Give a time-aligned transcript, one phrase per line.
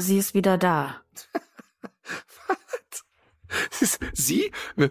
[0.00, 1.02] Sie ist wieder da.
[3.80, 3.98] Was?
[4.12, 4.50] Sie?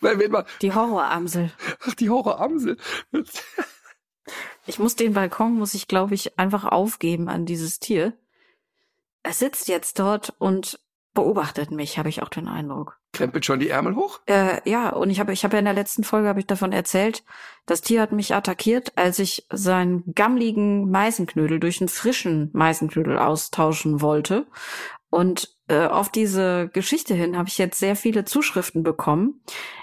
[0.00, 1.50] Wenn man, Die Horroramsel.
[1.86, 2.76] ach, die Horroramsel.
[4.66, 8.16] Ich muss den Balkon, muss ich glaube ich einfach aufgeben an dieses Tier.
[9.22, 10.80] Es sitzt jetzt dort und
[11.14, 12.98] beobachtet mich, habe ich auch den Eindruck.
[13.12, 14.20] Krempelt schon die Ärmel hoch?
[14.26, 16.72] Äh, ja, und ich habe ich habe ja in der letzten Folge habe ich davon
[16.72, 17.24] erzählt,
[17.66, 24.00] das Tier hat mich attackiert, als ich seinen gammligen Meisenknödel durch einen frischen Meisenknödel austauschen
[24.00, 24.46] wollte.
[25.08, 29.40] Und äh, auf diese Geschichte hin habe ich jetzt sehr viele Zuschriften bekommen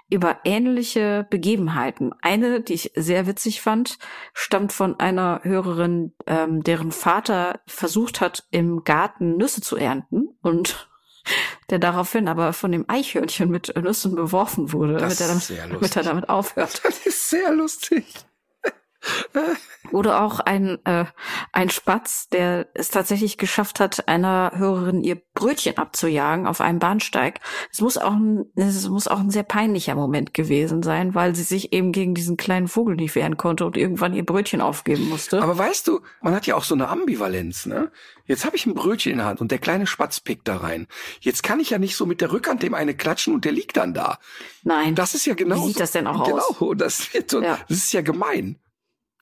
[0.10, 2.14] über ähnliche Begebenheiten.
[2.22, 3.98] Eine, die ich sehr witzig fand,
[4.34, 10.91] stammt von einer Hörerin, ähm, deren Vater versucht hat, im Garten Nüsse zu ernten und
[11.70, 16.04] der daraufhin aber von dem Eichhörnchen mit Nüssen beworfen wurde, damit er, damit, damit er
[16.04, 16.82] damit aufhört.
[16.84, 18.06] Das ist sehr lustig.
[19.92, 21.06] Oder auch ein, äh,
[21.52, 27.40] ein Spatz, der es tatsächlich geschafft hat, einer Hörerin ihr Brötchen abzujagen auf einem Bahnsteig.
[27.72, 31.44] Es muss auch ein, es muss auch ein sehr peinlicher Moment gewesen sein, weil sie
[31.44, 35.42] sich eben gegen diesen kleinen Vogel nicht wehren konnte und irgendwann ihr Brötchen aufgeben musste.
[35.42, 37.92] Aber weißt du, man hat ja auch so eine Ambivalenz, ne?
[38.26, 40.88] Jetzt habe ich ein Brötchen in der Hand und der kleine Spatz pickt da rein.
[41.20, 43.76] Jetzt kann ich ja nicht so mit der Rückhand dem eine klatschen und der liegt
[43.76, 44.20] dann da.
[44.64, 45.58] Nein, Das ist ja genau.
[45.58, 46.60] Wie sieht das denn auch genau, aus?
[46.60, 47.58] Genau, das wird so, Ja.
[47.68, 48.58] das ist ja gemein.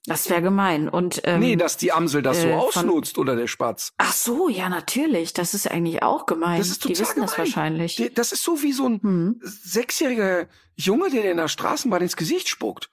[0.06, 0.90] Das wäre gemein.
[0.90, 3.94] Und ähm, nee, dass die Amsel das so äh, von- ausnutzt oder der Spatz.
[3.98, 5.34] ach so, ja natürlich.
[5.34, 6.58] Das ist eigentlich auch gemein.
[6.60, 7.48] Das ist Die total wissen das gemein.
[7.48, 7.96] wahrscheinlich.
[7.98, 9.40] Die- Das ist so wie so ein Hm.
[9.44, 12.90] sechsjähriger Junge, der dir in der Straßenbahn ins Gesicht spuckt.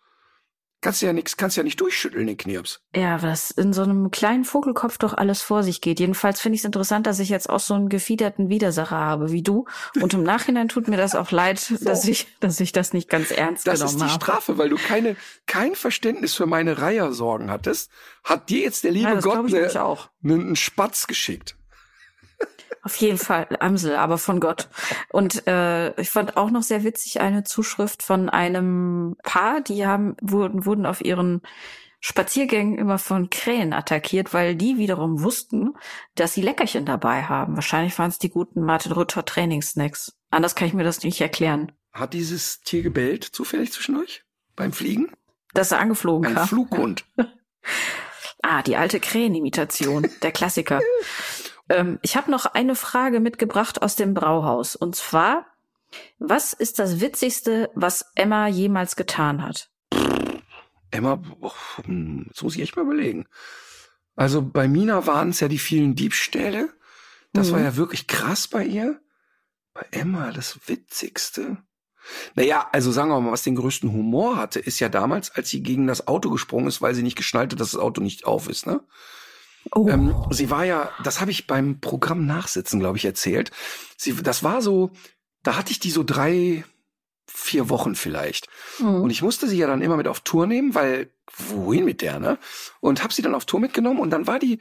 [0.83, 2.81] Kannst du ja nix, kannst ja nicht durchschütteln, den Knirps.
[2.95, 5.99] Ja, was in so einem kleinen Vogelkopf doch alles vor sich geht.
[6.01, 9.43] Jedenfalls finde ich es interessant, dass ich jetzt auch so einen gefiederten Widersacher habe wie
[9.43, 9.65] du.
[10.01, 13.31] Und im Nachhinein tut mir das auch leid, dass ich, dass ich das nicht ganz
[13.31, 14.23] ernst Das genommen ist die habe.
[14.23, 15.17] Strafe, weil du keine,
[15.47, 17.91] kein Verständnis für meine Reihersorgen hattest,
[18.23, 19.71] hat dir jetzt der liebe Ja, das Gott ich ne-
[20.23, 21.57] einen einen Spatz geschickt.
[22.83, 24.69] Auf jeden Fall Amsel, aber von Gott.
[25.11, 30.17] Und äh, ich fand auch noch sehr witzig eine Zuschrift von einem Paar, die haben
[30.23, 31.43] wurden wurden auf ihren
[32.01, 35.75] Spaziergängen immer von Krähen attackiert, weil die wiederum wussten,
[36.15, 37.57] dass sie Leckerchen dabei haben.
[37.57, 40.17] Wahrscheinlich waren es die guten Martin Rütter Trainingssnacks.
[40.31, 41.73] Anders kann ich mir das nicht erklären.
[41.93, 44.23] Hat dieses Tier gebellt, zufällig zwischendurch?
[44.55, 45.11] Beim Fliegen?
[45.55, 46.49] Dass er angeflogen Ein kam.
[46.49, 47.05] Flughund.
[48.49, 50.81] Ah, die alte Krähenimitation, der Klassiker.
[51.69, 54.77] ähm, ich habe noch eine Frage mitgebracht aus dem Brauhaus.
[54.77, 55.47] Und zwar,
[56.19, 59.71] was ist das Witzigste, was Emma jemals getan hat?
[60.91, 61.53] Emma, oh,
[61.84, 63.27] hm, jetzt muss ich echt mal überlegen.
[64.15, 66.71] Also bei Mina waren es ja die vielen Diebstähle.
[67.32, 67.53] Das Mhm.
[67.53, 69.00] war ja wirklich krass bei ihr.
[69.75, 71.59] Bei Emma das Witzigste.
[72.34, 75.62] Naja, also sagen wir mal, was den größten Humor hatte, ist ja damals, als sie
[75.62, 78.48] gegen das Auto gesprungen ist, weil sie nicht geschnallt hat, dass das Auto nicht auf
[78.48, 78.81] ist, ne?
[79.72, 83.50] Oh, Ähm, sie war ja, das habe ich beim Programm Nachsitzen, glaube ich, erzählt.
[83.97, 84.91] Sie, das war so,
[85.43, 86.65] da hatte ich die so drei,
[87.27, 88.49] vier Wochen vielleicht.
[88.78, 89.03] Mhm.
[89.03, 92.19] Und ich musste sie ja dann immer mit auf Tour nehmen, weil wohin mit der,
[92.19, 92.38] ne?
[92.81, 94.59] Und habe sie dann auf Tour mitgenommen und dann war die,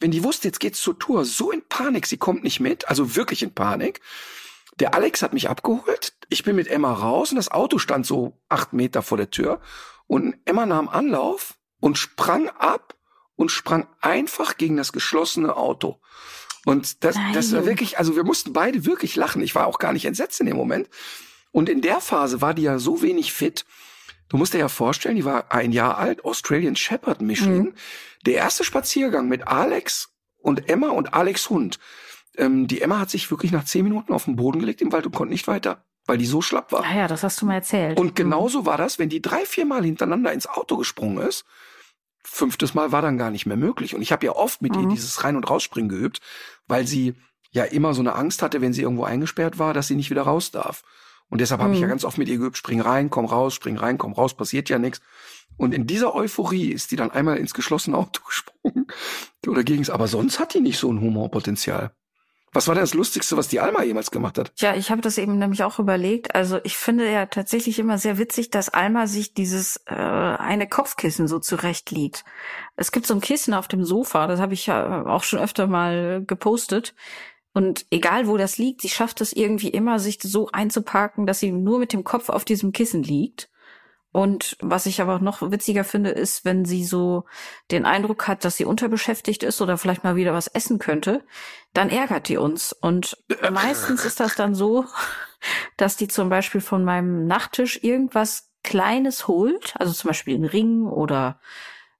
[0.00, 3.16] wenn die wusste, jetzt geht's zur Tour, so in Panik, sie kommt nicht mit, also
[3.16, 4.00] wirklich in Panik.
[4.78, 8.38] Der Alex hat mich abgeholt, ich bin mit Emma raus und das Auto stand so
[8.48, 9.60] acht Meter vor der Tür
[10.06, 12.94] und Emma nahm Anlauf und sprang ab
[13.42, 16.00] und sprang einfach gegen das geschlossene Auto.
[16.64, 19.42] Und das, das war wirklich, also wir mussten beide wirklich lachen.
[19.42, 20.88] Ich war auch gar nicht entsetzt in dem Moment.
[21.50, 23.66] Und in der Phase war die ja so wenig fit.
[24.28, 27.64] Du musst dir ja vorstellen, die war ein Jahr alt, Australian Shepherd Mischling.
[27.64, 27.74] Mhm.
[28.24, 31.80] Der erste Spaziergang mit Alex und Emma und Alex Hund.
[32.38, 35.04] Ähm, die Emma hat sich wirklich nach zehn Minuten auf den Boden gelegt im Wald
[35.04, 36.84] und konnte nicht weiter, weil die so schlapp war.
[36.84, 37.98] ah ja, das hast du mal erzählt.
[37.98, 41.44] Und genauso war das, wenn die drei, vier Mal hintereinander ins Auto gesprungen ist.
[42.24, 43.94] Fünftes Mal war dann gar nicht mehr möglich.
[43.94, 44.90] Und ich habe ja oft mit ihr Mhm.
[44.90, 46.20] dieses Rein- und Rausspringen geübt,
[46.68, 47.14] weil sie
[47.50, 50.22] ja immer so eine Angst hatte, wenn sie irgendwo eingesperrt war, dass sie nicht wieder
[50.22, 50.82] raus darf.
[51.28, 51.90] Und deshalb habe ich ja Mhm.
[51.90, 54.78] ganz oft mit ihr geübt, spring rein, komm raus, spring rein, komm raus, passiert ja
[54.78, 55.00] nichts.
[55.56, 58.86] Und in dieser Euphorie ist die dann einmal ins geschlossene Auto gesprungen.
[59.46, 59.90] Oder ging's?
[59.90, 61.92] Aber sonst hat die nicht so ein Humorpotenzial.
[62.54, 64.52] Was war denn das Lustigste, was die Alma jemals gemacht hat?
[64.58, 66.34] Ja, ich habe das eben nämlich auch überlegt.
[66.34, 71.28] Also ich finde ja tatsächlich immer sehr witzig, dass Alma sich dieses äh, eine Kopfkissen
[71.28, 72.24] so zurechtlegt.
[72.76, 75.66] Es gibt so ein Kissen auf dem Sofa, das habe ich ja auch schon öfter
[75.66, 76.94] mal gepostet.
[77.54, 81.52] Und egal wo das liegt, sie schafft es irgendwie immer, sich so einzuparken, dass sie
[81.52, 83.50] nur mit dem Kopf auf diesem Kissen liegt.
[84.12, 87.24] Und was ich aber noch witziger finde, ist, wenn sie so
[87.70, 91.24] den Eindruck hat, dass sie unterbeschäftigt ist oder vielleicht mal wieder was essen könnte,
[91.72, 92.74] dann ärgert die uns.
[92.74, 93.16] Und
[93.50, 94.84] meistens ist das dann so,
[95.78, 100.86] dass die zum Beispiel von meinem Nachttisch irgendwas Kleines holt, also zum Beispiel einen Ring
[100.86, 101.40] oder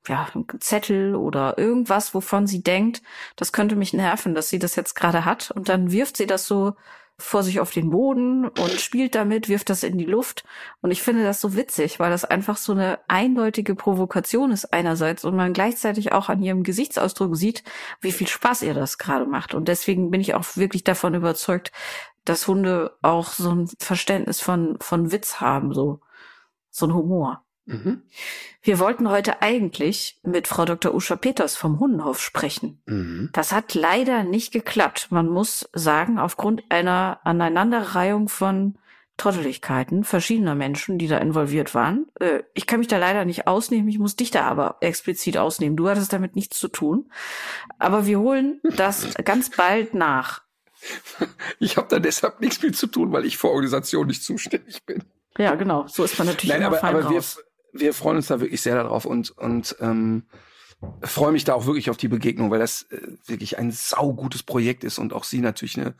[0.06, 3.02] ja, ein Zettel oder irgendwas, wovon sie denkt,
[3.36, 5.50] das könnte mich nerven, dass sie das jetzt gerade hat.
[5.50, 6.74] Und dann wirft sie das so
[7.22, 10.44] vor sich auf den Boden und spielt damit, wirft das in die Luft.
[10.80, 15.24] Und ich finde das so witzig, weil das einfach so eine eindeutige Provokation ist einerseits
[15.24, 17.62] und man gleichzeitig auch an ihrem Gesichtsausdruck sieht,
[18.00, 19.54] wie viel Spaß ihr das gerade macht.
[19.54, 21.72] Und deswegen bin ich auch wirklich davon überzeugt,
[22.24, 26.00] dass Hunde auch so ein Verständnis von, von Witz haben, so,
[26.70, 27.44] so ein Humor.
[27.64, 28.02] Mhm.
[28.62, 30.94] Wir wollten heute eigentlich mit Frau Dr.
[30.94, 32.82] Usha Peters vom Hundenhof sprechen.
[32.86, 33.30] Mhm.
[33.32, 35.08] Das hat leider nicht geklappt.
[35.10, 38.78] Man muss sagen, aufgrund einer Aneinanderreihung von
[39.16, 42.06] Trotteligkeiten verschiedener Menschen, die da involviert waren.
[42.18, 45.76] Äh, ich kann mich da leider nicht ausnehmen, ich muss dich da aber explizit ausnehmen.
[45.76, 47.10] Du hattest damit nichts zu tun.
[47.78, 50.42] Aber wir holen das ganz bald nach.
[51.60, 55.04] Ich habe da deshalb nichts mit zu tun, weil ich für Organisation nicht zuständig bin.
[55.38, 55.86] Ja, genau.
[55.86, 57.36] So ist man natürlich Nein, immer aber, fein aber raus.
[57.36, 60.24] wir, wir freuen uns da wirklich sehr darauf und, und ähm,
[61.02, 64.84] freue mich da auch wirklich auf die Begegnung, weil das äh, wirklich ein saugutes Projekt
[64.84, 65.94] ist und auch sie natürlich eine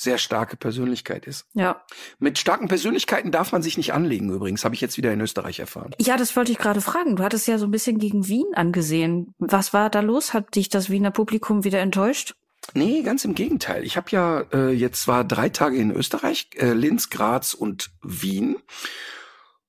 [0.00, 1.46] sehr starke Persönlichkeit ist.
[1.54, 1.82] Ja.
[2.20, 5.58] Mit starken Persönlichkeiten darf man sich nicht anlegen übrigens, habe ich jetzt wieder in Österreich
[5.58, 5.90] erfahren.
[6.00, 7.16] Ja, das wollte ich gerade fragen.
[7.16, 9.34] Du hattest ja so ein bisschen gegen Wien angesehen.
[9.38, 10.34] Was war da los?
[10.34, 12.36] Hat dich das Wiener Publikum wieder enttäuscht?
[12.74, 13.82] Nee, ganz im Gegenteil.
[13.82, 18.56] Ich habe ja äh, jetzt zwar drei Tage in Österreich, äh, Linz, Graz und Wien.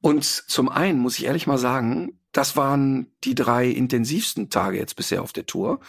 [0.01, 4.96] Und zum einen muss ich ehrlich mal sagen, das waren die drei intensivsten Tage jetzt
[4.96, 5.80] bisher auf der Tour,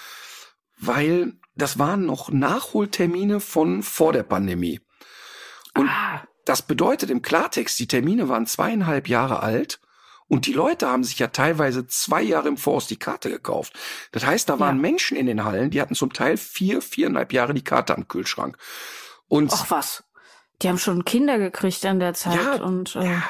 [0.79, 4.81] weil das waren noch Nachholtermine von vor der Pandemie.
[5.77, 6.23] Und Ah.
[6.47, 9.81] das bedeutet im Klartext, die Termine waren zweieinhalb Jahre alt
[10.27, 13.79] und die Leute haben sich ja teilweise zwei Jahre im Voraus die Karte gekauft.
[14.13, 14.83] Das heißt, da waren Ja.
[14.83, 18.57] Menschen in den Hallen, die hatten zum Teil vier, viereinhalb Jahre die Karte am Kühlschrank.
[19.29, 20.05] Und Ach was.
[20.63, 23.23] Die haben schon Kinder gekriegt in der Zeit Ja, und äh, ja,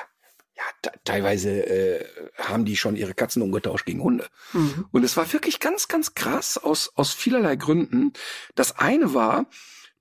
[0.60, 2.04] ja, te- teilweise äh,
[2.36, 4.26] haben die schon ihre Katzen umgetauscht gegen Hunde.
[4.52, 4.86] mhm.
[4.92, 8.12] Und es war wirklich ganz, ganz krass aus, aus vielerlei Gründen.
[8.54, 9.46] Das eine war,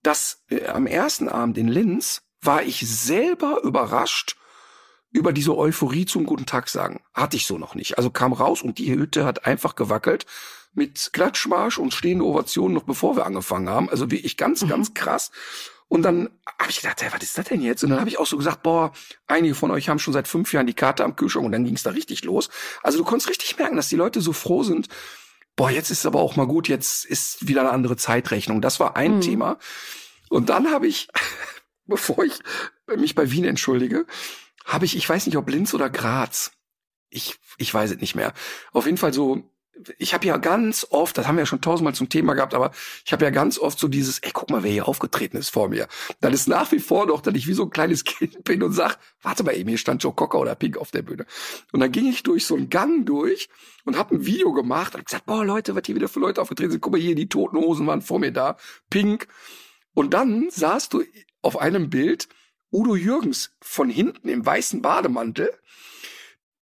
[0.04, 4.36] dass äh, am ersten Abend in Linz war ich selber überrascht
[5.12, 7.02] über diese Euphorie zum Guten Tag sagen.
[7.14, 7.98] Hatte ich so noch nicht.
[7.98, 10.26] Also kam raus und die Hütte hat einfach gewackelt
[10.74, 13.90] mit Klatschmarsch und stehende Ovationen noch bevor wir angefangen haben.
[13.90, 15.32] Also wirklich ganz, ganz krass.
[15.90, 17.84] Und dann habe ich gedacht, hey, was ist das denn jetzt?
[17.84, 18.94] Und dann habe ich auch so gesagt, boah,
[19.28, 21.76] einige von euch haben schon seit fünf Jahren die Karte am Kühlschrank und dann ging
[21.76, 22.50] es da richtig los.
[22.84, 24.88] Also du konntest richtig merken, dass die Leute so froh sind,
[25.56, 28.62] boah, jetzt ist es aber auch mal gut, jetzt ist wieder eine andere Zeitrechnung.
[28.62, 29.22] Das war ein Mhm.
[29.22, 29.58] Thema.
[30.30, 31.08] Und dann habe ich,
[31.86, 32.40] bevor ich
[32.96, 34.06] mich bei Wien entschuldige,
[34.66, 36.52] habe ich, ich weiß nicht, ob Linz oder Graz.
[37.10, 38.34] Ich, ich weiß es nicht mehr.
[38.72, 39.52] Auf jeden Fall so,
[39.98, 42.72] ich habe ja ganz oft, das haben wir ja schon tausendmal zum Thema gehabt, aber
[43.06, 45.70] ich habe ja ganz oft so dieses, ey, guck mal, wer hier aufgetreten ist vor
[45.70, 45.88] mir.
[46.22, 48.74] Dann ist nach wie vor noch, dass ich wie so ein kleines Kind bin und
[48.74, 51.26] sag, warte mal eben, hier stand Joe Cocker oder Pink auf der Bühne.
[51.72, 53.50] Und dann ging ich durch so einen Gang durch
[53.86, 56.72] und habe ein Video gemacht und gesagt, boah, Leute, was hier wieder für Leute aufgetreten
[56.72, 56.82] sind.
[56.82, 58.58] Guck mal hier, die toten Hosen waren vor mir da,
[58.90, 59.28] Pink.
[59.94, 61.04] Und dann sahst du
[61.42, 62.28] auf einem Bild
[62.72, 65.52] Udo Jürgens von hinten im weißen Bademantel.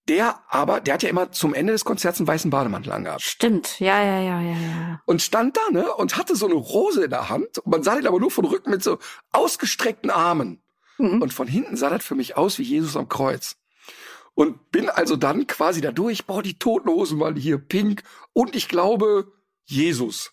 [0.09, 3.23] Der aber, der hat ja immer zum Ende des Konzerts einen weißen Bademantel angehabt.
[3.23, 3.81] Stimmt.
[3.81, 5.03] Ja, ja, ja, ja, ja.
[5.05, 7.59] Und stand da, ne, und hatte so eine Rose in der Hand.
[7.59, 8.99] Und man sah den aber nur von Rücken mit so
[9.33, 10.63] ausgestreckten Armen.
[10.99, 11.23] Mhm.
[11.23, 13.57] Und von hinten sah das für mich aus wie Jesus am Kreuz.
[14.35, 18.55] Und bin also dann quasi da durch, boah, die toten Hosen waren hier pink und
[18.55, 19.33] ich glaube
[19.65, 20.33] Jesus.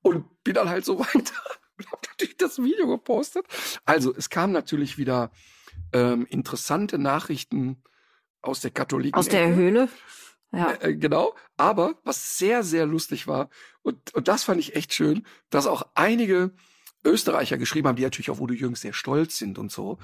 [0.00, 1.34] Und bin dann halt so weiter
[1.76, 3.44] und hab natürlich das Video gepostet.
[3.84, 5.30] Also es kam natürlich wieder
[5.92, 7.82] ähm, interessante Nachrichten
[8.42, 9.18] aus der Katholiken.
[9.18, 9.88] Aus der Höhle.
[10.52, 10.74] Ja.
[10.80, 11.34] Äh, genau.
[11.56, 13.48] Aber was sehr, sehr lustig war,
[13.82, 16.52] und, und das fand ich echt schön, dass auch einige
[17.04, 19.98] Österreicher geschrieben haben, die natürlich auf Udo Jürgens sehr stolz sind und so.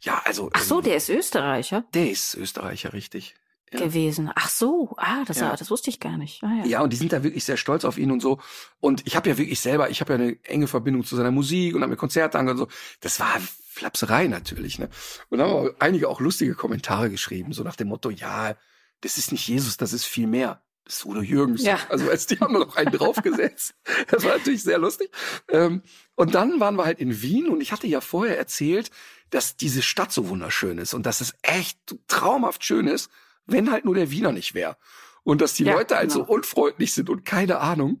[0.00, 0.50] Ja, also.
[0.52, 3.36] Ach so, ähm, der ist Österreicher der ist Österreicher, richtig.
[3.72, 3.80] Ja.
[3.80, 4.30] gewesen.
[4.34, 4.94] Ach so.
[4.98, 5.56] Ah, das, Ja.
[5.56, 6.42] das wusste ich gar nicht.
[6.42, 6.64] Ah, ja.
[6.66, 8.38] Ja, und die sind da wirklich sehr stolz auf ihn und so.
[8.80, 11.74] Und ich habe ja wirklich selber, ich habe ja eine enge Verbindung zu seiner Musik
[11.74, 12.76] und habe mir Konzerte angehört und so.
[13.00, 14.88] Das war Flapserei natürlich, ne?
[15.30, 18.54] Und da haben aber einige auch lustige Kommentare geschrieben, so nach dem Motto, ja,
[19.00, 20.62] das ist nicht Jesus, das ist viel mehr.
[20.84, 21.62] das ist Udo Jürgens.
[21.62, 21.78] Ja.
[21.88, 23.74] Also als die haben noch einen draufgesetzt.
[24.08, 25.10] Das war natürlich sehr lustig.
[25.48, 25.82] Ähm,
[26.16, 28.90] und dann waren wir halt in Wien und ich hatte ja vorher erzählt,
[29.30, 33.08] dass diese Stadt so wunderschön ist und dass es echt traumhaft schön ist,
[33.46, 34.76] wenn halt nur der Wiener nicht wäre.
[35.24, 36.32] Und dass die Ja, Leute halt so genau.
[36.34, 38.00] unfreundlich sind und keine Ahnung.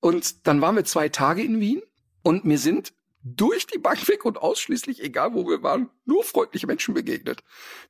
[0.00, 1.82] Und dann waren wir zwei Tage in Wien
[2.22, 2.92] und mir sind
[3.22, 7.42] durch die Bank weg und ausschließlich, egal wo wir waren, nur freundliche Menschen begegnet.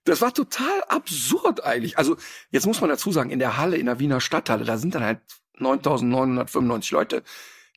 [0.05, 1.99] Das war total absurd eigentlich.
[1.99, 2.17] Also
[2.51, 5.05] jetzt muss man dazu sagen, in der Halle, in der Wiener Stadthalle, da sind dann
[5.05, 5.21] halt
[5.59, 7.23] 9.995 Leute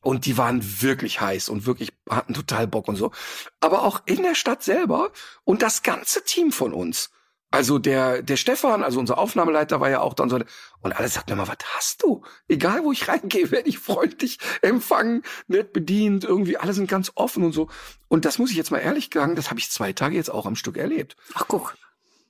[0.01, 3.11] und die waren wirklich heiß und wirklich hatten total Bock und so.
[3.59, 5.11] Aber auch in der Stadt selber
[5.43, 7.09] und das ganze Team von uns.
[7.51, 10.39] Also der, der Stefan, also unser Aufnahmeleiter war ja auch dann so,
[10.81, 12.23] und alle sagten immer, was hast du?
[12.47, 17.43] Egal wo ich reingehe, werde ich freundlich empfangen, nett bedient, irgendwie alle sind ganz offen
[17.43, 17.67] und so.
[18.07, 20.45] Und das muss ich jetzt mal ehrlich sagen, das habe ich zwei Tage jetzt auch
[20.45, 21.15] am Stück erlebt.
[21.33, 21.75] Ach guck,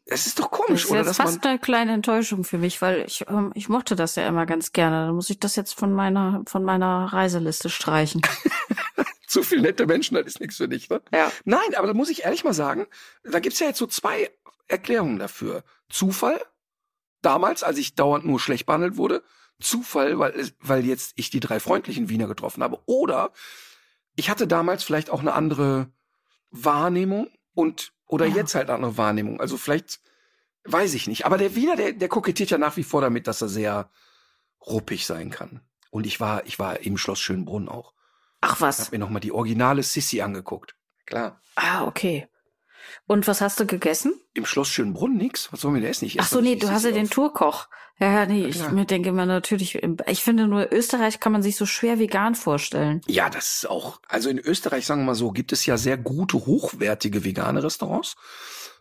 [0.05, 1.03] Es ist doch das komisch, ist oder?
[1.03, 4.25] Dass man, fast eine kleine Enttäuschung für mich, weil ich, ähm, ich mochte das ja
[4.25, 5.07] immer ganz gerne.
[5.07, 8.21] Dann muss ich das jetzt von meiner, von meiner Reiseliste streichen.
[9.27, 11.01] so viele nette Menschen, das ist nichts für dich, ne?
[11.13, 11.29] Ja.
[11.43, 12.87] Nein, aber da muss ich ehrlich mal sagen,
[13.23, 14.29] da gibt's ja jetzt so zwei
[14.69, 15.63] Erklärungen dafür.
[15.89, 16.39] Zufall,
[17.21, 19.23] damals, als ich dauernd nur schlecht behandelt wurde,
[19.59, 22.79] Zufall, weil, weil jetzt ich die drei freundlichen Wiener getroffen habe.
[22.85, 23.31] Oder
[24.15, 25.91] ich hatte damals vielleicht auch eine andere
[26.51, 28.35] Wahrnehmung und oder Ja.
[28.37, 29.39] jetzt halt eine andere Wahrnehmung.
[29.41, 29.99] Also vielleicht
[30.63, 31.25] weiß ich nicht.
[31.25, 33.89] Aber der Wiener, der, der kokettiert ja nach wie vor damit, dass er sehr
[34.65, 35.61] ruppig sein kann.
[35.91, 37.93] Und ich war, ich war im Schloss Schönbrunn auch.
[38.41, 38.79] Ach Ich was.
[38.79, 40.75] habe mir noch mal die originale Sissi angeguckt.
[41.05, 41.41] Klar.
[41.55, 42.27] Ah, okay.
[43.07, 44.13] Und was hast du gegessen?
[44.33, 45.51] Im Schloss Schönbrunn nix?
[45.51, 46.05] Was sollen wir denn essen?
[46.05, 47.09] Ich Ach esse so, doch nee, du hast ja den auf.
[47.11, 47.67] Tourkoch.
[47.99, 51.57] Ja, ja, nee, ich mir denke immer natürlich, ich finde nur Österreich kann man sich
[51.57, 53.01] so schwer vegan vorstellen.
[53.07, 55.97] Ja, das ist auch, also in Österreich, sagen wir mal so, gibt es ja sehr
[55.97, 58.15] gute, hochwertige vegane Restaurants.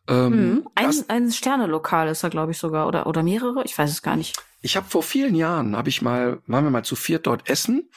[0.06, 0.68] Ähm, Mhm.
[0.76, 4.14] Ein, ein Sternelokal ist da, glaube ich, sogar, oder, oder mehrere, ich weiß es gar
[4.16, 4.36] nicht.
[4.62, 7.90] ich habe vor vielen Jahren, habe ich mal, waren wir mal zu viert dort essen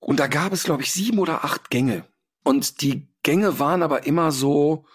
[0.00, 2.04] und da gab es, glaube ich, sieben oder acht Gänge.
[2.42, 4.86] Und die Gänge waren aber immer so,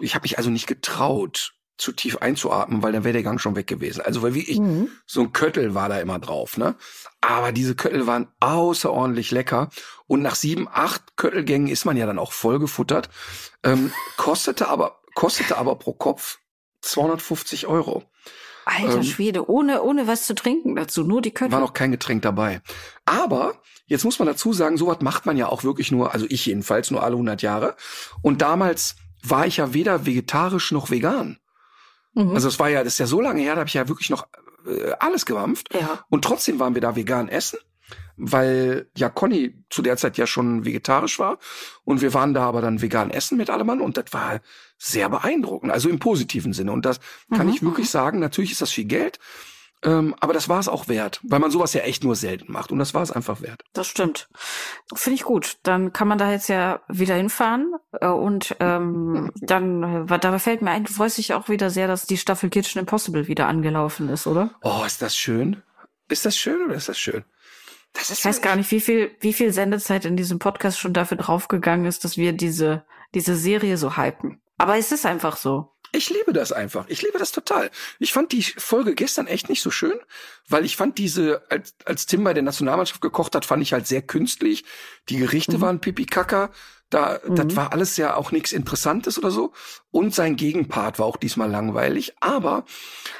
[0.00, 3.54] ich habe mich also nicht getraut, zu tief einzuatmen, weil dann wäre der Gang schon
[3.54, 4.00] weg gewesen.
[4.00, 4.88] Also weil wie ich, Mhm.
[5.04, 6.74] so ein Köttel war da immer drauf, ne?
[7.20, 9.68] Aber diese Köttel waren außerordentlich lecker.
[10.06, 13.10] Und nach sieben, acht Köttelgängen ist man ja dann auch voll gefuttert.
[13.62, 16.38] Ähm, kostete aber, kostete aber pro Kopf
[16.80, 18.04] 250 Euro.
[18.64, 21.52] Alter Ähm, Schwede, ohne, ohne was zu trinken dazu, nur die Köttel.
[21.52, 22.62] War noch kein Getränk dabei.
[23.04, 26.46] Aber jetzt muss man dazu sagen, sowas macht man ja auch wirklich nur, also ich
[26.46, 27.76] jedenfalls nur alle 100 Jahre.
[28.22, 28.96] Und damals
[29.30, 31.38] war ich ja weder vegetarisch noch vegan.
[32.14, 32.30] Mhm.
[32.34, 34.10] Also es war ja, das ist ja so lange her, da habe ich ja wirklich
[34.10, 34.26] noch
[34.66, 35.72] äh, alles gemampft.
[35.74, 36.04] ja.
[36.08, 37.58] Und trotzdem waren wir da vegan essen,
[38.16, 41.38] weil ja Conny zu der Zeit ja schon vegetarisch war.
[41.84, 44.40] Und wir waren da aber dann vegan essen mit allem und das war
[44.78, 46.72] sehr beeindruckend, also im positiven Sinne.
[46.72, 47.00] Und das
[47.34, 49.18] kann Mhm, ich wirklich sagen, natürlich ist das viel Geld,
[49.82, 52.72] ähm, aber das war es auch wert, weil man sowas ja echt nur selten macht.
[52.72, 53.62] Und das war es einfach wert.
[53.72, 54.28] Das stimmt.
[54.94, 55.58] Finde ich gut.
[55.62, 57.74] Dann kann man da jetzt ja wieder hinfahren.
[58.00, 61.88] äh, Und ähm, dann, äh, dabei fällt mir ein, du freust dich auch wieder sehr,
[61.88, 64.50] dass die Staffel Kitchen Impossible wieder angelaufen ist, oder?
[64.62, 65.62] Oh, ist das schön?
[66.08, 67.24] Ist das schön oder ist das schön?
[67.92, 70.92] Das ist Ich weiß gar nicht, wie viel, wie viel Sendezeit in diesem Podcast schon
[70.92, 74.40] dafür draufgegangen ist, dass wir diese, diese Serie so hypen.
[74.58, 75.72] Aber es ist einfach so.
[75.96, 76.84] Ich liebe das einfach.
[76.88, 77.70] Ich liebe das total.
[77.98, 79.98] Ich fand die Folge gestern echt nicht so schön,
[80.48, 83.86] weil ich fand diese, als, als Tim bei der Nationalmannschaft gekocht hat, fand ich halt
[83.86, 84.64] sehr künstlich.
[85.08, 85.60] Die Gerichte Mhm.
[85.62, 86.50] waren pipi kaka.
[86.90, 87.34] Da, Mhm.
[87.34, 89.52] das war alles ja auch nichts Interessantes oder so.
[89.90, 92.14] Und sein Gegenpart war auch diesmal langweilig.
[92.20, 92.64] Aber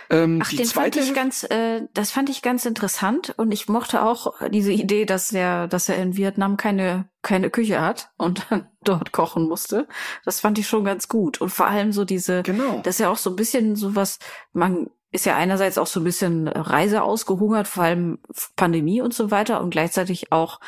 [0.08, 3.50] ähm, Ach, die den fand zweite ich ganz, äh, das fand ich ganz interessant und
[3.50, 8.10] ich mochte auch diese Idee, dass er, dass er in Vietnam keine keine Küche hat
[8.18, 9.88] und dann dort kochen musste.
[10.24, 12.80] Das fand ich schon ganz gut und vor allem so diese, genau.
[12.84, 14.20] das ist ja auch so ein bisschen sowas.
[14.52, 18.18] Man ist ja einerseits auch so ein bisschen Reise ausgehungert, vor allem
[18.54, 20.60] Pandemie und so weiter und gleichzeitig auch,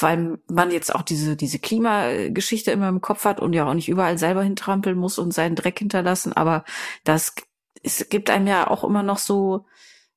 [0.00, 3.88] weil man jetzt auch diese diese Klimageschichte immer im Kopf hat und ja auch nicht
[3.88, 6.64] überall selber hintrampeln muss und seinen Dreck hinterlassen, aber
[7.04, 7.34] das
[7.82, 9.66] es gibt einem ja auch immer noch so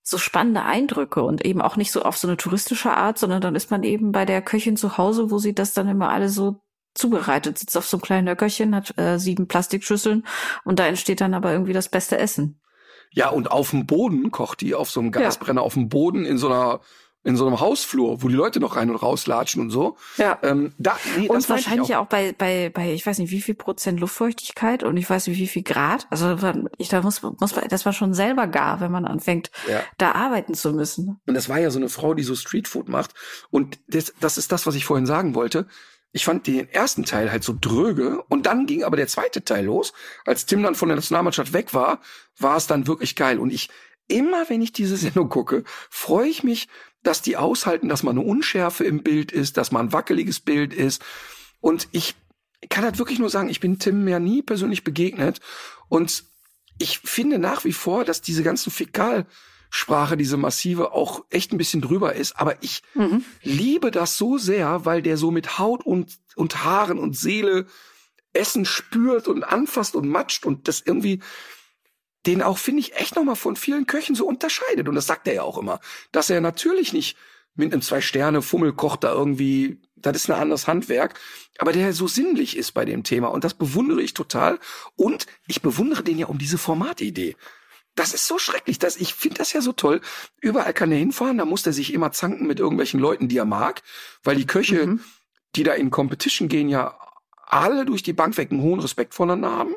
[0.02, 3.56] so spannende Eindrücke und eben auch nicht so auf so eine touristische Art, sondern dann
[3.56, 6.62] ist man eben bei der Köchin zu Hause, wo sie das dann immer alle so
[6.94, 10.26] zubereitet, sitzt auf so einem kleinen Nöckerchen, hat äh, sieben Plastikschüsseln
[10.64, 12.60] und da entsteht dann aber irgendwie das beste Essen.
[13.14, 16.38] Ja, und auf dem Boden kocht die, auf so einem Gasbrenner auf dem Boden in
[16.38, 16.82] so einer
[17.26, 19.96] in so einem Hausflur, wo die Leute noch rein und rauslatschen und so.
[20.18, 20.38] Ja.
[20.44, 24.02] Ähm, da, nee, Und wahrscheinlich auch bei, bei, bei, ich weiß nicht, wie viel Prozent
[24.02, 26.06] Luftfeuchtigkeit und ich weiß nicht, wie viel Grad.
[26.10, 26.38] Also
[26.78, 29.80] ich, da muss, muss man, das war schon selber gar, wenn man anfängt, Ja.
[29.98, 31.22] da arbeiten zu müssen.
[31.26, 33.14] Und das war ja so eine Frau, die so Streetfood macht.
[33.50, 35.68] Und das, das ist das, was ich vorhin sagen wollte.
[36.14, 39.66] Ich fand den ersten Teil halt so dröge und dann ging aber der zweite Teil
[39.66, 39.94] los.
[40.26, 42.02] Als Tim dann von der Nationalmannschaft weg war,
[42.38, 43.40] war es dann wirklich geil.
[43.40, 43.70] Und ich,
[44.08, 46.68] immer wenn ich diese Sendung gucke, freue ich mich,
[47.02, 50.74] dass die aushalten, dass man eine Unschärfe im Bild ist, dass man ein wackeliges Bild
[50.74, 51.04] ist.
[51.60, 52.16] Und ich
[52.70, 55.42] kann halt wirklich nur sagen, ich bin Tim ja nie persönlich begegnet.
[55.90, 56.26] Und
[56.78, 58.70] ich finde nach wie vor, dass diese ganzen
[59.74, 62.34] Fäkalsprache, diese massive, auch echt ein bisschen drüber ist.
[62.40, 63.26] Aber ich mhm.
[63.42, 67.66] liebe das so sehr, weil der so mit Haut und, und Haaren und Seele
[68.34, 71.22] Essen spürt und anfasst und matscht und das irgendwie
[72.26, 74.88] den auch, finde ich, echt nochmal von vielen Köchen so unterscheidet.
[74.88, 75.80] Und das sagt er ja auch immer,
[76.12, 77.18] dass er natürlich nicht
[77.56, 81.20] mit einem Zwei-Sterne-Fummelkoch da irgendwie, das ist ein anderes Handwerk,
[81.60, 83.28] aber der so sinnlich ist bei dem Thema.
[83.28, 84.60] Und das bewundere ich total.
[84.96, 87.36] Und ich bewundere den ja um diese Formatidee.
[87.96, 88.80] Das ist so schrecklich.
[88.80, 90.02] dass ich finde das ja so toll.
[90.42, 93.46] Überall kann er hinfahren, da muss er sich immer zanken mit irgendwelchen Leuten, die er
[93.46, 93.84] mag,
[94.24, 95.00] weil die Köche, mhm.
[95.56, 96.98] die da in Competition gehen, ja
[97.46, 99.76] alle durch die Bank weg einen hohen Respekt voneinander haben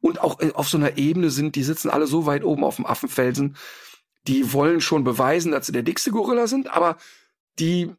[0.00, 2.76] und auch äh, auf so einer Ebene sind, die sitzen alle so weit oben auf
[2.76, 3.56] dem Affenfelsen,
[4.28, 6.96] die wollen schon beweisen, dass sie der dickste Gorilla sind, aber
[7.58, 7.90] die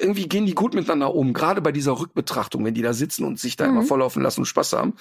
[0.00, 3.40] irgendwie gehen die gut miteinander um, gerade bei dieser Rückbetrachtung, wenn die da sitzen und
[3.40, 3.78] sich da mhm.
[3.78, 4.94] immer volllaufen lassen und Spaß haben.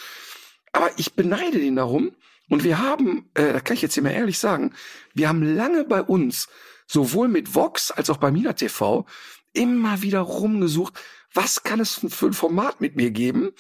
[0.72, 2.12] Aber ich beneide den darum.
[2.50, 4.74] Und wir haben, äh, da kann ich jetzt hier mal ehrlich sagen,
[5.14, 6.48] wir haben lange bei uns,
[6.88, 9.06] sowohl mit Vox als auch bei Mina TV,
[9.54, 10.94] immer wieder rumgesucht,
[11.34, 13.52] was kann es für ein Format mit mir geben,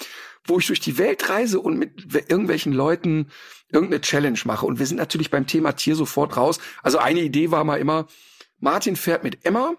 [0.45, 3.29] wo ich durch die Welt reise und mit irgendwelchen Leuten
[3.69, 4.65] irgendeine Challenge mache.
[4.65, 6.59] Und wir sind natürlich beim Thema Tier sofort raus.
[6.81, 8.07] Also eine Idee war mal immer,
[8.59, 9.75] Martin fährt mit Emma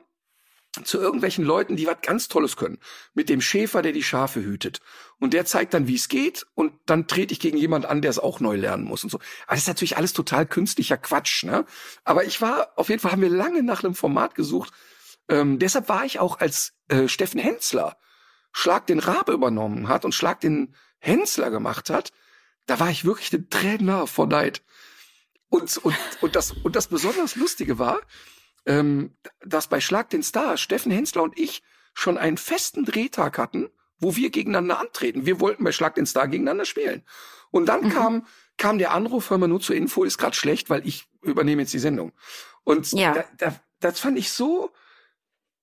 [0.84, 2.78] zu irgendwelchen Leuten, die was ganz Tolles können.
[3.14, 4.80] Mit dem Schäfer, der die Schafe hütet.
[5.18, 6.46] Und der zeigt dann, wie es geht.
[6.54, 9.18] Und dann trete ich gegen jemand an, der es auch neu lernen muss und so.
[9.46, 11.64] Aber das ist natürlich alles total künstlicher Quatsch, ne?
[12.04, 14.72] Aber ich war, auf jeden Fall haben wir lange nach einem Format gesucht.
[15.28, 17.96] Ähm, deshalb war ich auch als äh, Steffen Hensler
[18.52, 22.10] Schlag den Rabe übernommen hat und Schlag den Hensler gemacht hat,
[22.66, 23.46] da war ich wirklich den
[23.80, 24.62] nah vor Neid.
[25.48, 28.00] Und, und, und, das, und das besonders Lustige war,
[28.68, 31.62] ähm, dass bei Schlag den Star Steffen Hensler und ich
[31.94, 35.26] schon einen festen Drehtag hatten, wo wir gegeneinander antreten.
[35.26, 37.02] Wir wollten bei Schlag den Star gegeneinander spielen.
[37.50, 37.90] Und dann mhm.
[37.90, 41.62] kam, kam der Anruf, hör mal nur zur Info, ist gerade schlecht, weil ich übernehme
[41.62, 42.12] jetzt die Sendung.
[42.62, 43.14] Und ja.
[43.14, 44.70] da, da, das fand ich so,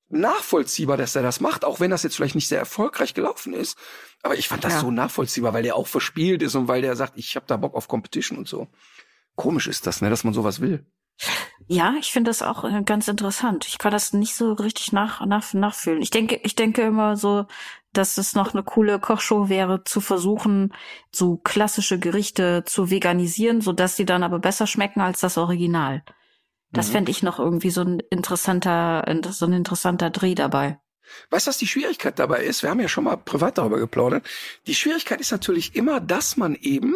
[0.09, 3.77] nachvollziehbar, dass er das macht, auch wenn das jetzt vielleicht nicht sehr erfolgreich gelaufen ist.
[4.23, 4.79] Aber ich fand das ja.
[4.81, 7.75] so nachvollziehbar, weil der auch verspielt ist und weil der sagt, ich habe da Bock
[7.75, 8.67] auf Competition und so.
[9.35, 10.85] Komisch ist das, ne, dass man sowas will.
[11.67, 13.67] Ja, ich finde das auch äh, ganz interessant.
[13.67, 16.01] Ich kann das nicht so richtig nach, nach, nachfühlen.
[16.01, 17.45] Ich denke, ich denke immer so,
[17.91, 20.73] dass es noch eine coole Kochshow wäre, zu versuchen,
[21.11, 26.03] so klassische Gerichte zu veganisieren, so dass die dann aber besser schmecken als das Original.
[26.71, 26.91] Das mhm.
[26.91, 30.79] fände ich noch irgendwie so ein interessanter, so ein interessanter Dreh dabei.
[31.29, 32.63] Weißt du, was die Schwierigkeit dabei ist?
[32.63, 34.27] Wir haben ja schon mal privat darüber geplaudert.
[34.67, 36.95] Die Schwierigkeit ist natürlich immer, dass man eben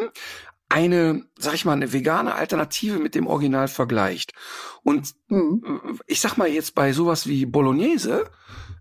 [0.69, 4.33] eine, sag ich mal, eine vegane Alternative mit dem Original vergleicht.
[4.83, 5.99] Und mhm.
[6.05, 8.29] ich sag mal jetzt bei sowas wie Bolognese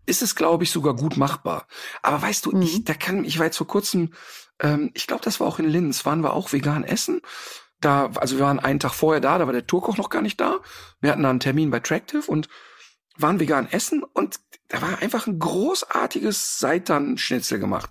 [0.07, 1.67] ist es, glaube ich, sogar gut machbar.
[2.03, 2.63] Aber weißt du, mhm.
[2.63, 4.13] ich, da kann, ich war jetzt vor kurzem,
[4.61, 7.21] ähm, ich glaube, das war auch in Linz, waren wir auch vegan essen
[7.81, 10.41] da, also wir waren einen Tag vorher da, da war der Tourkoch noch gar nicht
[10.41, 10.61] da.
[11.01, 12.49] Wir hatten da einen Termin bei Tractive und
[13.17, 17.91] waren vegan essen und da war einfach ein großartiges Seitan-Schnitzel gemacht.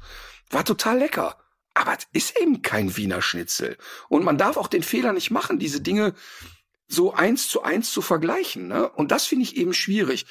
[0.49, 1.37] War total lecker.
[1.77, 3.77] Aber es ist eben kein Wiener Schnitzel.
[4.09, 6.15] Und man darf auch den Fehler nicht machen, diese Dinge
[6.87, 8.67] so eins zu eins zu vergleichen.
[8.67, 8.89] Ne?
[8.89, 10.25] Und das finde ich eben schwierig.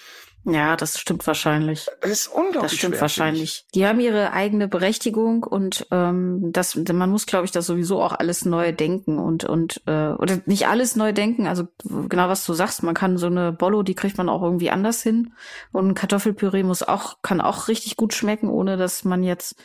[0.49, 1.89] Ja, das stimmt wahrscheinlich.
[2.01, 2.63] Das ist unglaublich.
[2.63, 3.67] Das stimmt wahrscheinlich.
[3.75, 8.13] Die haben ihre eigene Berechtigung und ähm, das, man muss, glaube ich, das sowieso auch
[8.13, 11.49] alles neu denken und und äh, oder nicht alles neu denken.
[11.49, 14.71] Also genau was du sagst, man kann so eine Bollo, die kriegt man auch irgendwie
[14.71, 15.33] anders hin
[15.73, 19.57] und ein Kartoffelpüree muss auch kann auch richtig gut schmecken, ohne dass man jetzt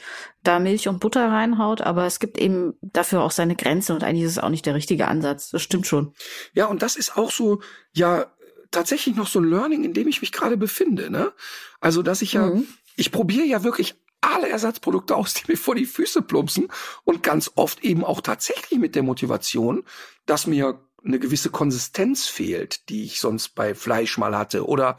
[0.41, 1.81] da Milch und Butter reinhaut.
[1.81, 4.73] Aber es gibt eben dafür auch seine Grenzen und eigentlich ist es auch nicht der
[4.73, 5.51] richtige Ansatz.
[5.51, 6.15] Das stimmt schon.
[6.53, 7.61] Ja, und das ist auch so
[7.93, 8.25] ja
[8.71, 11.09] tatsächlich noch so ein Learning, in dem ich mich gerade befinde.
[11.09, 11.31] Ne?
[11.79, 12.67] Also, dass ich ja, mhm.
[12.95, 16.67] ich probiere ja wirklich alle Ersatzprodukte aus, die mir vor die Füße plumpsen
[17.03, 19.83] und ganz oft eben auch tatsächlich mit der Motivation,
[20.25, 24.97] dass mir eine gewisse Konsistenz fehlt, die ich sonst bei Fleisch mal hatte oder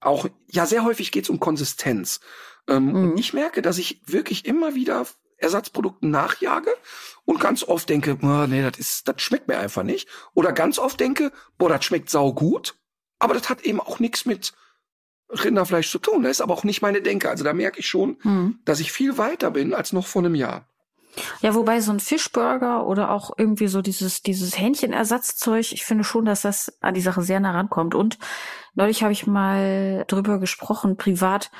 [0.00, 2.20] auch, ja, sehr häufig geht es um Konsistenz.
[2.68, 2.94] Ähm, mhm.
[2.94, 6.70] Und ich merke, dass ich wirklich immer wieder Ersatzprodukten nachjage
[7.24, 10.08] und ganz oft denke, oh, nee, das ist, das schmeckt mir einfach nicht.
[10.32, 12.76] Oder ganz oft denke, boah, das schmeckt sau gut.
[13.24, 14.52] Aber das hat eben auch nichts mit
[15.30, 16.22] Rinderfleisch zu tun.
[16.22, 17.30] Das ist aber auch nicht meine Denke.
[17.30, 18.58] Also da merke ich schon, hm.
[18.64, 20.68] dass ich viel weiter bin als noch vor einem Jahr.
[21.40, 26.24] Ja, wobei so ein Fischburger oder auch irgendwie so dieses, dieses Hähnchenersatzzeug, ich finde schon,
[26.24, 27.94] dass das an die Sache sehr nah rankommt.
[27.94, 28.18] Und
[28.74, 31.50] neulich habe ich mal drüber gesprochen, privat,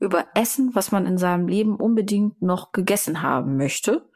[0.00, 4.08] über Essen, was man in seinem Leben unbedingt noch gegessen haben möchte.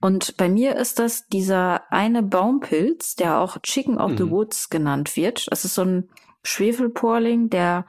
[0.00, 4.30] Und bei mir ist das dieser eine Baumpilz, der auch Chicken of the Mhm.
[4.30, 5.50] Woods genannt wird.
[5.50, 6.10] Das ist so ein
[6.46, 7.86] Schwefelporling, der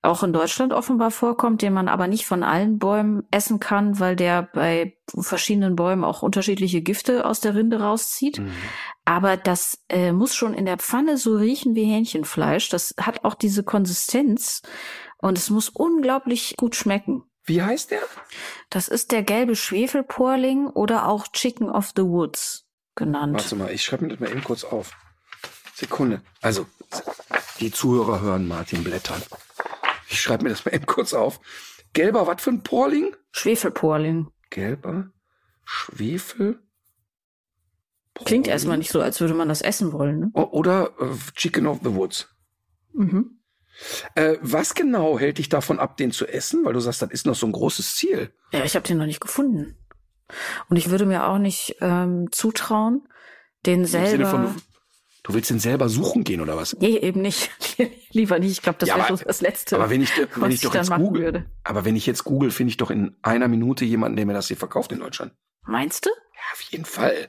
[0.00, 4.14] auch in Deutschland offenbar vorkommt, den man aber nicht von allen Bäumen essen kann, weil
[4.14, 8.38] der bei verschiedenen Bäumen auch unterschiedliche Gifte aus der Rinde rauszieht.
[8.38, 8.52] Mhm.
[9.04, 12.68] Aber das äh, muss schon in der Pfanne so riechen wie Hähnchenfleisch.
[12.68, 14.62] Das hat auch diese Konsistenz
[15.18, 17.24] und es muss unglaublich gut schmecken.
[17.44, 18.02] Wie heißt der?
[18.70, 23.34] Das ist der gelbe Schwefelporling oder auch Chicken of the Woods genannt.
[23.34, 24.92] Warte mal, ich schreibe mir das mal eben kurz auf.
[25.74, 26.20] Sekunde.
[26.42, 26.66] Also,
[27.60, 29.22] die Zuhörer hören Martin blättern.
[30.08, 31.40] Ich schreibe mir das mal eben kurz auf.
[31.92, 33.14] Gelber, was für ein Porling?
[33.32, 34.28] Schwefelporling.
[34.50, 35.10] Gelber
[35.64, 36.60] Schwefel.
[38.24, 40.18] Klingt erstmal nicht so, als würde man das essen wollen.
[40.20, 40.30] Ne?
[40.32, 42.28] Oder äh, Chicken of the Woods.
[42.92, 43.38] Mhm.
[44.14, 46.64] Äh, was genau hält dich davon ab, den zu essen?
[46.64, 48.32] Weil du sagst, das ist noch so ein großes Ziel.
[48.52, 49.76] Ja, ich habe den noch nicht gefunden.
[50.68, 53.06] Und ich würde mir auch nicht ähm, zutrauen,
[53.66, 54.30] den Im Sinne selber.
[54.30, 54.56] von,
[55.28, 56.76] du, willst den selber suchen gehen oder was?
[56.80, 57.50] Nee, eben nicht.
[58.12, 58.50] Lieber nicht.
[58.52, 59.76] Ich glaube, das Ja, wäre so das Letzte.
[59.76, 61.44] Aber wenn ich, wenn ich doch jetzt google, würde.
[61.64, 64.48] aber wenn ich jetzt google, finde ich doch in einer Minute jemanden, der mir das
[64.48, 65.32] hier verkauft in Deutschland.
[65.66, 66.10] Meinst du?
[66.10, 67.28] Ja, auf jeden Fall.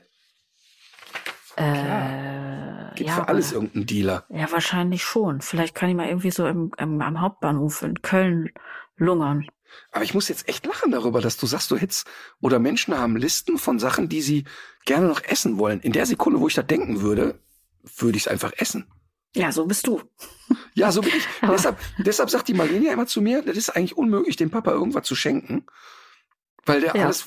[1.56, 4.24] Äh, Gibt ja, für alles aber- irgendeinen Dealer.
[4.30, 5.40] Ja, wahrscheinlich schon.
[5.40, 8.50] Vielleicht kann ich mal irgendwie so im, im, am Hauptbahnhof in Köln
[8.96, 9.46] lungern.
[9.92, 12.06] Aber ich muss jetzt echt lachen darüber, dass du sagst, du hättest
[12.40, 14.44] oder Menschen haben Listen von Sachen, die sie
[14.84, 15.80] gerne noch essen wollen.
[15.80, 17.38] In der Sekunde, wo ich da denken würde,
[17.96, 18.86] würde ich es einfach essen.
[19.34, 20.00] Ja, so bist du.
[20.74, 21.24] Ja, so bin ich.
[21.48, 24.72] Deshalb, deshalb sagt die Marlene ja immer zu mir, das ist eigentlich unmöglich, dem Papa
[24.72, 25.64] irgendwas zu schenken.
[26.66, 27.04] Weil der Ja.
[27.04, 27.26] alles,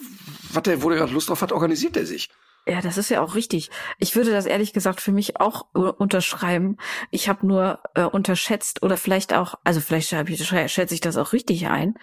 [0.51, 2.29] was der, wo der gerade Lust drauf hat, organisiert er sich.
[2.65, 3.69] Ja, das ist ja auch richtig.
[3.97, 6.77] Ich würde das ehrlich gesagt für mich auch unterschreiben.
[7.11, 11.67] Ich habe nur äh, unterschätzt oder vielleicht auch, also vielleicht schätze ich das auch richtig
[11.67, 11.95] ein.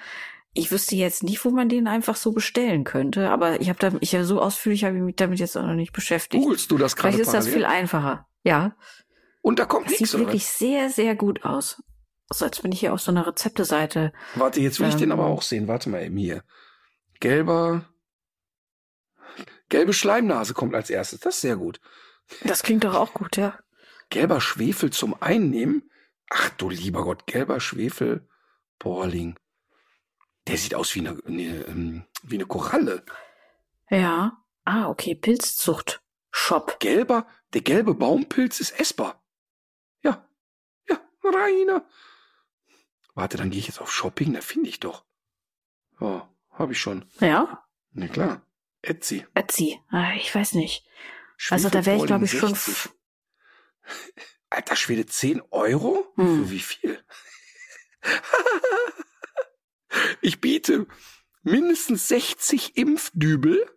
[0.52, 3.92] Ich wüsste jetzt nicht, wo man den einfach so bestellen könnte, aber ich habe da,
[4.00, 6.42] ich ja so ausführlich habe ich mich damit jetzt auch noch nicht beschäftigt.
[6.42, 7.54] Googlest du das gerade Vielleicht ist das parallel?
[7.54, 8.26] viel einfacher.
[8.42, 8.76] Ja,
[9.42, 11.82] Und da kommt das nichts, sieht wirklich sehr, sehr gut aus.
[12.32, 14.12] So als wenn ich hier auf so einer Rezepteseite.
[14.34, 15.18] Warte, jetzt will ich den Ähm.
[15.18, 15.66] aber auch sehen.
[15.68, 16.44] Warte mal eben hier.
[17.18, 17.84] Gelber,
[19.68, 21.20] gelbe Schleimnase kommt als erstes.
[21.20, 21.80] Das ist sehr gut.
[22.44, 23.58] Das klingt doch auch gut, ja.
[24.10, 25.90] Gelber Schwefel zum Einnehmen.
[26.30, 28.28] Ach du lieber Gott, gelber Schwefel,
[28.78, 29.38] Porling.
[30.46, 33.04] Der sieht aus wie eine, eine, ähm, wie eine Koralle.
[33.90, 34.38] Ja.
[34.64, 35.99] Ah, okay, Pilzzucht.
[36.30, 36.78] Shop.
[36.80, 39.22] Gelber, der gelbe Baumpilz ist essbar.
[40.02, 40.26] Ja,
[40.88, 41.86] ja, Rainer.
[43.14, 45.04] Warte, dann gehe ich jetzt auf Shopping, da finde ich doch.
[46.00, 47.04] Ja, habe ich schon.
[47.20, 47.66] Ja?
[47.92, 48.46] Na klar.
[48.82, 49.26] Etsy.
[49.34, 49.78] Etsy.
[49.90, 50.86] Ah, ich weiß nicht.
[51.50, 52.54] Also da wäre ich, glaube ich, schon.
[52.54, 52.92] Schwefelporling 60.
[54.50, 56.12] Alter Schwede, 10 Euro?
[56.16, 56.44] Hm.
[56.44, 57.04] Für wie viel?
[60.20, 60.86] ich biete
[61.42, 63.70] mindestens 60 Impfdübel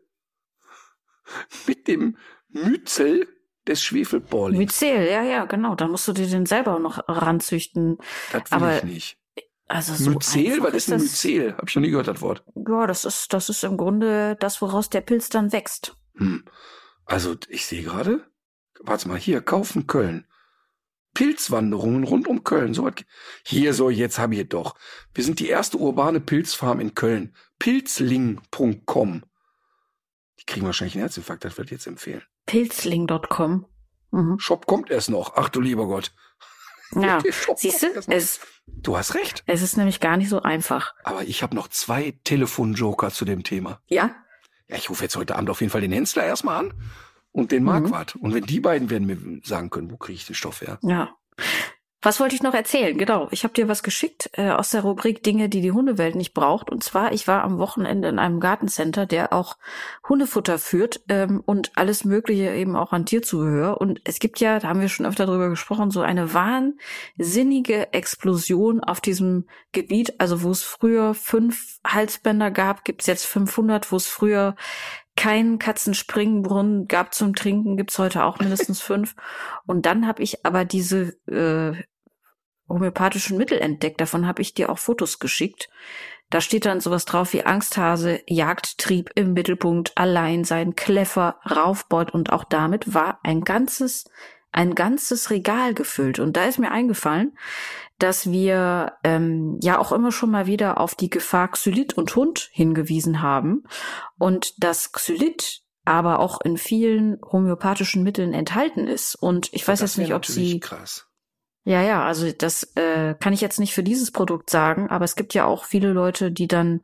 [1.68, 2.18] mit dem
[2.54, 3.28] Myzel
[3.68, 4.58] des Schwefelporlings.
[4.60, 5.76] Myzel, ja, ja, genau.
[5.76, 7.98] Dann musst du dir den selber noch ranzüchten.
[8.32, 9.18] Das will aber ich nicht.
[9.68, 10.62] Also so Myzel?
[10.62, 11.56] Was ist ein das- Myzel?
[11.58, 12.44] Hab ich noch nie gehört, das Wort.
[12.56, 15.96] Ja, das ist, das ist im Grunde das, woraus der Pilz dann wächst.
[16.16, 16.46] Hm.
[17.06, 18.26] Also, ich sehe gerade.
[18.82, 20.28] Warte mal, hier, kaufen Köln.
[21.14, 22.74] Pilzwanderungen rund um Köln.
[22.74, 22.96] So was.
[23.46, 24.76] Hier, so, jetzt habe ich es doch.
[25.14, 27.36] Wir sind die erste urbane Pilzfarm in Köln.
[27.60, 29.24] Pilzling.com.
[30.40, 32.24] Die kriegen wahrscheinlich einen Herzinfarkt, das wird jetzt empfehlen.
[32.46, 33.66] Pilzling.com.
[34.12, 34.40] Mhm.
[34.40, 35.34] Shop kommt erst noch.
[35.36, 36.12] Ach du lieber Gott.
[36.96, 37.20] Ja,
[37.56, 39.44] siehst du, es, Du hast recht.
[39.48, 40.94] es ist nämlich gar nicht so einfach.
[41.04, 43.82] Aber ich habe noch zwei Telefonjoker zu dem Thema.
[43.88, 44.16] Ja?
[44.68, 46.74] Ja, ich rufe jetzt heute Abend auf jeden Fall den Hensler erstmal an
[47.32, 48.16] und den Marquardt.
[48.16, 50.78] Und wenn die beiden werden mir sagen können, wo kriege ich den Stoff her?
[50.84, 51.16] Ja.
[52.04, 52.98] Was wollte ich noch erzählen?
[52.98, 56.34] Genau, ich habe dir was geschickt äh, aus der Rubrik Dinge, die die Hundewelt nicht
[56.34, 56.70] braucht.
[56.70, 59.56] Und zwar, ich war am Wochenende in einem Gartencenter, der auch
[60.10, 63.80] Hundefutter führt ähm, und alles Mögliche eben auch an Tierzubehör.
[63.80, 68.82] Und es gibt ja, da haben wir schon öfter drüber gesprochen, so eine wahnsinnige Explosion
[68.82, 70.20] auf diesem Gebiet.
[70.20, 73.94] Also wo es früher fünf Halsbänder gab, gibt es jetzt 500.
[73.94, 74.58] Wo es früher
[75.16, 79.16] keinen Katzenspringbrunnen gab zum Trinken, gibt's heute auch mindestens fünf.
[79.66, 81.82] Und dann habe ich aber diese äh,
[82.68, 84.02] homöopathischen Mittel entdeckt.
[84.02, 85.70] Davon habe ich dir auch Fotos geschickt.
[86.30, 92.44] Da steht dann sowas drauf wie Angsthase, Jagdtrieb im Mittelpunkt, Alleinsein, Kleffer, Raufbeut und auch
[92.44, 94.06] damit war ein ganzes,
[94.52, 96.18] ein ganzes Regal gefüllt.
[96.18, 97.38] Und da ist mir eingefallen,
[98.00, 102.50] dass wir ähm, ja auch immer schon mal wieder auf die Gefahr Xylit und Hund
[102.52, 103.64] hingewiesen haben
[104.18, 109.16] und dass Xylit aber auch in vielen homöopathischen Mitteln enthalten ist.
[109.16, 111.08] Und ich weiß Das jetzt nicht, ob sie krass.
[111.64, 115.16] Ja, ja, also das äh, kann ich jetzt nicht für dieses Produkt sagen, aber es
[115.16, 116.82] gibt ja auch viele Leute, die dann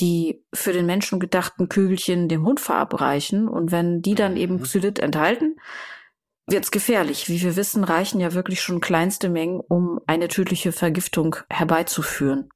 [0.00, 3.48] die für den Menschen gedachten Kügelchen dem Hund verabreichen.
[3.48, 5.56] Und wenn die dann eben Xylit enthalten,
[6.46, 7.28] wird's gefährlich.
[7.28, 12.48] Wie wir wissen, reichen ja wirklich schon kleinste Mengen, um eine tödliche Vergiftung herbeizuführen.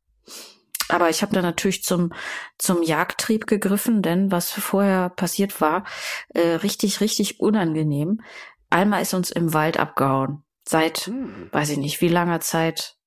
[0.89, 2.13] Aber ich habe da natürlich zum,
[2.57, 5.85] zum Jagdtrieb gegriffen, denn was vorher passiert war,
[6.31, 8.23] äh, richtig, richtig unangenehm.
[8.71, 10.45] Alma ist uns im Wald abgehauen.
[10.69, 11.49] Seit, hm.
[11.51, 12.99] weiß ich nicht, wie langer Zeit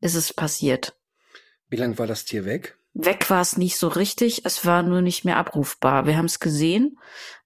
[0.00, 0.96] ist es passiert.
[1.68, 2.78] Wie lange war das Tier weg?
[2.94, 6.06] Weg war es nicht so richtig, es war nur nicht mehr abrufbar.
[6.06, 6.98] Wir haben es gesehen,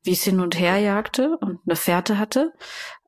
[0.04, 2.52] wie es hin und her jagte und eine Fährte hatte,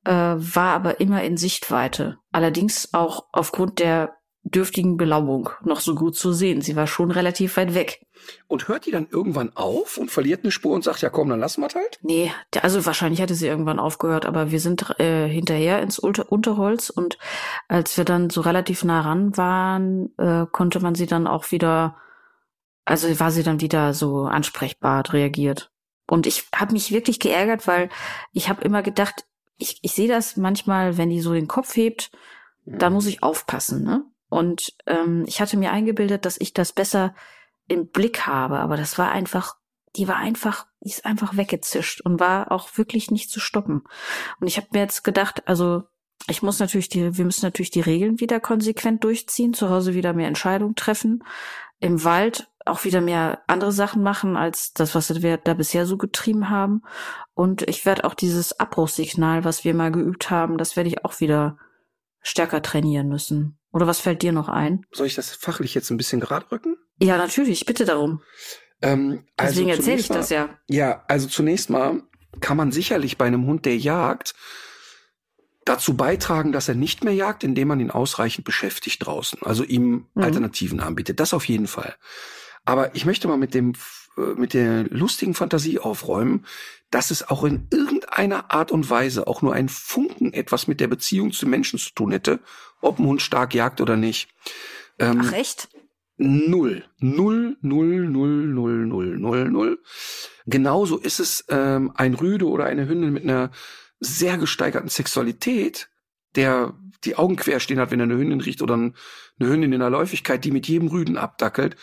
[0.04, 2.18] äh, war aber immer in Sichtweite.
[2.32, 4.17] Allerdings auch aufgrund der
[4.50, 6.60] dürftigen Belauung noch so gut zu sehen.
[6.60, 8.06] Sie war schon relativ weit weg.
[8.46, 11.40] Und hört die dann irgendwann auf und verliert eine Spur und sagt, ja komm, dann
[11.40, 11.98] lassen wir halt?
[12.02, 16.90] Nee, also wahrscheinlich hatte sie irgendwann aufgehört, aber wir sind äh, hinterher ins Unter Unterholz
[16.90, 17.18] und
[17.68, 21.96] als wir dann so relativ nah ran waren, äh, konnte man sie dann auch wieder,
[22.84, 25.70] also war sie dann wieder so ansprechbar reagiert.
[26.10, 27.90] Und ich habe mich wirklich geärgert, weil
[28.32, 29.26] ich habe immer gedacht,
[29.58, 32.10] ich, ich sehe das manchmal, wenn die so den Kopf hebt,
[32.64, 32.94] da mhm.
[32.94, 34.04] muss ich aufpassen, ne?
[34.28, 37.14] Und ähm, ich hatte mir eingebildet, dass ich das besser
[37.66, 39.56] im Blick habe, aber das war einfach,
[39.96, 43.84] die war einfach, die ist einfach weggezischt und war auch wirklich nicht zu stoppen.
[44.40, 45.84] Und ich habe mir jetzt gedacht, also
[46.28, 50.12] ich muss natürlich die, wir müssen natürlich die Regeln wieder konsequent durchziehen, zu Hause wieder
[50.12, 51.24] mehr Entscheidungen treffen,
[51.80, 55.96] im Wald auch wieder mehr andere Sachen machen als das, was wir da bisher so
[55.96, 56.82] getrieben haben.
[57.34, 61.20] Und ich werde auch dieses Abbruchssignal, was wir mal geübt haben, das werde ich auch
[61.20, 61.56] wieder
[62.20, 63.58] stärker trainieren müssen.
[63.72, 64.84] Oder was fällt dir noch ein?
[64.92, 66.76] Soll ich das fachlich jetzt ein bisschen gerade rücken?
[67.00, 68.22] Ja, natürlich, bitte darum.
[68.82, 70.58] Ähm, also Deswegen erzähle ich mal, das ja.
[70.68, 72.02] Ja, also zunächst mal
[72.40, 74.34] kann man sicherlich bei einem Hund, der jagt,
[75.64, 80.06] dazu beitragen, dass er nicht mehr jagt, indem man ihn ausreichend beschäftigt draußen, also ihm
[80.14, 80.22] mhm.
[80.22, 81.20] Alternativen anbietet.
[81.20, 81.94] Das auf jeden Fall.
[82.64, 83.74] Aber ich möchte mal mit dem
[84.36, 86.44] mit der lustigen Fantasie aufräumen,
[86.90, 90.88] dass es auch in irgendeiner Art und Weise auch nur ein Funken etwas mit der
[90.88, 92.40] Beziehung zu Menschen zu tun hätte,
[92.80, 94.28] ob ein Hund stark jagt oder nicht.
[94.98, 95.68] Ähm, Ach echt?
[96.16, 96.84] Null.
[96.98, 99.78] Null, null, null, null, null, null, null.
[100.46, 103.50] Genauso ist es ähm, ein Rüde oder eine Hündin mit einer
[104.00, 105.88] sehr gesteigerten Sexualität,
[106.34, 108.92] der die Augen quer stehen hat, wenn er eine Hündin riecht oder eine
[109.38, 111.76] Hündin in der Läufigkeit, die mit jedem Rüden abdackelt.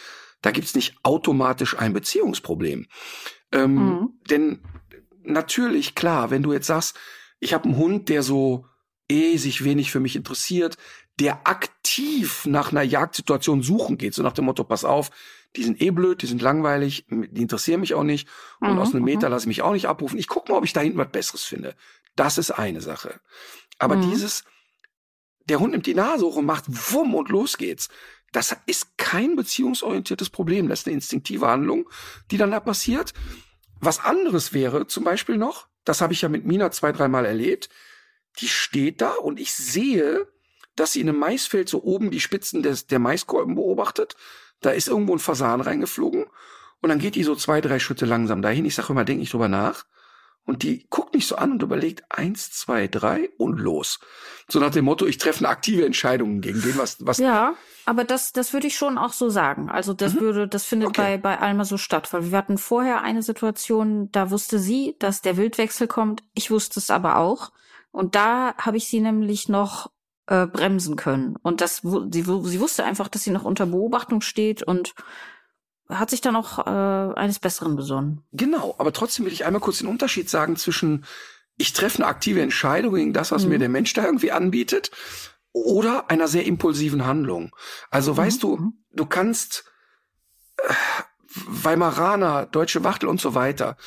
[0.46, 2.86] Da gibt's nicht automatisch ein Beziehungsproblem.
[3.52, 4.10] Ähm, mhm.
[4.30, 4.60] Denn
[5.24, 6.96] natürlich, klar, wenn du jetzt sagst,
[7.40, 8.68] ich habe einen Hund, der so
[9.10, 10.78] eh sich wenig für mich interessiert,
[11.20, 15.10] der aktiv nach einer Jagdsituation suchen geht, so nach dem Motto, pass auf,
[15.56, 18.28] die sind eh blöd, die sind langweilig, die interessieren mich auch nicht
[18.60, 19.34] und mhm, aus einem Meter mhm.
[19.34, 20.20] lasse ich mich auch nicht abrufen.
[20.20, 21.74] Ich gucke mal, ob ich da hinten was Besseres finde.
[22.16, 23.20] Das ist eine Sache.
[23.80, 24.12] Aber mhm.
[24.12, 24.44] dieses,
[25.46, 27.90] der Hund nimmt die Nase hoch und macht Wumm und los geht's.
[28.32, 30.68] Das ist kein beziehungsorientiertes Problem.
[30.68, 31.90] Das ist eine instinktive Handlung,
[32.32, 33.14] die dann da passiert.
[33.80, 37.70] Was anderes wäre zum Beispiel noch, das habe ich ja mit Mina zwei, dreimal erlebt,
[38.40, 40.28] die steht da und ich sehe,
[40.76, 44.16] dass sie in einem Maisfeld so oben die Spitzen des, der Maiskolben beobachtet.
[44.60, 46.26] Da ist irgendwo ein Fasan reingeflogen
[46.82, 48.66] und dann geht die so zwei, drei Schritte langsam dahin.
[48.66, 49.86] Ich sage immer, denk nicht drüber nach.
[50.46, 54.00] Und die guckt mich so an und überlegt eins, zwei, drei und los.
[54.48, 57.18] So nach dem Motto, ich treffe eine aktive Entscheidung gegen den, was, was.
[57.18, 57.56] Ja,
[57.86, 59.70] aber das, das würde ich schon auch so sagen.
[59.70, 60.20] Also das mhm.
[60.20, 61.18] würde, das findet okay.
[61.18, 62.14] bei, bei Alma so statt.
[62.14, 66.22] Weil wir hatten vorher eine Situation, da wusste sie, dass der Wildwechsel kommt.
[66.36, 67.52] Ich wusste es aber auch.
[67.92, 69.90] Und da habe ich sie nämlich noch
[70.28, 71.38] äh, bremsen können.
[71.42, 71.82] Und das,
[72.12, 74.94] sie, sie wusste einfach, dass sie noch unter Beobachtung steht und
[75.90, 78.24] hat sich dann auch äh, eines Besseren besonnen.
[78.32, 81.06] Genau, aber trotzdem will ich einmal kurz den Unterschied sagen zwischen
[81.58, 83.50] ich treffe eine aktive Entscheidung gegen das, was mhm.
[83.50, 84.92] mir der Mensch da irgendwie anbietet,
[85.54, 87.56] oder einer sehr impulsiven Handlung.
[87.90, 88.18] Also mhm.
[88.18, 88.74] weißt du, mhm.
[88.92, 89.64] du kannst
[90.58, 90.74] äh,
[91.48, 93.78] Weimaraner, deutsche Wachtel und so weiter,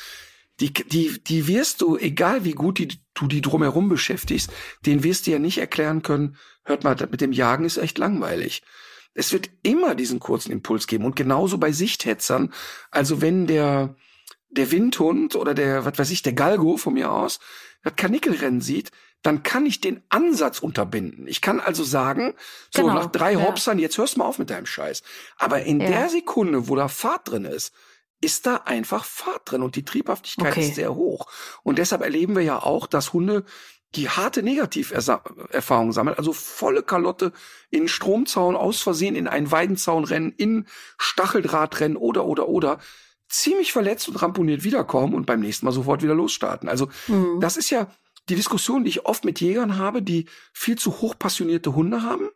[0.59, 4.51] die, die, die wirst du, egal wie gut die, du die drumherum beschäftigst,
[4.85, 8.61] den wirst du ja nicht erklären können, hört mal, mit dem Jagen ist echt langweilig.
[9.19, 12.53] Es wird immer diesen kurzen Impuls geben und genauso bei Sichthetzern.
[12.89, 13.95] Also wenn der,
[14.49, 17.39] der Windhund oder der, was weiß ich, der Galgo von mir aus,
[17.83, 21.27] das Kanickelrennen sieht, dann kann ich den Ansatz unterbinden.
[21.27, 22.33] Ich kann also sagen,
[22.73, 23.41] so genau, nach drei ja.
[23.41, 25.03] Hopsern, jetzt hörst du mal auf mit deinem Scheiß.
[25.37, 25.89] Aber in ja.
[25.89, 27.73] der Sekunde, wo da Fahrt drin ist,
[28.21, 30.67] ist da einfach Fahrt drin und die Triebhaftigkeit okay.
[30.67, 31.27] ist sehr hoch.
[31.63, 33.43] Und deshalb erleben wir ja auch, dass Hunde
[33.95, 37.31] die harte Negativerfahrung sammeln, also volle Kalotte
[37.71, 42.79] in Stromzaun aus Versehen in einen Weidenzaun rennen, in Stacheldraht rennen oder oder oder
[43.27, 46.69] ziemlich verletzt und ramponiert wiederkommen und beim nächsten Mal sofort wieder losstarten.
[46.69, 47.39] Also mhm.
[47.39, 47.87] das ist ja
[48.27, 52.29] die Diskussion, die ich oft mit Jägern habe, die viel zu hochpassionierte Hunde haben,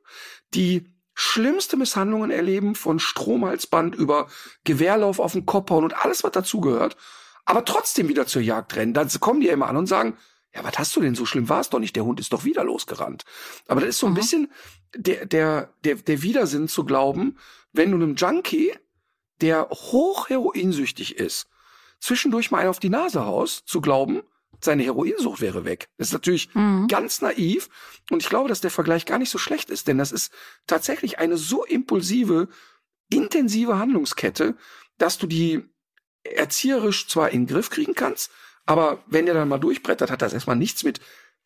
[0.53, 4.27] die schlimmste Misshandlungen erleben, von Stromhalsband über
[4.63, 6.97] Gewehrlauf auf den Kopf hauen und alles, was dazugehört,
[7.45, 8.93] aber trotzdem wieder zur Jagd rennen.
[8.93, 10.17] Dann kommen die ja immer an und sagen,
[10.55, 11.15] ja, was hast du denn?
[11.15, 11.95] So schlimm war es doch nicht.
[11.95, 13.23] Der Hund ist doch wieder losgerannt.
[13.67, 14.17] Aber das ist so ein mhm.
[14.17, 14.51] bisschen
[14.95, 17.37] der, der, der, der Widersinn zu glauben,
[17.71, 18.73] wenn du einem Junkie,
[19.41, 21.47] der hoch heroinsüchtig ist,
[21.99, 24.21] zwischendurch mal auf die Nase haust, zu glauben,
[24.61, 25.89] seine Heroinsucht wäre weg.
[25.97, 26.87] Das ist natürlich mhm.
[26.87, 27.69] ganz naiv.
[28.11, 30.31] Und ich glaube, dass der Vergleich gar nicht so schlecht ist, denn das ist
[30.67, 32.47] tatsächlich eine so impulsive,
[33.09, 34.55] intensive Handlungskette,
[34.97, 35.63] dass du die
[36.23, 38.31] erzieherisch zwar in den Griff kriegen kannst,
[38.65, 40.99] aber wenn der dann mal durchbrettert, hat das erstmal nichts mit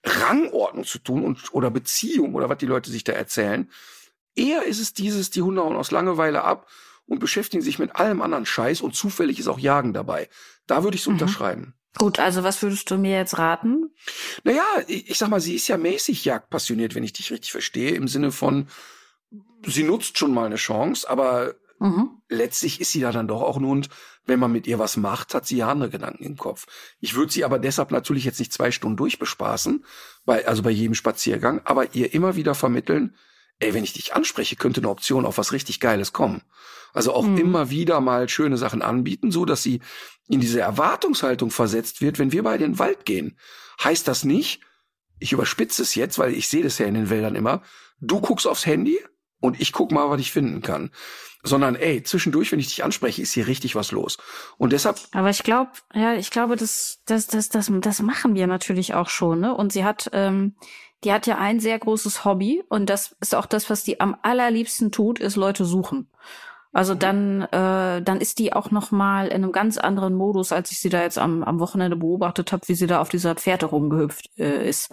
[0.03, 3.69] Rangordnung zu tun und, oder Beziehung oder was die Leute sich da erzählen.
[4.35, 6.67] Eher ist es dieses, die Hunde hauen aus Langeweile ab
[7.07, 10.29] und beschäftigen sich mit allem anderen Scheiß und zufällig ist auch Jagen dabei.
[10.67, 11.13] Da würde ich es mhm.
[11.13, 11.73] unterschreiben.
[11.97, 13.89] Gut, also was würdest du mir jetzt raten?
[14.43, 17.91] Naja, ich, ich sag mal, sie ist ja mäßig jagdpassioniert, wenn ich dich richtig verstehe,
[17.91, 18.67] im Sinne von,
[19.65, 22.21] sie nutzt schon mal eine Chance, aber mhm.
[22.29, 23.89] letztlich ist sie da dann doch auch nur und
[24.25, 26.65] wenn man mit ihr was macht, hat sie ja andere Gedanken im Kopf.
[26.99, 29.85] Ich würde sie aber deshalb natürlich jetzt nicht zwei Stunden durchbespaßen,
[30.25, 33.15] bei, also bei jedem Spaziergang, aber ihr immer wieder vermitteln,
[33.59, 36.41] ey, wenn ich dich anspreche, könnte eine Option auf was richtig Geiles kommen.
[36.93, 37.37] Also auch mhm.
[37.37, 39.81] immer wieder mal schöne Sachen anbieten, so dass sie
[40.27, 43.37] in diese Erwartungshaltung versetzt wird, wenn wir beide in den Wald gehen.
[43.83, 44.61] Heißt das nicht,
[45.19, 47.61] ich überspitze es jetzt, weil ich sehe das ja in den Wäldern immer,
[47.99, 48.99] du guckst aufs Handy
[49.39, 50.91] und ich guck mal, was ich finden kann.
[51.43, 54.17] Sondern, ey, zwischendurch, wenn ich dich anspreche, ist hier richtig was los.
[54.57, 54.97] Und deshalb.
[55.13, 59.09] Aber ich glaube, ja, ich glaube, das, das, das, das, das machen wir natürlich auch
[59.09, 59.55] schon, ne?
[59.55, 60.55] Und sie hat, ähm,
[61.03, 64.17] die hat ja ein sehr großes Hobby und das ist auch das, was die am
[64.23, 66.09] allerliebsten tut, ist Leute suchen.
[66.73, 66.99] Also mhm.
[66.99, 70.79] dann, äh, dann ist die auch noch mal in einem ganz anderen Modus, als ich
[70.79, 74.29] sie da jetzt am, am Wochenende beobachtet habe, wie sie da auf dieser Pferde rumgehüpft
[74.37, 74.91] äh, ist.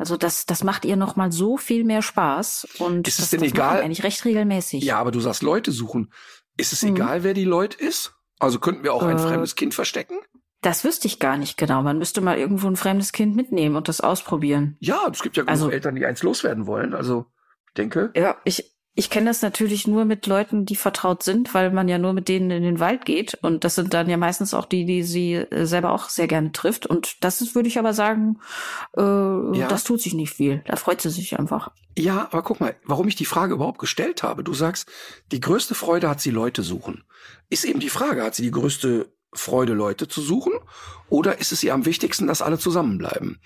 [0.00, 3.30] Also das, das macht ihr noch mal so viel mehr Spaß und ist es das,
[3.32, 3.82] denn das egal?
[3.82, 4.82] Eigentlich recht regelmäßig.
[4.82, 6.10] Ja, aber du sagst Leute suchen.
[6.56, 6.96] Ist es mhm.
[6.96, 8.14] egal, wer die Leute ist?
[8.38, 10.14] Also könnten wir auch ein äh, fremdes Kind verstecken?
[10.62, 11.82] Das wüsste ich gar nicht genau.
[11.82, 14.78] Man müsste mal irgendwo ein fremdes Kind mitnehmen und das ausprobieren.
[14.80, 16.94] Ja, es gibt ja genug also, Eltern, die eins loswerden wollen.
[16.94, 17.26] Also
[17.76, 18.10] denke.
[18.16, 21.96] Ja, ich, ich kenne das natürlich nur mit Leuten, die vertraut sind, weil man ja
[21.96, 23.32] nur mit denen in den Wald geht.
[23.40, 26.52] Und das sind dann ja meistens auch die, die sie äh, selber auch sehr gerne
[26.52, 26.84] trifft.
[26.84, 28.40] Und das ist, würde ich aber sagen,
[28.98, 29.68] äh, ja.
[29.68, 30.62] das tut sich nicht viel.
[30.66, 31.70] Da freut sie sich einfach.
[31.96, 34.44] Ja, aber guck mal, warum ich die Frage überhaupt gestellt habe.
[34.44, 34.86] Du sagst,
[35.32, 37.04] die größte Freude hat sie Leute suchen.
[37.48, 40.52] Ist eben die Frage, hat sie die größte Freude, Leute zu suchen?
[41.08, 43.40] Oder ist es ihr am wichtigsten, dass alle zusammenbleiben?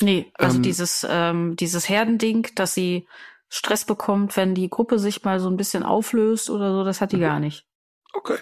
[0.00, 3.08] Nee, also ähm, dieses, ähm, dieses Herdending, dass sie
[3.52, 7.12] Stress bekommt, wenn die Gruppe sich mal so ein bisschen auflöst oder so, das hat
[7.12, 7.22] die mhm.
[7.22, 7.66] gar nicht.
[8.12, 8.38] Okay.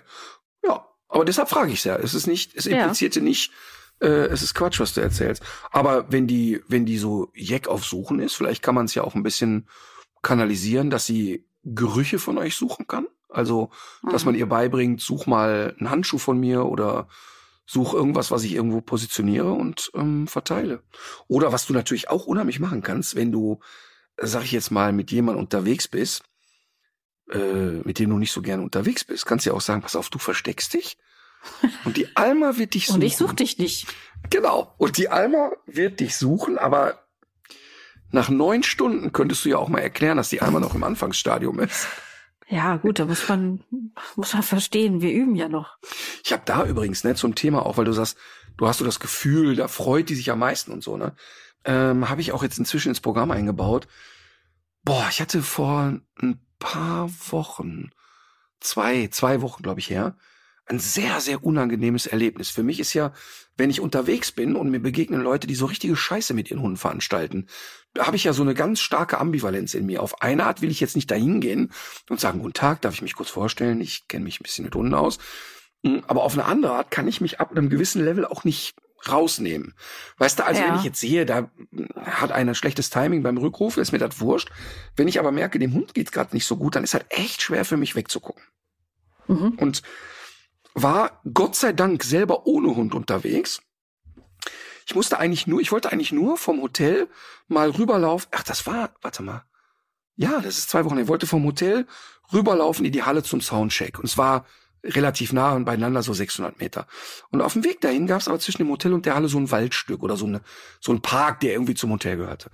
[0.63, 1.97] Ja, aber deshalb frage ich ja.
[1.97, 3.25] Es ist nicht, es implizierte ja.
[3.25, 3.51] nicht,
[4.01, 5.43] äh, es ist Quatsch, was du erzählst.
[5.71, 9.03] Aber wenn die, wenn die so Jeck auf Suchen ist, vielleicht kann man es ja
[9.03, 9.67] auch ein bisschen
[10.21, 13.09] kanalisieren, dass sie Gerüche von euch suchen kann.
[13.31, 13.71] Also,
[14.11, 14.33] dass mhm.
[14.33, 17.09] man ihr beibringt, such mal einen Handschuh von mir oder
[17.65, 20.83] such irgendwas, was ich irgendwo positioniere und ähm, verteile.
[21.29, 23.61] Oder was du natürlich auch unheimlich machen kannst, wenn du,
[24.21, 26.23] sag ich jetzt mal, mit jemandem unterwegs bist,
[27.31, 27.39] äh,
[27.85, 30.11] mit dem du nicht so gerne unterwegs bist, kannst du ja auch sagen, pass auf,
[30.11, 30.99] du versteckst dich.
[31.85, 32.97] Und die Alma wird dich suchen.
[33.01, 33.87] Und ich such dich nicht.
[34.31, 34.75] Genau.
[34.79, 37.05] Und die Alma wird dich suchen, aber
[38.11, 41.61] nach neun Stunden könntest du ja auch mal erklären, dass die Alma noch im Anfangsstadium
[41.61, 41.87] ist.
[42.49, 43.63] Ja, gut, da muss man,
[44.17, 45.77] muss man verstehen, wir üben ja noch.
[46.25, 48.17] Ich habe da übrigens, ne, zum Thema auch, weil du sagst,
[48.57, 51.15] du hast so das Gefühl, da freut die sich am meisten und so, ne?
[51.69, 53.87] Ähm, habe ich auch jetzt inzwischen ins Programm eingebaut.
[54.85, 57.91] Boah, ich hatte vor ein paar Wochen,
[58.59, 60.17] zwei, zwei Wochen, glaube ich, her,
[60.65, 62.49] ein sehr, sehr unangenehmes Erlebnis.
[62.49, 63.13] Für mich ist ja,
[63.59, 66.79] wenn ich unterwegs bin und mir begegnen Leute, die so richtige Scheiße mit ihren Hunden
[66.79, 67.49] veranstalten,
[67.93, 70.03] da habe ich ja so eine ganz starke Ambivalenz in mir.
[70.03, 71.71] Auf eine Art will ich jetzt nicht dahin gehen
[72.09, 73.83] und sagen, guten Tag, darf ich mich kurz vorstellen?
[73.83, 75.19] Ich kenne mich ein bisschen mit Hunden aus.
[75.85, 78.75] Hm, aber auf eine andere Art kann ich mich ab einem gewissen Level auch nicht
[79.07, 79.75] rausnehmen.
[80.19, 80.69] Weißt du, also ja.
[80.69, 81.51] wenn ich jetzt sehe, da
[81.97, 84.51] hat einer schlechtes Timing beim Rückruf, ist mir das wurscht.
[84.97, 87.43] Wenn ich aber merke, dem Hund geht's gerade nicht so gut, dann ist halt echt
[87.43, 88.43] schwer für mich wegzugucken.
[89.29, 89.51] Mhm.
[89.59, 89.83] Und
[90.75, 93.61] war Gott sei Dank selber ohne Hund unterwegs.
[94.87, 97.09] Ich musste eigentlich nur, ich wollte eigentlich nur vom Hotel
[97.47, 98.29] mal rüberlaufen.
[98.33, 99.45] Ach, das war, warte mal.
[100.17, 100.99] Ja, das ist zwei Wochen.
[100.99, 101.87] Ich wollte vom Hotel
[102.33, 103.99] rüberlaufen in die Halle zum Soundcheck.
[103.99, 104.47] Und es war
[104.85, 106.87] relativ nah und beieinander, so 600 Meter.
[107.31, 109.39] Und auf dem Weg dahin gab es aber zwischen dem Hotel und der Halle so
[109.39, 110.41] ein Waldstück oder so, eine,
[110.81, 112.51] so ein Park, der irgendwie zum Hotel gehörte.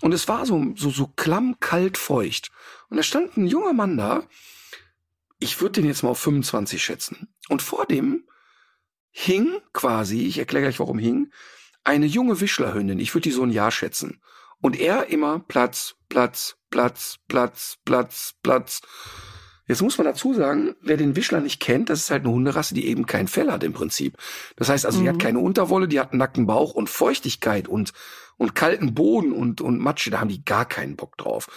[0.00, 2.50] Und es war so, so, so klamm, kalt, feucht.
[2.88, 4.24] Und da stand ein junger Mann da,
[5.38, 7.28] ich würde den jetzt mal auf 25 schätzen.
[7.48, 8.24] Und vor dem
[9.10, 11.32] hing quasi, ich erkläre gleich warum hing,
[11.84, 12.98] eine junge Wischlerhündin.
[12.98, 14.20] Ich würde die so ein Jahr schätzen.
[14.60, 18.80] Und er immer Platz, Platz, Platz, Platz, Platz, Platz.
[19.66, 22.74] Jetzt muss man dazu sagen, wer den Wischler nicht kennt, das ist halt eine Hunderasse,
[22.74, 24.16] die eben kein Fell hat im Prinzip.
[24.56, 25.02] Das heißt also, mhm.
[25.02, 25.20] die hat mhm.
[25.20, 27.92] keine Unterwolle, die hat einen nackten Bauch und Feuchtigkeit und,
[28.36, 31.48] und kalten Boden und, und Matsche, da haben die gar keinen Bock drauf.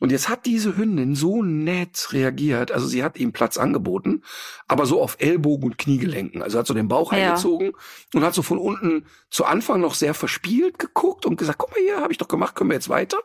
[0.00, 4.22] Und jetzt hat diese Hündin so nett reagiert, also sie hat ihm Platz angeboten,
[4.66, 6.42] aber so auf Ellbogen und Kniegelenken.
[6.42, 7.18] Also hat so den Bauch ja.
[7.18, 7.72] eingezogen
[8.12, 11.80] und hat so von unten zu Anfang noch sehr verspielt geguckt und gesagt, guck mal
[11.80, 13.18] hier, habe ich doch gemacht, können wir jetzt weiter.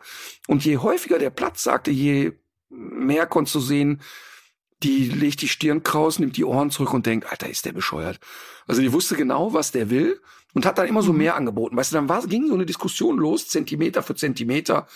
[0.47, 2.33] Und je häufiger der Platz sagte, je
[2.69, 4.01] mehr konntest du sehen,
[4.83, 8.19] die legt die Stirn kraus, nimmt die Ohren zurück und denkt, Alter, ist der bescheuert.
[8.65, 10.21] Also die wusste genau, was der will
[10.53, 11.17] und hat dann immer so mhm.
[11.17, 11.75] mehr angeboten.
[11.75, 14.87] Weißt du, dann war, ging so eine Diskussion los, Zentimeter für Zentimeter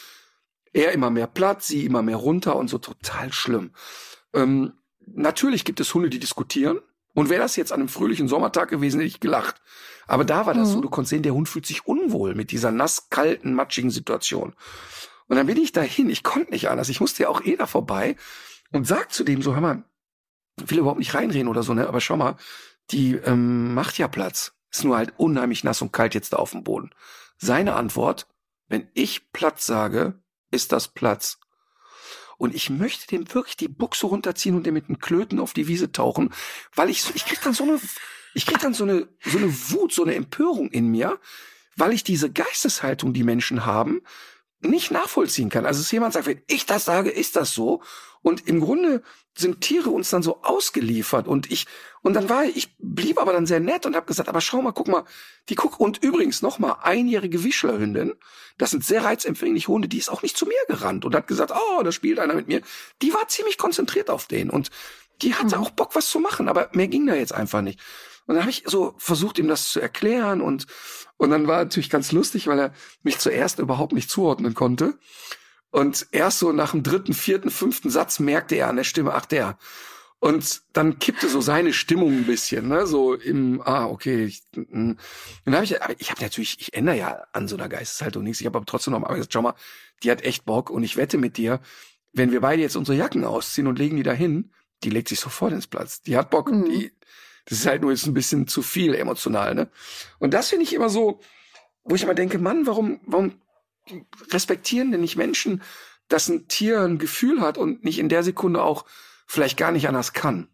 [0.74, 3.72] er immer mehr Platz, sie immer mehr runter und so total schlimm.
[4.34, 4.74] Ähm,
[5.06, 6.80] natürlich gibt es Hunde, die diskutieren.
[7.16, 9.62] Und wäre das jetzt an einem fröhlichen Sommertag gewesen, hätte ich gelacht.
[10.08, 10.74] Aber da war das mhm.
[10.74, 14.56] so, du konntest sehen, der Hund fühlt sich unwohl mit dieser nass, kalten, matschigen Situation.
[15.28, 17.66] Und dann bin ich dahin, ich konnte nicht anders, ich musste ja auch eh da
[17.66, 18.16] vorbei
[18.72, 19.84] und sag zu dem so, hör mal,
[20.58, 22.36] will überhaupt nicht reinreden oder so, ne, aber schau mal,
[22.92, 24.54] die ähm, macht ja Platz.
[24.72, 26.90] Ist nur halt unheimlich nass und kalt jetzt da auf dem Boden.
[27.38, 28.28] Seine Antwort,
[28.68, 30.20] wenn ich Platz sage,
[30.52, 31.40] ist das Platz.
[32.38, 35.68] Und ich möchte dem wirklich die Buchse runterziehen und dem mit den Klöten auf die
[35.68, 36.34] Wiese tauchen,
[36.76, 37.80] weil ich, ich krieg dann so eine,
[38.34, 41.20] ich krieg dann so eine, so eine Wut, so eine Empörung in mir,
[41.76, 44.02] weil ich diese Geisteshaltung, die Menschen haben,
[44.64, 45.66] nicht nachvollziehen kann.
[45.66, 47.82] Also es jemand sagt, wenn ich das sage, ist das so.
[48.22, 49.04] Und im Grunde
[49.36, 51.66] sind Tiere uns dann so ausgeliefert und ich
[52.02, 54.74] und dann war ich blieb aber dann sehr nett und habe gesagt, aber schau mal,
[54.74, 55.06] guck mal,
[55.50, 58.14] die guck und übrigens noch mal einjährige Wischlerhündin,
[58.58, 61.52] das sind sehr reizempfängliche Hunde, die ist auch nicht zu mir gerannt und hat gesagt,
[61.52, 62.62] oh, da spielt einer mit mir.
[63.02, 64.70] Die war ziemlich konzentriert auf den und
[65.22, 65.64] die hatte mhm.
[65.64, 67.80] auch Bock was zu machen, aber mehr ging da jetzt einfach nicht.
[68.26, 70.68] Und dann habe ich so versucht, ihm das zu erklären und
[71.18, 74.98] und dann war natürlich ganz lustig, weil er mich zuerst überhaupt nicht zuordnen konnte.
[75.72, 79.26] Und erst so nach dem dritten, vierten, fünften Satz merkte er an der Stimme, ach
[79.26, 79.58] der.
[80.20, 82.88] Und dann kippte so seine Stimmung ein bisschen, ne?
[82.88, 84.26] So im, ah, okay.
[84.26, 84.94] Ich, mm.
[85.46, 88.40] dann habe ich, ich habe natürlich, ich ändere ja an so einer Geisteshaltung nichts.
[88.40, 89.56] Ich habe aber trotzdem noch mal gesagt, schau mal,
[90.04, 91.60] die hat echt Bock und ich wette mit dir,
[92.14, 94.52] wenn wir beide jetzt unsere Jacken ausziehen und legen die dahin,
[94.84, 96.02] die legt sich sofort ins Platz.
[96.02, 96.66] Die hat Bock, mhm.
[96.66, 96.92] die,
[97.46, 99.70] das ist halt nur jetzt ein bisschen zu viel emotional, ne?
[100.20, 101.20] Und das finde ich immer so,
[101.84, 103.42] wo ich immer denke, Mann, warum, warum
[104.32, 105.62] respektieren denn nicht Menschen,
[106.08, 108.86] dass ein Tier ein Gefühl hat und nicht in der Sekunde auch
[109.26, 110.48] vielleicht gar nicht anders kann.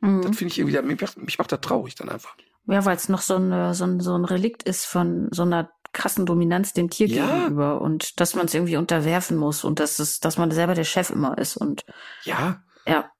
[0.00, 0.22] Mhm.
[0.22, 2.36] Das finde ich irgendwie, mich macht, mich macht das traurig dann einfach.
[2.66, 5.70] Ja, weil es noch so ein, so, ein, so ein Relikt ist von so einer
[5.92, 7.26] krassen Dominanz dem Tier ja.
[7.26, 10.84] gegenüber und dass man es irgendwie unterwerfen muss und dass es, dass man selber der
[10.84, 11.84] Chef immer ist und
[12.24, 13.10] ja, ja.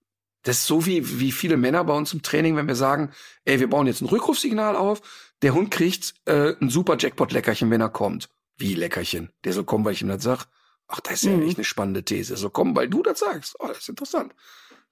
[0.43, 3.11] Das ist so wie, wie viele Männer bei uns im Training, wenn wir sagen,
[3.45, 5.03] ey, wir bauen jetzt ein Rückrufsignal auf,
[5.43, 8.29] der Hund kriegt äh, ein super Jackpot-Leckerchen, wenn er kommt.
[8.57, 9.31] Wie Leckerchen?
[9.45, 10.47] Der soll kommen, weil ich ihm das sag.
[10.89, 11.47] Ach, das ist ja mhm.
[11.47, 12.37] echt eine spannende These.
[12.37, 13.57] So kommen, weil du das sagst.
[13.59, 14.35] Oh, das ist interessant.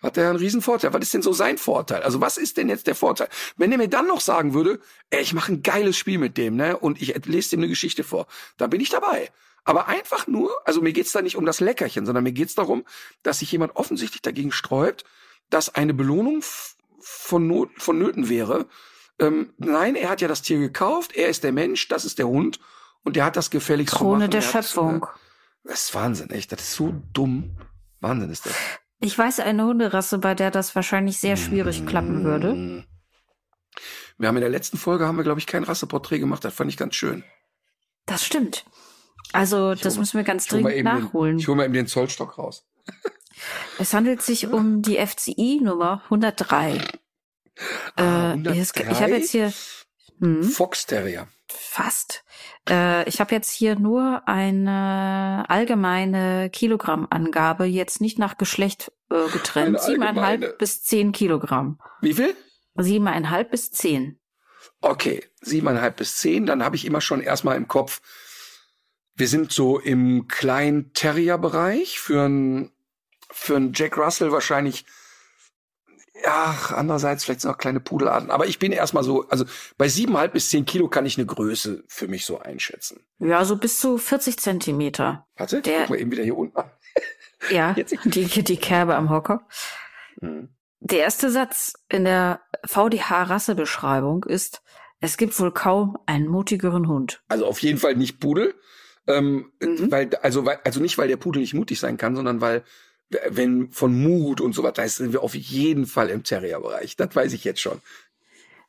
[0.02, 0.92] Hat er einen riesen Vorteil.
[0.92, 2.02] Was ist denn so sein Vorteil?
[2.02, 3.28] Also was ist denn jetzt der Vorteil?
[3.56, 4.78] Wenn er mir dann noch sagen würde,
[5.10, 8.04] ey, ich mache ein geiles Spiel mit dem, ne, und ich lese dem eine Geschichte
[8.04, 8.26] vor,
[8.58, 9.30] dann bin ich dabei.
[9.64, 12.84] Aber einfach nur, also mir geht's da nicht um das Leckerchen, sondern mir geht's darum,
[13.22, 15.04] dass sich jemand offensichtlich dagegen sträubt,
[15.50, 16.42] dass eine Belohnung
[17.00, 18.66] von, Not, von Nöten wäre.
[19.18, 22.28] Ähm, nein, er hat ja das Tier gekauft, er ist der Mensch, das ist der
[22.28, 22.60] Hund
[23.02, 25.00] und der hat das gefälligst Krone der Schöpfung.
[25.00, 26.52] Das, äh, das ist Wahnsinn, echt.
[26.52, 27.56] Das ist so dumm.
[28.00, 28.54] Wahnsinn ist das.
[29.00, 31.86] Ich weiß eine Hunderasse, bei der das wahrscheinlich sehr schwierig mmh.
[31.86, 32.84] klappen würde.
[34.18, 36.44] Wir haben in der letzten Folge haben wir glaube ich kein Rasseporträt gemacht.
[36.44, 37.24] Das fand ich ganz schön.
[38.06, 38.64] Das stimmt.
[39.32, 41.34] Also ich das müssen wir ganz dringend nachholen.
[41.34, 42.66] Den, ich hole mal eben den Zollstock raus.
[43.78, 46.80] Es handelt sich um die FCI Nummer 103.
[47.96, 48.82] Ah, 103?
[48.82, 49.52] Äh, ich habe jetzt hier
[50.20, 51.28] hm, Fox Terrier.
[51.48, 52.24] Fast.
[52.68, 59.80] Äh, ich habe jetzt hier nur eine allgemeine Kilogrammangabe, jetzt nicht nach Geschlecht äh, getrennt.
[59.80, 61.78] Siebeneinhalb bis zehn Kilogramm.
[62.00, 62.34] Wie viel?
[62.76, 64.18] Siebeneinhalb bis zehn.
[64.80, 66.46] Okay, siebeneinhalb bis zehn.
[66.46, 68.00] Dann habe ich immer schon erstmal im Kopf,
[69.14, 71.98] wir sind so im kleinen Terrier-Bereich.
[71.98, 72.70] Für einen
[73.36, 74.86] für einen Jack Russell wahrscheinlich
[76.24, 78.30] ja, andererseits vielleicht sind auch kleine Pudelarten.
[78.30, 79.44] Aber ich bin erstmal so, also
[79.76, 83.00] bei siebeneinhalb bis zehn Kilo kann ich eine Größe für mich so einschätzen.
[83.18, 85.26] Ja, so bis zu 40 Zentimeter.
[85.36, 86.58] Warte, Der, guck mal eben wieder hier unten.
[87.50, 89.46] ja, die, die Kerbe am Hocker.
[90.20, 90.48] Mhm.
[90.80, 94.62] Der erste Satz in der VDH-Rassebeschreibung ist,
[95.00, 97.22] es gibt wohl kaum einen mutigeren Hund.
[97.28, 98.54] Also auf jeden Fall nicht Pudel.
[99.08, 99.90] Ähm, mhm.
[99.90, 102.64] weil, also, weil, also nicht, weil der Pudel nicht mutig sein kann, sondern weil
[103.28, 106.96] wenn von Mut und so weiter, sind wir auf jeden Fall im Terrierbereich.
[106.96, 107.80] Das weiß ich jetzt schon.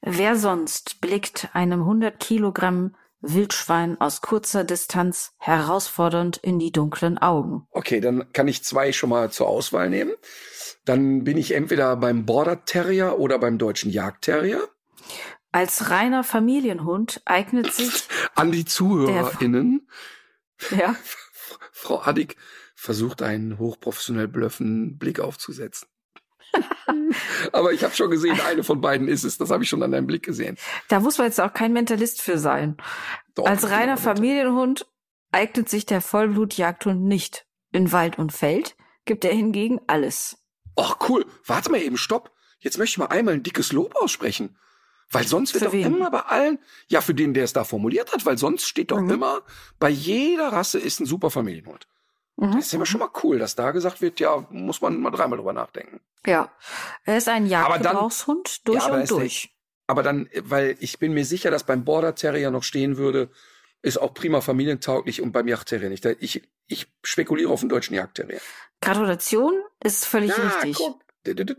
[0.01, 7.67] Wer sonst blickt einem 100 Kilogramm Wildschwein aus kurzer Distanz herausfordernd in die dunklen Augen.
[7.71, 10.13] Okay, dann kann ich zwei schon mal zur Auswahl nehmen.
[10.85, 14.67] Dann bin ich entweder beim Border Terrier oder beim deutschen Jagdterrier.
[15.51, 18.03] Als reiner Familienhund eignet sich
[18.35, 19.87] An die ZuhörerInnen.
[20.77, 20.95] ja,
[21.71, 22.35] Frau Addig
[22.79, 25.87] versucht einen hochprofessionell blöffen Blick aufzusetzen.
[27.51, 29.37] Aber ich habe schon gesehen, eine von beiden ist es.
[29.37, 30.57] Das habe ich schon an deinem Blick gesehen.
[30.87, 32.77] da muss man jetzt auch kein Mentalist für sein.
[33.35, 33.97] Doch, Als reiner.
[33.97, 34.87] Familienhund
[35.31, 37.45] eignet sich der Vollblutjagdhund nicht.
[37.73, 38.75] In Wald und Feld
[39.05, 40.37] gibt er hingegen alles.
[40.77, 41.25] Ach cool.
[41.45, 42.31] Warte mal eben, stopp.
[42.59, 44.57] Jetzt möchte ich mal einmal ein dickes Lob aussprechen.
[45.11, 45.95] Weil sonst wird Für doch wen?
[45.95, 48.99] immer bei allen, ja, für den, der es da formuliert hat, weil sonst steht doch
[49.01, 49.09] Mhm.
[49.09, 49.41] immer,
[49.79, 51.87] bei jeder Rasse ist ein super Familienhund.
[52.37, 52.53] Mhm.
[52.53, 55.37] Das ist immer schon mal cool, dass da gesagt wird, ja, muss man mal dreimal
[55.37, 55.99] drüber nachdenken.
[56.25, 56.51] Ja.
[57.03, 59.53] Er ist ein Jagdgebrauchshund durch Ja, aber und ist der- durch.
[59.87, 63.29] Aber dann, weil ich bin mir sicher, dass beim Border Terrier noch stehen würde,
[63.81, 66.05] ist auch prima familientauglich und beim Jagdterrier nicht.
[66.19, 68.39] Ich, ich spekuliere auf den deutschen Jagdterrier.
[68.81, 70.77] Gratulation ist völlig richtig.
[71.25, 71.55] dü, dü.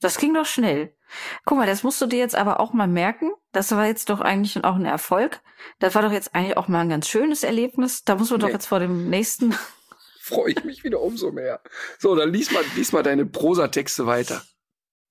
[0.00, 0.96] Das ging doch schnell.
[1.44, 3.32] Guck mal, das musst du dir jetzt aber auch mal merken.
[3.52, 5.40] Das war jetzt doch eigentlich auch ein Erfolg.
[5.80, 8.04] Das war doch jetzt eigentlich auch mal ein ganz schönes Erlebnis.
[8.04, 8.54] Da muss man doch Nee.
[8.54, 9.54] jetzt vor dem nächsten.
[10.30, 11.60] Freue ich mich wieder umso mehr.
[11.98, 14.42] So, dann lies mal, lies mal deine Prosatexte weiter.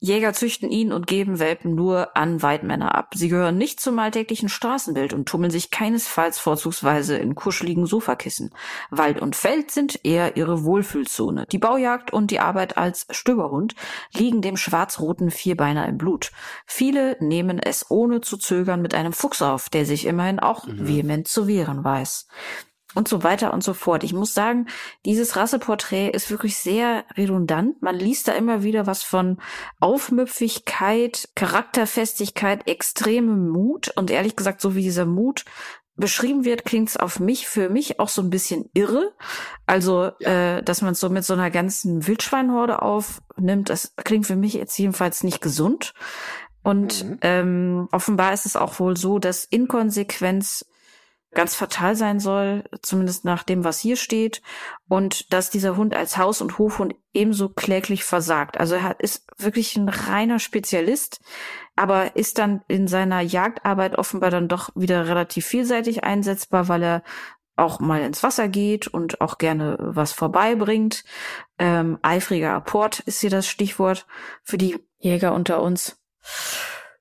[0.02, 3.12] Jäger züchten ihn und geben Welpen nur an Weidmänner ab.
[3.16, 8.52] Sie gehören nicht zum alltäglichen Straßenbild und tummeln sich keinesfalls vorzugsweise in kuscheligen Sofakissen.
[8.92, 11.48] Wald und Feld sind eher ihre Wohlfühlzone.
[11.52, 13.76] Die Baujagd und die Arbeit als Stöberhund
[14.14, 16.32] liegen dem schwarz-roten Vierbeiner im Blut.
[16.66, 21.28] Viele nehmen es ohne zu zögern mit einem Fuchs auf, der sich immerhin auch vehement
[21.28, 22.28] zu wehren weiß
[22.96, 24.04] und so weiter und so fort.
[24.04, 24.68] Ich muss sagen,
[25.06, 27.82] dieses Rasseporträt ist wirklich sehr redundant.
[27.82, 29.38] Man liest da immer wieder was von
[29.80, 33.92] Aufmüpfigkeit, Charakterfestigkeit, extremem Mut.
[33.96, 35.46] Und ehrlich gesagt, so wie dieser Mut
[35.96, 39.14] beschrieben wird, klingt es auf mich, für mich auch so ein bisschen irre.
[39.66, 44.38] Also, äh, dass man es so mit so einer ganzen Wildschweinhorde aufnimmt, das klingt für
[44.38, 45.94] mich jetzt jedenfalls nicht gesund.
[46.64, 47.18] Und Mhm.
[47.22, 50.66] ähm, offenbar ist es auch wohl so, dass Inkonsequenz
[51.34, 54.42] ganz fatal sein soll, zumindest nach dem, was hier steht,
[54.88, 58.60] und dass dieser Hund als Haus- und Hofhund ebenso kläglich versagt.
[58.60, 61.22] Also er hat, ist wirklich ein reiner Spezialist,
[61.76, 67.04] aber ist dann in seiner Jagdarbeit offenbar dann doch wieder relativ vielseitig einsetzbar, weil er
[67.56, 71.04] auch mal ins Wasser geht und auch gerne was vorbeibringt.
[71.60, 74.08] Ähm, eifriger Apport ist hier das Stichwort
[74.44, 76.00] für die Jäger unter uns.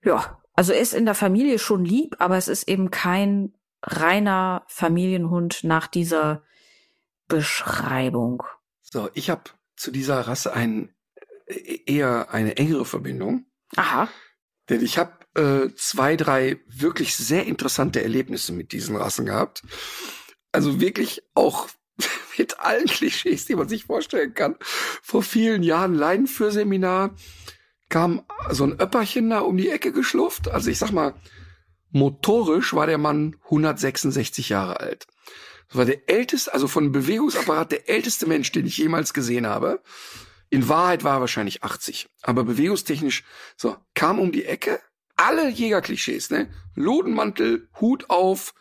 [0.03, 4.65] Ja, also er ist in der Familie schon lieb, aber es ist eben kein reiner
[4.67, 6.43] Familienhund nach dieser
[7.29, 8.43] Beschreibung.
[8.83, 9.43] So, ich habe
[9.77, 10.95] zu dieser Rasse ein,
[11.47, 13.47] äh, eher eine engere Verbindung.
[13.77, 14.09] Aha.
[14.69, 19.63] Denn ich habe äh, zwei, drei wirklich sehr interessante Erlebnisse mit diesen Rassen gehabt.
[20.53, 21.69] Also wirklich auch
[22.39, 24.57] mit allen Klischees, die man sich vorstellen kann.
[24.61, 27.15] Vor vielen Jahren Leinenführseminar
[27.89, 30.49] kam so ein Öpperchen da um die Ecke geschlufft.
[30.49, 31.15] Also ich sag mal,
[31.91, 35.07] motorisch war der Mann 166 Jahre alt.
[35.69, 39.83] Das war der älteste, also von Bewegungsapparat der älteste Mensch, den ich jemals gesehen habe.
[40.51, 43.25] In Wahrheit war er wahrscheinlich 80, aber bewegungstechnisch
[43.57, 44.81] so kam um die Ecke.
[45.17, 46.49] Alle Jägerklischees, ne?
[46.75, 48.55] Lodenmantel, Hut auf,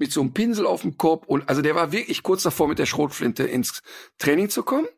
[0.00, 2.78] mit so einem Pinsel auf dem Kopf und also der war wirklich kurz davor mit
[2.78, 3.82] der Schrotflinte ins
[4.18, 4.88] Training zu kommen.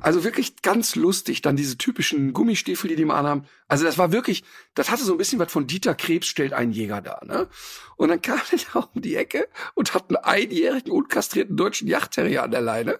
[0.00, 3.46] Also wirklich ganz lustig, dann diese typischen Gummistiefel, die die mal anhaben.
[3.68, 4.42] Also das war wirklich,
[4.74, 7.48] das hatte so ein bisschen was von Dieter Krebs stellt einen Jäger da, ne?
[7.96, 12.42] Und dann kam er da um die Ecke und hat einen einjährigen unkastrierten deutschen Yachtterrier
[12.42, 12.98] an der Leine,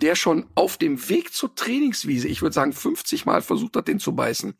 [0.00, 3.98] der schon auf dem Weg zur Trainingswiese, ich würde sagen 50 Mal versucht hat, den
[3.98, 4.54] zu beißen.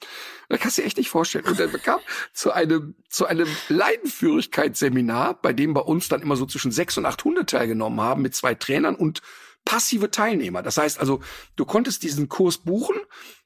[0.48, 1.44] Da kannst du dir echt nicht vorstellen.
[1.44, 2.00] Und er bekam
[2.32, 7.06] zu einem, zu einem Leidenführigkeitsseminar, bei dem bei uns dann immer so zwischen sechs und
[7.06, 9.22] acht Hunde teilgenommen haben, mit zwei Trainern und
[9.68, 10.62] passive Teilnehmer.
[10.62, 11.20] Das heißt also,
[11.56, 12.96] du konntest diesen Kurs buchen,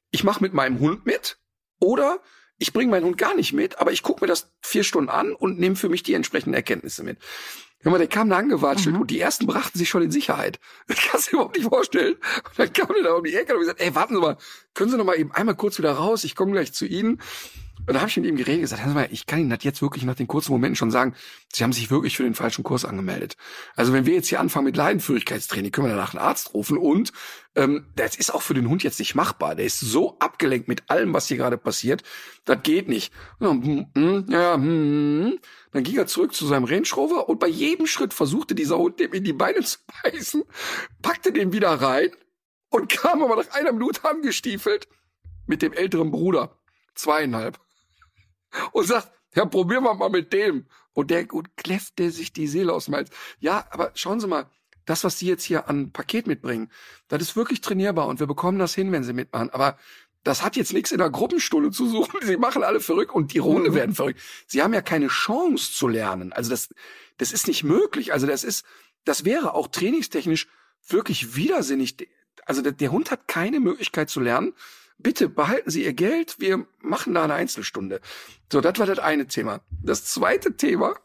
[0.09, 1.37] ich mache mit meinem Hund mit
[1.81, 2.21] oder
[2.59, 5.33] ich bringe meinen Hund gar nicht mit, aber ich gucke mir das vier Stunden an
[5.33, 7.17] und nehme für mich die entsprechenden Erkenntnisse mit.
[7.81, 9.01] Hör mal, der kam da angewatschelt Mhm.
[9.01, 10.59] und die ersten brachten sich schon in Sicherheit.
[10.87, 12.13] Das kannst du dir überhaupt nicht vorstellen.
[12.15, 14.37] Und dann kam der da um die Ecke und gesagt, ey, warten Sie mal,
[14.73, 17.19] können Sie noch mal eben einmal kurz wieder raus, ich komme gleich zu Ihnen.
[17.85, 19.63] Und da habe ich mit ihm geredet und gesagt, Sie mal, ich kann Ihnen das
[19.63, 21.15] jetzt wirklich nach den kurzen Momenten schon sagen,
[21.51, 23.35] Sie haben sich wirklich für den falschen Kurs angemeldet.
[23.75, 27.11] Also wenn wir jetzt hier anfangen mit Leidenführigkeitstraining, können wir danach einen Arzt rufen und
[27.55, 29.55] ähm, das ist auch für den Hund jetzt nicht machbar.
[29.55, 32.03] Der ist so abgelenkt mit allem, was hier gerade passiert,
[32.45, 33.11] das geht nicht.
[33.41, 35.39] Ja, hm, hm, ja, hm, hm.
[35.73, 38.99] Dann ging er zurück zu seinem Range Rover und bei jedem Schritt versuchte dieser Hund
[38.99, 40.43] dem in die Beine zu beißen,
[41.01, 42.11] packte den wieder rein
[42.73, 44.87] und kam aber nach einer Minute angestiefelt
[45.45, 46.57] mit dem älteren Bruder,
[46.95, 47.59] zweieinhalb,
[48.71, 50.65] und sagt, Ja, probieren wir mal mit dem.
[50.93, 53.09] Und der gut kläffte sich die Seele aus dem Hals.
[53.39, 54.47] Ja, aber schauen Sie mal,
[54.85, 56.69] das, was Sie jetzt hier an Paket mitbringen,
[57.07, 59.49] das ist wirklich trainierbar und wir bekommen das hin, wenn Sie mitmachen.
[59.49, 59.77] Aber
[60.23, 62.19] das hat jetzt nichts in der Gruppenstunde zu suchen.
[62.21, 63.75] Sie machen alle verrückt und die Runde mhm.
[63.75, 64.19] werden verrückt.
[64.45, 66.31] Sie haben ja keine Chance zu lernen.
[66.31, 66.69] Also das,
[67.17, 68.13] das ist nicht möglich.
[68.13, 68.65] Also das ist,
[69.03, 70.47] das wäre auch trainingstechnisch
[70.87, 71.97] wirklich widersinnig.
[72.45, 74.53] Also der, der Hund hat keine Möglichkeit zu lernen.
[74.97, 76.39] Bitte behalten Sie Ihr Geld.
[76.39, 77.99] Wir machen da eine Einzelstunde.
[78.51, 79.61] So, das war das eine Thema.
[79.81, 80.95] Das zweite Thema.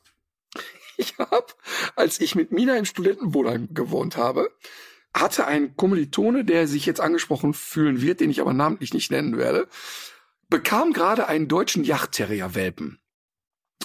[1.01, 1.47] Ich habe,
[1.95, 4.51] als ich mit Mina im Studentenwohnheim gewohnt habe,
[5.15, 9.37] hatte ein Kommilitone, der sich jetzt angesprochen fühlen wird, den ich aber namentlich nicht nennen
[9.37, 9.69] werde,
[10.49, 12.99] bekam gerade einen deutschen Yachtterrier-Welpen.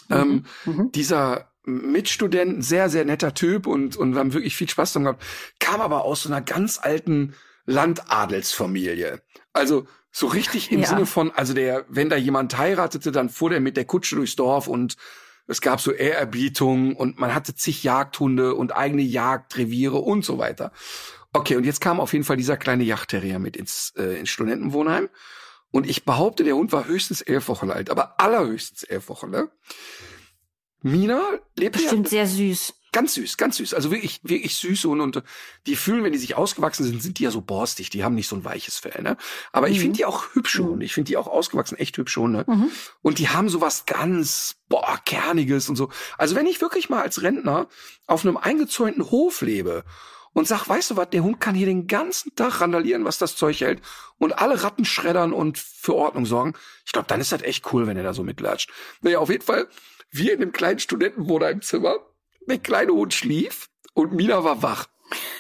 [0.10, 0.16] Mhm.
[0.16, 0.92] Ähm, mhm.
[0.92, 5.24] Dieser Mitstudent, sehr, sehr netter Typ und, und wir haben wirklich viel Spaß dran gehabt,
[5.60, 7.36] kam aber aus so einer ganz alten
[7.66, 9.22] Landadelsfamilie.
[9.54, 10.88] Also so richtig im ja.
[10.88, 14.36] Sinne von, also der, wenn da jemand heiratete, dann fuhr der mit der Kutsche durchs
[14.36, 14.96] Dorf und
[15.48, 20.72] es gab so Ehrerbietung und man hatte zig Jagdhunde und eigene Jagdreviere und so weiter.
[21.34, 25.10] Okay, und jetzt kam auf jeden Fall dieser kleine Yachtterrier mit ins, äh, ins Studentenwohnheim.
[25.72, 29.50] Und ich behaupte, der Hund war höchstens elf Wochen alt, aber allerhöchstens elf Wochen, ne?
[30.84, 31.22] Mina
[31.58, 32.74] lebt Bestimmt ja, sehr süß.
[32.92, 33.74] Ganz süß, ganz süß.
[33.74, 35.24] Also wirklich, wirklich süß und, und
[35.66, 37.90] die fühlen, wenn die sich ausgewachsen sind, sind die ja so borstig.
[37.90, 39.18] Die haben nicht so ein weiches Fell, ne?
[39.52, 39.74] Aber mhm.
[39.74, 40.80] ich finde die auch hübsch mhm.
[40.82, 42.46] Ich finde die auch ausgewachsen echt hübsch ne?
[42.48, 42.70] Mhm.
[43.02, 45.90] Und die haben so was ganz, boah, kerniges und so.
[46.20, 47.68] Also wenn ich wirklich mal als Rentner
[48.06, 49.84] auf einem eingezäunten Hof lebe
[50.34, 53.36] und sag, weißt du was, der Hund kann hier den ganzen Tag randalieren, was das
[53.36, 53.82] Zeug hält
[54.20, 56.54] und alle Ratten schreddern und für Ordnung sorgen.
[56.86, 58.72] Ich glaube, dann ist das echt cool, wenn er da so mitlatscht.
[59.02, 59.68] Naja, auf jeden Fall,
[60.14, 61.98] wir in dem kleinen Studentenwohnheimzimmer
[62.48, 64.88] der kleine Hund schlief und Mina war wach.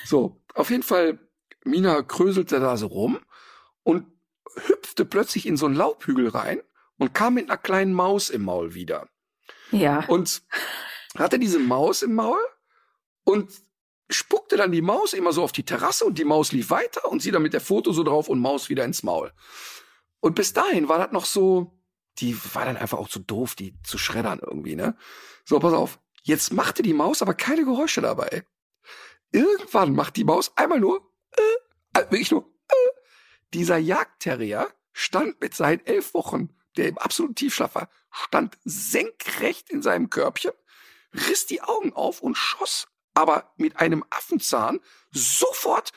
[0.05, 1.19] So, auf jeden Fall,
[1.63, 3.19] Mina kröselte da so rum
[3.83, 4.05] und
[4.55, 6.61] hüpfte plötzlich in so einen Laubhügel rein
[6.97, 9.09] und kam mit einer kleinen Maus im Maul wieder.
[9.71, 10.05] Ja.
[10.07, 10.43] Und
[11.17, 12.39] hatte diese Maus im Maul
[13.23, 13.51] und
[14.09, 17.21] spuckte dann die Maus immer so auf die Terrasse und die Maus lief weiter und
[17.21, 19.31] sie dann mit der Foto so drauf und Maus wieder ins Maul.
[20.19, 21.82] Und bis dahin war das noch so,
[22.19, 24.95] die war dann einfach auch zu doof, die zu schreddern irgendwie, ne?
[25.45, 25.99] So, pass auf.
[26.23, 28.45] Jetzt machte die Maus aber keine Geräusche dabei.
[29.31, 32.89] Irgendwann macht die Maus einmal nur, äh, äh, wirklich nur, äh.
[33.53, 39.81] Dieser Jagdterrier stand mit seinen elf Wochen, der im absoluten Tiefschlaf war, stand senkrecht in
[39.81, 40.53] seinem Körbchen,
[41.13, 44.79] riss die Augen auf und schoss aber mit einem Affenzahn
[45.11, 45.91] sofort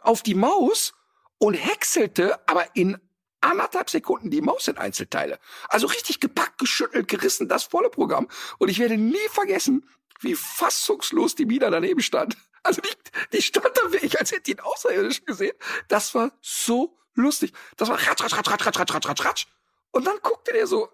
[0.00, 0.94] auf die Maus
[1.38, 2.98] und häckselte aber in
[3.40, 5.38] anderthalb Sekunden die Maus in Einzelteile.
[5.68, 8.28] Also richtig gepackt, geschüttelt, gerissen, das volle Programm.
[8.58, 9.88] Und ich werde nie vergessen,
[10.20, 12.36] wie fassungslos die Mina daneben stand.
[12.62, 12.90] Also die,
[13.32, 15.56] die stand da wirklich, als hätte die einen Außerirdischen gesehen.
[15.88, 17.52] Das war so lustig.
[17.76, 19.46] Das war ratsch, ratsch, ratsch, ratsch, ratsch, ratsch, ratsch, ratsch.
[19.92, 20.88] Und dann guckte der so,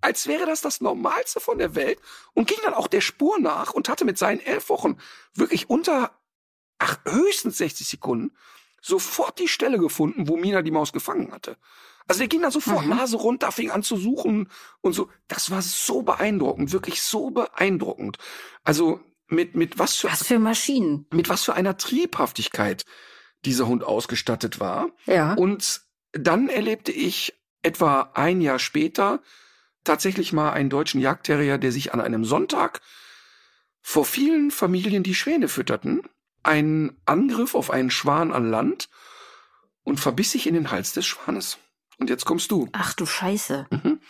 [0.00, 2.00] als wäre das das Normalste von der Welt
[2.34, 4.98] und ging dann auch der Spur nach und hatte mit seinen elf Wochen
[5.34, 6.18] wirklich unter,
[6.78, 8.36] ach, höchstens 60 Sekunden
[8.82, 11.56] sofort die Stelle gefunden, wo Mina die Maus gefangen hatte.
[12.08, 12.90] Also der ging dann sofort mhm.
[12.90, 15.08] Nase runter, fing an zu suchen und so.
[15.28, 18.18] Das war so beeindruckend, wirklich so beeindruckend.
[18.64, 21.06] Also mit, mit was für, was für Maschinen.
[21.12, 22.84] Mit was für einer Triebhaftigkeit
[23.44, 24.90] dieser Hund ausgestattet war.
[25.06, 25.34] Ja.
[25.34, 29.20] Und dann erlebte ich etwa ein Jahr später
[29.84, 32.80] tatsächlich mal einen deutschen Jagdterrier, der sich an einem Sonntag
[33.80, 36.02] vor vielen Familien die Schwäne fütterten,
[36.42, 38.88] einen Angriff auf einen Schwan an Land
[39.84, 41.58] und verbiss sich in den Hals des Schwanes.
[41.98, 42.68] Und jetzt kommst du.
[42.72, 43.66] Ach du Scheiße.
[43.70, 44.00] Mhm.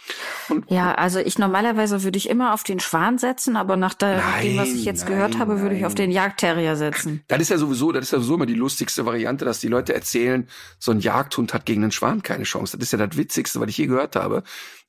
[0.48, 4.16] Und, ja, also ich normalerweise würde ich immer auf den Schwan setzen, aber nach der,
[4.16, 7.22] nein, dem, was ich jetzt nein, gehört habe, würde ich auf den Jagdterrier setzen.
[7.28, 9.92] Das ist ja sowieso, das ist ja sowieso immer die lustigste Variante, dass die Leute
[9.92, 12.78] erzählen, so ein Jagdhund hat gegen einen Schwan keine Chance.
[12.78, 14.42] Das ist ja das Witzigste, was ich je gehört habe.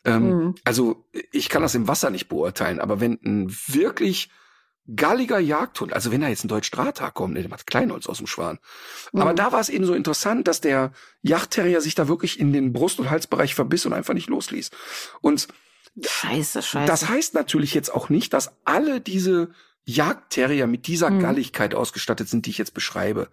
[0.06, 0.56] Ähm, mhm.
[0.64, 4.30] Also ich kann das im Wasser nicht beurteilen, aber wenn ein wirklich
[4.96, 8.60] galliger Jagdhund, also wenn da jetzt ein Deutsch-Drahtag kommt, der macht Kleinholz aus dem Schwan.
[9.12, 9.22] Mhm.
[9.22, 12.74] Aber da war es eben so interessant, dass der Jagdterrier sich da wirklich in den
[12.74, 14.72] Brust- und Halsbereich verbiss und einfach nicht losließ.
[15.22, 15.48] Und
[16.02, 16.88] Scheiße, scheiße.
[16.88, 19.52] Das heißt natürlich jetzt auch nicht, dass alle diese
[19.86, 21.20] Jagdterrier mit dieser mhm.
[21.20, 23.30] Galligkeit ausgestattet sind, die ich jetzt beschreibe.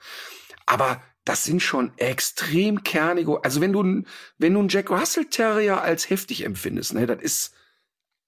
[0.67, 4.05] Aber das sind schon extrem kernige, also wenn du,
[4.39, 7.55] wenn du einen Jack Russell Terrier als heftig empfindest, ne, das ist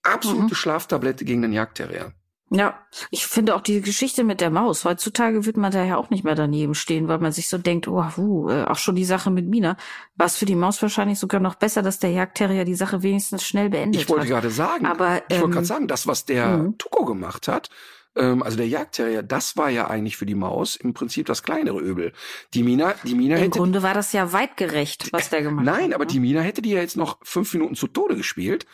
[0.03, 0.55] absolute mhm.
[0.55, 2.15] Schlaftablette gegen den Jagdterrier.
[2.55, 2.79] Ja,
[3.11, 4.85] ich finde auch die Geschichte mit der Maus.
[4.85, 7.89] Heutzutage wird man da ja auch nicht mehr daneben stehen, weil man sich so denkt,
[7.89, 9.79] oh, uh, auch schon die Sache mit Mina.
[10.17, 13.43] War es für die Maus wahrscheinlich sogar noch besser, dass der Jagdterrier die Sache wenigstens
[13.45, 14.29] schnell beendet Ich wollte hat.
[14.29, 16.77] gerade sagen, aber, ich wollte gerade ähm, sagen, das, was der mhm.
[16.77, 17.71] Tuko gemacht hat,
[18.17, 21.81] ähm, also der Jagdterrier, das war ja eigentlich für die Maus im Prinzip das kleinere
[21.81, 22.13] Übel.
[22.53, 23.59] Die Mina, die Mina Im hätte.
[23.59, 25.81] Im Grunde war das ja weitgerecht, was der gemacht Nein, hat.
[25.81, 26.11] Nein, aber ne?
[26.13, 28.67] die Mina hätte die ja jetzt noch fünf Minuten zu Tode gespielt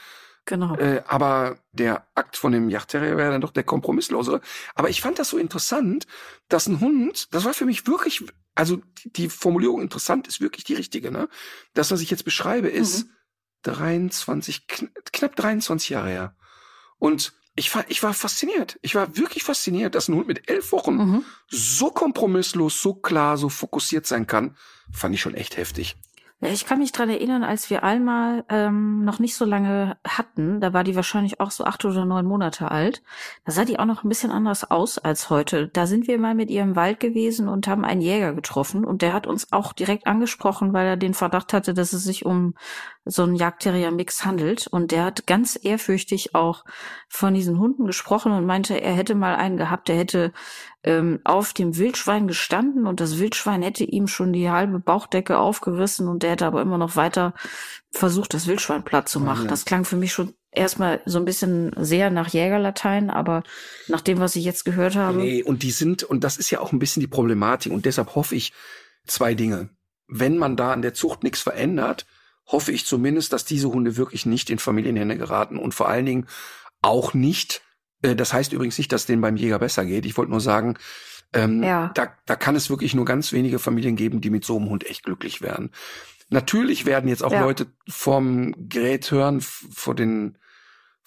[0.48, 0.76] Genau.
[0.76, 4.40] Äh, aber der Akt von dem Yachtterrier wäre dann doch der kompromisslosere.
[4.74, 6.06] Aber ich fand das so interessant,
[6.48, 8.24] dass ein Hund, das war für mich wirklich,
[8.54, 11.28] also die, die Formulierung interessant ist wirklich die richtige, ne?
[11.74, 13.10] Das, was ich jetzt beschreibe, ist Mhm.
[13.64, 16.36] 23, kn knapp 23 Jahre her.
[16.98, 18.78] Und ich war, ich war fasziniert.
[18.80, 21.24] Ich war wirklich fasziniert, dass ein Hund mit elf Wochen Mhm.
[21.50, 24.56] so kompromisslos, so klar, so fokussiert sein kann.
[24.92, 25.96] Fand ich schon echt heftig.
[26.40, 30.72] Ich kann mich dran erinnern, als wir Alma ähm, noch nicht so lange hatten, da
[30.72, 33.02] war die wahrscheinlich auch so acht oder neun Monate alt.
[33.44, 35.66] Da sah die auch noch ein bisschen anders aus als heute.
[35.66, 39.02] Da sind wir mal mit ihr im Wald gewesen und haben einen Jäger getroffen und
[39.02, 42.54] der hat uns auch direkt angesprochen, weil er den Verdacht hatte, dass es sich um
[43.04, 44.68] so einen Jagdterrier-Mix handelt.
[44.68, 46.64] Und der hat ganz ehrfürchtig auch
[47.08, 50.32] von diesen Hunden gesprochen und meinte, er hätte mal einen gehabt, der hätte
[50.84, 56.08] ähm, auf dem Wildschwein gestanden und das Wildschwein hätte ihm schon die halbe Bauchdecke aufgerissen
[56.08, 57.34] und der hätte aber immer noch weiter
[57.90, 59.44] versucht, das Wildschwein platt zu machen.
[59.44, 59.50] Ja.
[59.50, 63.42] Das klang für mich schon erstmal so ein bisschen sehr nach Jägerlatein, aber
[63.88, 65.18] nach dem, was ich jetzt gehört habe.
[65.18, 68.14] Nee, und die sind, und das ist ja auch ein bisschen die Problematik, und deshalb
[68.14, 68.52] hoffe ich
[69.06, 69.70] zwei Dinge.
[70.06, 72.06] Wenn man da an der Zucht nichts verändert,
[72.46, 76.26] hoffe ich zumindest, dass diese Hunde wirklich nicht in Familienhände geraten und vor allen Dingen
[76.80, 77.62] auch nicht,
[78.02, 80.06] das heißt übrigens nicht, dass denen beim Jäger besser geht.
[80.06, 80.74] Ich wollte nur sagen,
[81.32, 81.90] ähm, Ja.
[81.94, 84.86] da, da kann es wirklich nur ganz wenige Familien geben, die mit so einem Hund
[84.88, 85.70] echt glücklich werden.
[86.30, 87.40] Natürlich werden jetzt auch Ja.
[87.42, 90.38] Leute vorm Gerät hören, vor den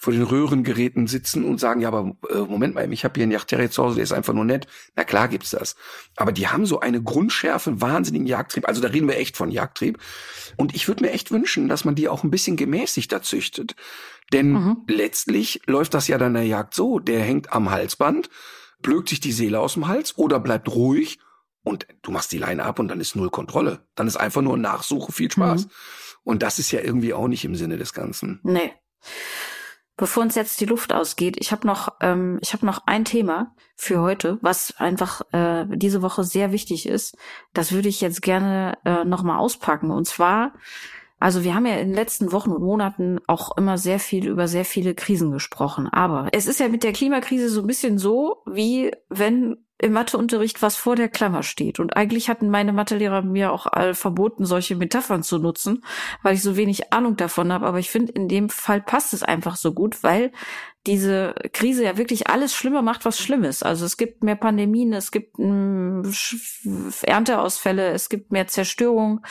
[0.03, 3.31] vor den Röhrengeräten sitzen und sagen, ja, aber äh, Moment mal, ich habe hier einen
[3.33, 4.65] Yachtterrier zu Hause, der ist einfach nur nett.
[4.95, 5.75] Na klar gibt's das.
[6.15, 8.67] Aber die haben so eine Grundschärfe, einen wahnsinnigen Jagdtrieb.
[8.67, 9.99] Also da reden wir echt von Jagdtrieb.
[10.57, 13.75] Und ich würde mir echt wünschen, dass man die auch ein bisschen gemäßigter züchtet.
[14.33, 14.77] Denn Mhm.
[14.87, 18.31] letztlich läuft das ja dann der Jagd so, der hängt am Halsband,
[18.81, 21.19] blökt sich die Seele aus dem Hals oder bleibt ruhig
[21.61, 23.85] und du machst die Leine ab und dann ist null Kontrolle.
[23.93, 25.65] Dann ist einfach nur Nachsuche, viel Spaß.
[25.65, 25.71] Mhm.
[26.23, 28.39] Und das ist ja irgendwie auch nicht im Sinne des Ganzen.
[28.41, 28.73] Nee.
[30.01, 33.53] Bevor uns jetzt die Luft ausgeht, ich habe noch, ähm, ich habe noch ein Thema
[33.75, 37.15] für heute, was einfach äh, diese Woche sehr wichtig ist.
[37.53, 39.91] Das würde ich jetzt gerne äh, nochmal auspacken.
[39.91, 40.53] Und zwar,
[41.19, 44.47] also wir haben ja in den letzten Wochen und Monaten auch immer sehr viel über
[44.47, 45.87] sehr viele Krisen gesprochen.
[45.87, 50.61] Aber es ist ja mit der Klimakrise so ein bisschen so, wie wenn im Matheunterricht
[50.61, 51.79] was vor der Klammer steht.
[51.79, 55.83] Und eigentlich hatten meine Mathelehrer mir auch all verboten, solche Metaphern zu nutzen,
[56.21, 57.65] weil ich so wenig Ahnung davon habe.
[57.65, 60.31] Aber ich finde, in dem Fall passt es einfach so gut, weil
[60.87, 63.63] diese Krise ja wirklich alles schlimmer macht, was schlimm ist.
[63.63, 69.21] Also es gibt mehr Pandemien, es gibt mm, Sch- Ernteausfälle, es gibt mehr Zerstörung,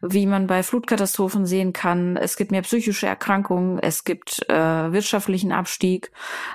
[0.00, 2.16] wie man bei Flutkatastrophen sehen kann.
[2.16, 6.12] Es gibt mehr psychische Erkrankungen, es gibt äh, wirtschaftlichen Abstieg.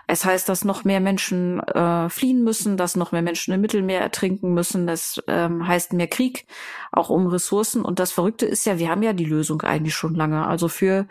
[0.07, 3.99] Es heißt, dass noch mehr Menschen äh, fliehen müssen, dass noch mehr Menschen im Mittelmeer
[3.99, 4.87] ertrinken müssen.
[4.87, 6.45] Das ähm, heißt mehr Krieg,
[6.93, 7.83] auch um Ressourcen.
[7.83, 10.47] Und das Verrückte ist ja, wir haben ja die Lösung eigentlich schon lange.
[10.47, 11.07] Also für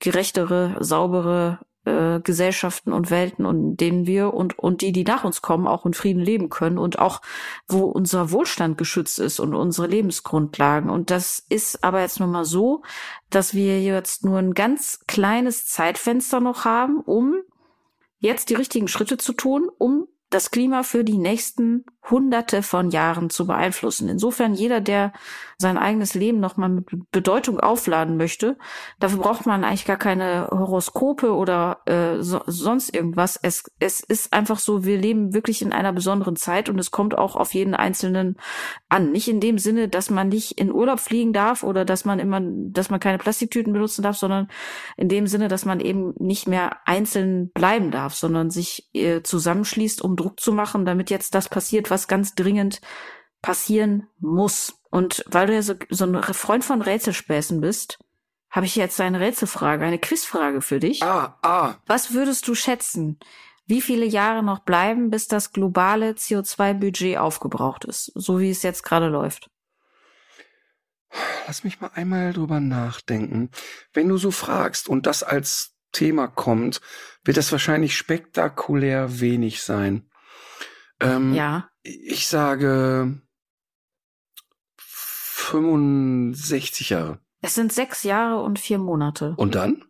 [0.00, 5.24] gerechtere, saubere äh, Gesellschaften und Welten, und in denen wir und, und die, die nach
[5.24, 7.22] uns kommen, auch in Frieden leben können und auch,
[7.68, 10.90] wo unser Wohlstand geschützt ist und unsere Lebensgrundlagen.
[10.90, 12.82] Und das ist aber jetzt nun mal so,
[13.30, 17.36] dass wir jetzt nur ein ganz kleines Zeitfenster noch haben, um
[18.18, 23.30] jetzt die richtigen Schritte zu tun, um das Klima für die nächsten Hunderte von Jahren
[23.30, 24.08] zu beeinflussen.
[24.08, 25.12] Insofern jeder, der
[25.58, 28.56] sein eigenes Leben nochmal mit Bedeutung aufladen möchte,
[28.98, 33.38] dafür braucht man eigentlich gar keine Horoskope oder äh, so, sonst irgendwas.
[33.42, 37.16] Es, es ist einfach so, wir leben wirklich in einer besonderen Zeit und es kommt
[37.16, 38.36] auch auf jeden Einzelnen
[38.88, 39.12] an.
[39.12, 42.40] Nicht in dem Sinne, dass man nicht in Urlaub fliegen darf oder dass man immer,
[42.42, 44.48] dass man keine Plastiktüten benutzen darf, sondern
[44.96, 50.00] in dem Sinne, dass man eben nicht mehr einzeln bleiben darf, sondern sich äh, zusammenschließt,
[50.00, 52.80] um Druck zu machen, damit jetzt das passiert, was ganz dringend
[53.42, 54.74] passieren muss.
[54.90, 57.98] Und weil du ja so, so ein Freund von Rätselspäßen bist,
[58.50, 61.02] habe ich jetzt eine Rätselfrage, eine Quizfrage für dich.
[61.02, 63.18] Ah, ah, Was würdest du schätzen?
[63.66, 68.82] Wie viele Jahre noch bleiben, bis das globale CO2-Budget aufgebraucht ist, so wie es jetzt
[68.82, 69.48] gerade läuft?
[71.46, 73.50] lass mich mal einmal drüber nachdenken.
[73.92, 76.80] Wenn du so fragst und das als Thema kommt,
[77.24, 80.08] wird das wahrscheinlich spektakulär wenig sein.
[81.00, 83.20] Ähm, Ja, Ich sage
[84.78, 87.18] 65 Jahre.
[87.42, 89.34] es sind sechs Jahre und vier Monate.
[89.36, 89.84] Und dann?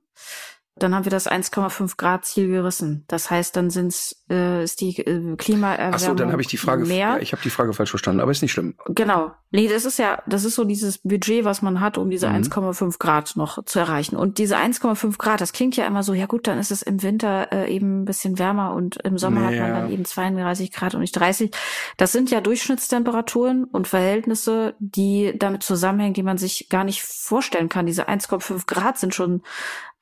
[0.80, 3.04] Dann haben wir das 1,5 Grad Ziel gerissen.
[3.08, 6.56] Das heißt, dann sind's, äh, ist die äh, Klimaerwärmung Ach so, dann habe ich die
[6.56, 7.20] Frage, mehr.
[7.22, 8.74] ich habe die Frage falsch verstanden, aber ist nicht schlimm.
[8.86, 9.32] Genau.
[9.52, 12.36] Nee, das ist ja, das ist so dieses Budget, was man hat, um diese Mhm.
[12.36, 14.16] 1,5 Grad noch zu erreichen.
[14.16, 17.02] Und diese 1,5 Grad, das klingt ja immer so, ja gut, dann ist es im
[17.02, 20.94] Winter äh, eben ein bisschen wärmer und im Sommer hat man dann eben 32 Grad
[20.94, 21.50] und nicht 30.
[21.96, 27.68] Das sind ja Durchschnittstemperaturen und Verhältnisse, die damit zusammenhängen, die man sich gar nicht vorstellen
[27.68, 27.86] kann.
[27.86, 29.42] Diese 1,5 Grad sind schon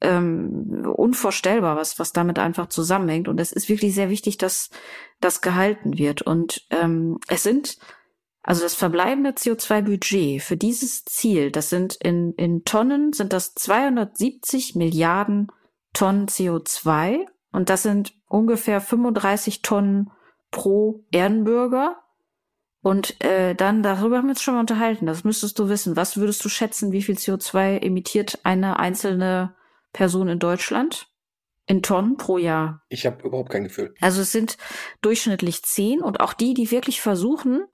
[0.01, 3.29] ähm, unvorstellbar, was, was damit einfach zusammenhängt.
[3.29, 4.71] Und es ist wirklich sehr wichtig, dass
[5.21, 6.23] das gehalten wird.
[6.23, 7.79] Und ähm, es sind,
[8.43, 14.77] also das verbleibende CO2-Budget für dieses Ziel, das sind in, in Tonnen, sind das 270
[14.77, 15.49] Milliarden
[15.93, 20.11] Tonnen CO2 und das sind ungefähr 35 Tonnen
[20.51, 21.97] pro Erdenbürger.
[22.81, 25.97] Und äh, dann, darüber haben wir uns schon mal unterhalten, das müsstest du wissen.
[25.97, 29.57] Was würdest du schätzen, wie viel CO2 emittiert eine einzelne
[29.93, 31.09] Person in Deutschland?
[31.66, 32.82] In Tonnen pro Jahr.
[32.89, 33.95] Ich habe überhaupt kein Gefühl.
[34.01, 34.57] Also es sind
[35.03, 37.66] durchschnittlich zehn und auch die, die wirklich versuchen,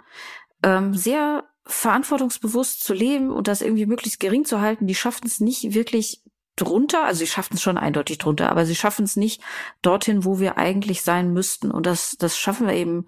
[0.64, 5.40] ähm, sehr verantwortungsbewusst zu leben und das irgendwie möglichst gering zu halten, die schaffen es
[5.40, 6.22] nicht wirklich
[6.56, 9.42] drunter, also sie schaffen es schon eindeutig drunter, aber sie schaffen es nicht
[9.82, 11.70] dorthin, wo wir eigentlich sein müssten.
[11.70, 13.06] Und das, das schaffen wir eben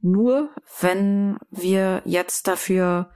[0.00, 0.50] nur,
[0.80, 3.10] wenn wir jetzt dafür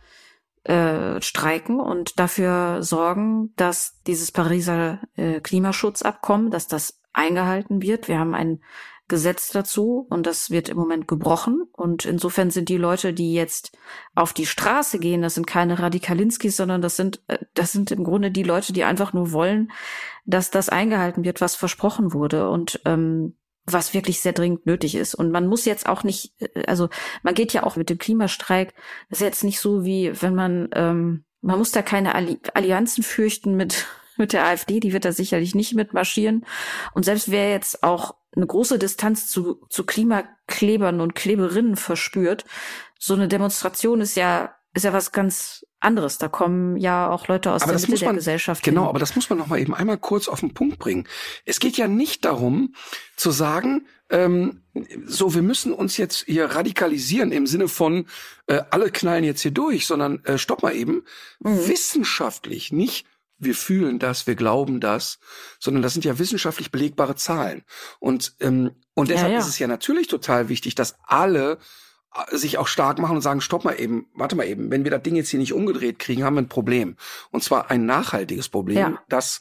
[0.65, 8.09] äh, streiken und dafür sorgen, dass dieses Pariser äh, Klimaschutzabkommen, dass das eingehalten wird.
[8.09, 8.61] Wir haben ein
[9.11, 11.65] Gesetz dazu und das wird im Moment gebrochen.
[11.73, 13.77] Und insofern sind die Leute, die jetzt
[14.15, 18.05] auf die Straße gehen, das sind keine Radikalinskis, sondern das sind, äh, das sind im
[18.05, 19.73] Grunde die Leute, die einfach nur wollen,
[20.25, 22.49] dass das eingehalten wird, was versprochen wurde.
[22.49, 23.35] Und ähm,
[23.67, 25.15] was wirklich sehr dringend nötig ist.
[25.15, 26.89] Und man muss jetzt auch nicht, äh, also
[27.23, 28.75] man geht ja auch mit dem Klimastreik,
[29.09, 33.57] das ist jetzt nicht so wie, wenn man, ähm, man muss da keine Allianzen fürchten
[33.57, 33.87] mit,
[34.17, 36.47] mit der AfD, die wird da sicherlich nicht mitmarschieren.
[36.95, 42.45] Und selbst wer jetzt auch eine große Distanz zu, zu Klimaklebern und Kleberinnen verspürt,
[42.99, 46.19] so eine Demonstration ist ja, ist ja was ganz anderes.
[46.19, 48.63] Da kommen ja auch Leute aus aber der Mitte man, der Gesellschaft.
[48.63, 48.89] Genau, hin.
[48.91, 51.09] aber das muss man noch mal eben einmal kurz auf den Punkt bringen.
[51.45, 52.75] Es geht ja nicht darum
[53.17, 54.63] zu sagen, ähm,
[55.07, 58.07] so wir müssen uns jetzt hier radikalisieren im Sinne von
[58.47, 61.05] äh, alle knallen jetzt hier durch, sondern äh, stopp mal eben
[61.41, 61.69] mhm.
[61.69, 63.07] wissenschaftlich, nicht
[63.41, 65.19] wir fühlen das, wir glauben das,
[65.59, 67.63] sondern das sind ja wissenschaftlich belegbare Zahlen.
[67.99, 69.39] Und ähm, und deshalb ja, ja.
[69.39, 71.59] ist es ja natürlich total wichtig, dass alle
[72.31, 75.03] sich auch stark machen und sagen, stopp mal eben, warte mal eben, wenn wir das
[75.03, 76.97] Ding jetzt hier nicht umgedreht kriegen, haben wir ein Problem.
[77.31, 79.03] Und zwar ein nachhaltiges Problem, ja.
[79.09, 79.41] das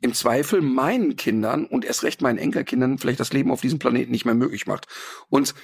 [0.00, 4.10] im Zweifel meinen Kindern und erst recht meinen Enkelkindern vielleicht das Leben auf diesem Planeten
[4.10, 4.86] nicht mehr möglich macht.
[5.28, 5.54] Und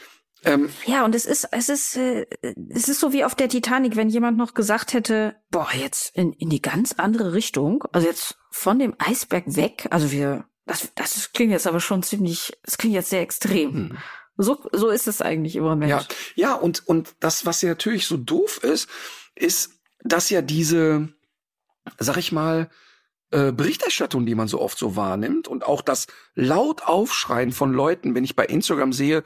[0.44, 2.26] ähm, ja, und es ist, es ist, äh,
[2.70, 6.32] es ist so wie auf der Titanic, wenn jemand noch gesagt hätte, boah, jetzt in,
[6.32, 11.32] in die ganz andere Richtung, also jetzt von dem Eisberg weg, also wir, das, das
[11.32, 13.72] klingt jetzt aber schon ziemlich, das klingt jetzt sehr extrem.
[13.72, 13.98] Hm.
[14.36, 15.90] So, so ist es eigentlich im Moment.
[15.90, 16.04] Ja,
[16.34, 18.88] ja und, und das, was ja natürlich so doof ist,
[19.34, 19.72] ist,
[20.02, 21.08] dass ja diese,
[21.98, 22.70] sag ich mal,
[23.30, 28.14] äh, Berichterstattung, die man so oft so wahrnimmt und auch das laut Aufschreien von Leuten,
[28.14, 29.22] wenn ich bei Instagram sehe,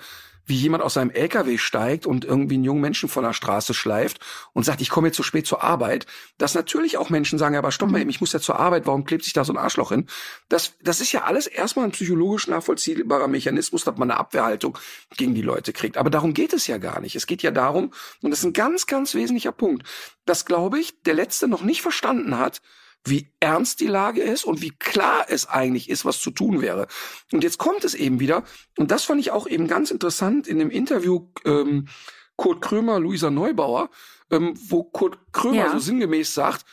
[0.47, 4.20] wie jemand aus seinem LKW steigt und irgendwie einen jungen Menschen von der Straße schleift
[4.53, 6.07] und sagt, ich komme jetzt zu spät zur Arbeit,
[6.38, 9.05] dass natürlich auch Menschen sagen, aber stopp mal eben, ich muss ja zur Arbeit, warum
[9.05, 10.07] klebt sich da so ein Arschloch hin?
[10.49, 14.78] Das, das ist ja alles erstmal ein psychologisch nachvollziehbarer Mechanismus, dass man eine Abwehrhaltung
[15.16, 15.97] gegen die Leute kriegt.
[15.97, 17.16] Aber darum geht es ja gar nicht.
[17.16, 17.92] Es geht ja darum,
[18.22, 19.86] und das ist ein ganz, ganz wesentlicher Punkt,
[20.26, 22.62] dass, glaube ich, der Letzte noch nicht verstanden hat,
[23.09, 26.86] wie ernst die Lage ist und wie klar es eigentlich ist, was zu tun wäre.
[27.32, 28.44] Und jetzt kommt es eben wieder,
[28.76, 31.88] und das fand ich auch eben ganz interessant in dem Interview ähm,
[32.36, 33.90] Kurt Krömer, Luisa Neubauer,
[34.30, 35.72] ähm, wo Kurt Krömer ja.
[35.72, 36.64] so sinngemäß sagt,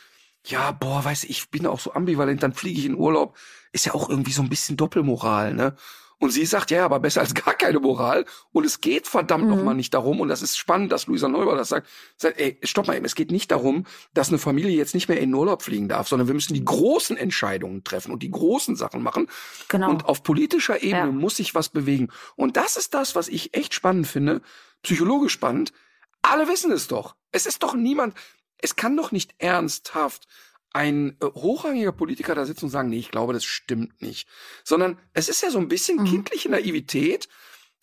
[0.46, 3.36] ja, boah, weiß ich, ich bin auch so ambivalent, dann fliege ich in Urlaub.
[3.72, 5.74] Ist ja auch irgendwie so ein bisschen Doppelmoral, ne?
[6.24, 8.24] Und sie sagt, ja, aber besser als gar keine Moral.
[8.50, 9.50] Und es geht verdammt mhm.
[9.50, 12.86] nochmal nicht darum, und das ist spannend, dass Luisa Neubauer das sagt, sagt, ey, stopp
[12.86, 15.86] mal eben, es geht nicht darum, dass eine Familie jetzt nicht mehr in Urlaub fliegen
[15.86, 19.28] darf, sondern wir müssen die großen Entscheidungen treffen und die großen Sachen machen.
[19.68, 19.90] Genau.
[19.90, 21.12] Und auf politischer Ebene ja.
[21.12, 22.08] muss sich was bewegen.
[22.36, 24.40] Und das ist das, was ich echt spannend finde,
[24.82, 25.74] psychologisch spannend.
[26.22, 27.16] Alle wissen es doch.
[27.32, 28.14] Es ist doch niemand,
[28.56, 30.26] es kann doch nicht ernsthaft
[30.74, 34.28] ein äh, hochrangiger Politiker da sitzt und sagen, nee, ich glaube, das stimmt nicht.
[34.64, 36.04] Sondern es ist ja so ein bisschen mhm.
[36.04, 37.28] kindliche Naivität,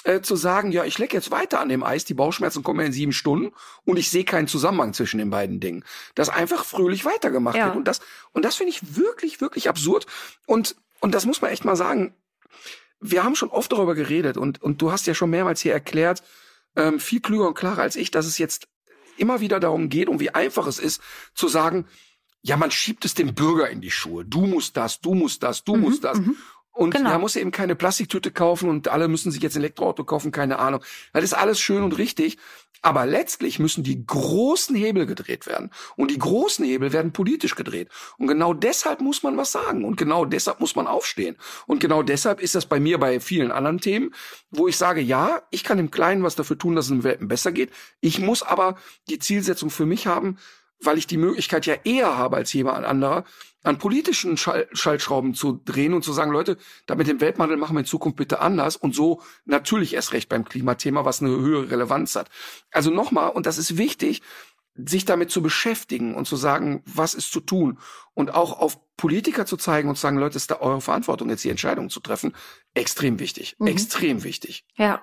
[0.03, 2.87] äh, zu sagen, ja, ich lecke jetzt weiter an dem Eis, die Bauchschmerzen kommen ja
[2.87, 3.53] in sieben Stunden
[3.85, 5.85] und ich sehe keinen Zusammenhang zwischen den beiden Dingen.
[6.15, 7.67] Dass einfach fröhlich weitergemacht ja.
[7.67, 7.75] wird.
[7.75, 10.07] Und das, und das finde ich wirklich, wirklich absurd.
[10.45, 12.15] Und, und das muss man echt mal sagen.
[12.99, 16.21] Wir haben schon oft darüber geredet und, und du hast ja schon mehrmals hier erklärt,
[16.75, 18.67] ähm, viel klüger und klarer als ich, dass es jetzt
[19.17, 21.01] immer wieder darum geht, um wie einfach es ist,
[21.33, 21.87] zu sagen,
[22.41, 24.25] ja, man schiebt es dem Bürger in die Schuhe.
[24.25, 26.19] Du musst das, du musst das, du mhm, musst das.
[26.19, 26.35] Mhm.
[26.73, 27.11] Und genau.
[27.11, 30.57] er muss eben keine Plastiktüte kaufen und alle müssen sich jetzt ein Elektroauto kaufen, keine
[30.59, 30.81] Ahnung.
[31.11, 32.37] Das ist alles schön und richtig.
[32.83, 35.69] Aber letztlich müssen die großen Hebel gedreht werden.
[35.97, 37.89] Und die großen Hebel werden politisch gedreht.
[38.17, 39.85] Und genau deshalb muss man was sagen.
[39.85, 41.37] Und genau deshalb muss man aufstehen.
[41.67, 44.15] Und genau deshalb ist das bei mir bei vielen anderen Themen,
[44.49, 47.03] wo ich sage, ja, ich kann im Kleinen was dafür tun, dass es in den
[47.03, 47.71] Welten besser geht.
[47.99, 48.77] Ich muss aber
[49.09, 50.37] die Zielsetzung für mich haben,
[50.84, 53.23] weil ich die Möglichkeit ja eher habe als jemand anderer,
[53.63, 56.57] an politischen Schall Schallschrauben zu drehen und zu sagen, Leute,
[56.88, 60.29] da mit dem Weltwandel machen wir in Zukunft bitte anders und so natürlich erst recht
[60.29, 62.29] beim Klimathema, was eine höhere Relevanz hat.
[62.71, 64.21] Also nochmal, und das ist wichtig,
[64.76, 67.80] sich damit zu beschäftigen und zu sagen, was ist zu tun
[68.13, 71.30] und auch auf Politiker zu zeigen und zu sagen, Leute, es ist da eure Verantwortung,
[71.30, 72.36] jetzt die Entscheidung zu treffen,
[72.74, 73.67] extrem wichtig, mhm.
[73.67, 74.65] extrem wichtig.
[74.76, 75.01] Ja,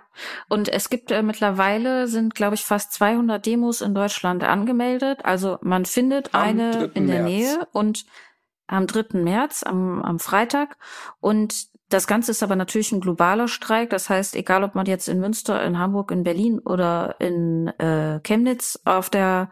[0.48, 5.24] und es gibt äh, mittlerweile sind, glaube ich, fast 200 Demos in Deutschland angemeldet.
[5.24, 7.28] Also man findet am eine in der März.
[7.28, 8.06] Nähe und
[8.68, 9.18] am 3.
[9.18, 10.76] März, am, am Freitag.
[11.20, 13.90] Und das Ganze ist aber natürlich ein globaler Streik.
[13.90, 18.20] Das heißt, egal ob man jetzt in Münster, in Hamburg, in Berlin oder in äh,
[18.22, 19.50] Chemnitz auf der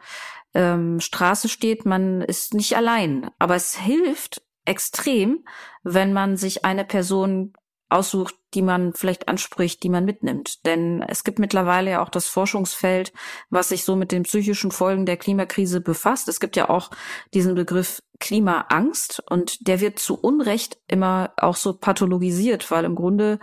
[0.55, 3.31] ähm, Straße steht, man ist nicht allein.
[3.39, 5.45] Aber es hilft extrem,
[5.83, 7.55] wenn man sich eine Person
[7.89, 10.65] aussucht, die man vielleicht anspricht, die man mitnimmt.
[10.67, 13.13] Denn es gibt mittlerweile ja auch das Forschungsfeld,
[13.51, 16.29] was sich so mit den psychischen Folgen der Klimakrise befasst.
[16.29, 16.91] Es gibt ja auch
[17.35, 23.39] diesen Begriff Klimaangst und der wird zu Unrecht immer auch so pathologisiert, weil im Grunde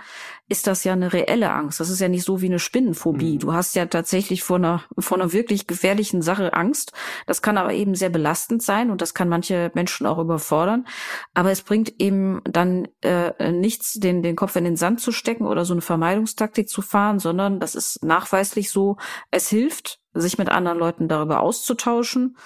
[0.50, 1.80] ist das ja eine reelle Angst.
[1.80, 3.36] Das ist ja nicht so wie eine Spinnenphobie.
[3.36, 3.40] Mhm.
[3.40, 6.92] Du hast ja tatsächlich vor einer, vor einer wirklich gefährlichen Sache Angst.
[7.28, 10.86] Das kann aber eben sehr belastend sein und das kann manche Menschen auch überfordern.
[11.34, 15.46] Aber es bringt eben dann äh, nichts, den, den Kopf in den Sand zu stecken
[15.46, 18.98] oder so eine Vermeidungstaktik zu fahren, sondern das ist nachweislich so,
[19.32, 22.38] es hilft, sich mit anderen Leuten darüber auszutauschen,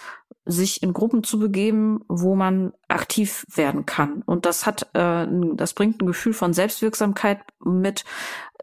[0.45, 4.23] sich in Gruppen zu begeben, wo man aktiv werden kann.
[4.25, 8.05] Und das hat, äh, das bringt ein Gefühl von Selbstwirksamkeit mit,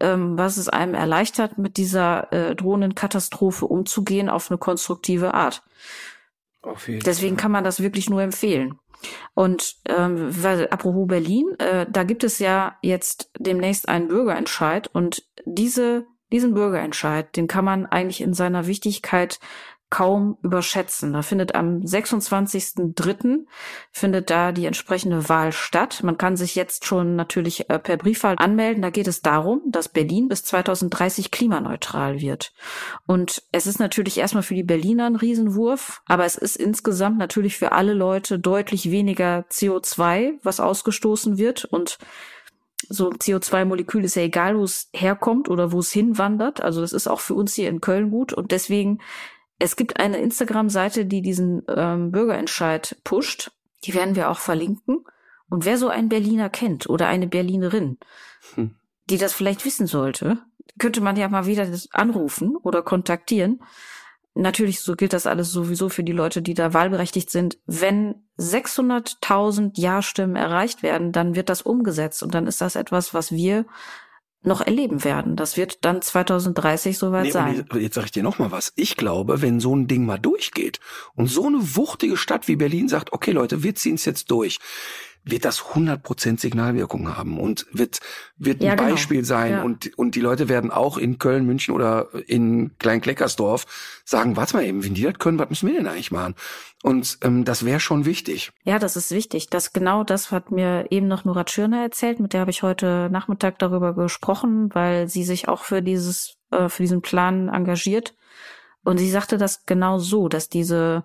[0.01, 5.63] ähm, was es einem erleichtert, mit dieser äh, drohenden Katastrophe umzugehen auf eine konstruktive Art.
[7.05, 8.79] Deswegen kann man das wirklich nur empfehlen.
[9.35, 15.25] Und ähm, weil, apropos Berlin, äh, da gibt es ja jetzt demnächst einen Bürgerentscheid und
[15.45, 19.39] diese diesen Bürgerentscheid, den kann man eigentlich in seiner Wichtigkeit
[19.95, 21.13] kaum überschätzen.
[21.13, 23.47] Da findet am 26.03.
[23.93, 26.01] findet da die entsprechende Wahl statt.
[26.03, 28.83] Man kann sich jetzt schon natürlich äh, per Briefwahl anmelden.
[28.83, 32.53] Da geht es darum, dass Berlin bis 2030 klimaneutral wird.
[33.07, 37.57] Und es ist natürlich erstmal für die Berliner ein Riesenwurf, aber es ist insgesamt natürlich
[37.57, 41.99] für alle Leute deutlich weniger CO2, was ausgestoßen wird und
[42.89, 46.63] so ein CO2-Molekül ist ja egal, wo es herkommt oder wo es hinwandert.
[46.63, 48.33] Also das ist auch für uns hier in Köln gut.
[48.33, 49.01] Und deswegen,
[49.59, 53.53] es gibt eine Instagram-Seite, die diesen ähm, Bürgerentscheid pusht.
[53.85, 55.05] Die werden wir auch verlinken.
[55.49, 57.99] Und wer so einen Berliner kennt oder eine Berlinerin,
[58.55, 58.75] hm.
[59.11, 60.39] die das vielleicht wissen sollte,
[60.79, 63.61] könnte man ja mal wieder anrufen oder kontaktieren
[64.35, 67.59] natürlich, so gilt das alles sowieso für die Leute, die da wahlberechtigt sind.
[67.67, 73.33] Wenn 600.000 Ja-Stimmen erreicht werden, dann wird das umgesetzt und dann ist das etwas, was
[73.33, 73.65] wir
[74.47, 75.37] noch erleben werden.
[75.37, 77.67] Das wird dann 2030 soweit nee, sein.
[77.75, 78.73] Jetzt sage ich dir noch mal was.
[78.77, 80.81] Ich glaube, wenn so ein Ding mal durchgeht
[81.15, 84.59] und so eine wuchtige Stadt wie Berlin sagt, okay Leute, wir ziehen es jetzt durch,
[85.25, 88.01] wird das 100% Signalwirkung haben und wird,
[88.37, 88.91] wird ein ja, genau.
[88.91, 89.53] Beispiel sein.
[89.53, 89.63] Ja.
[89.63, 94.65] Und, und die Leute werden auch in Köln, München oder in Kleinkleckersdorf sagen, warte mal
[94.65, 96.35] eben, wenn die das können, was müssen wir denn eigentlich machen?
[96.83, 98.53] Und ähm, das wäre schon wichtig.
[98.65, 99.49] Ja, das ist wichtig.
[99.49, 103.09] Das genau das hat mir eben noch Nora Schirner erzählt, mit der habe ich heute
[103.11, 108.15] Nachmittag darüber gesprochen, weil sie sich auch für dieses, äh, für diesen Plan engagiert.
[108.85, 111.05] Und sie sagte das genau so, dass diese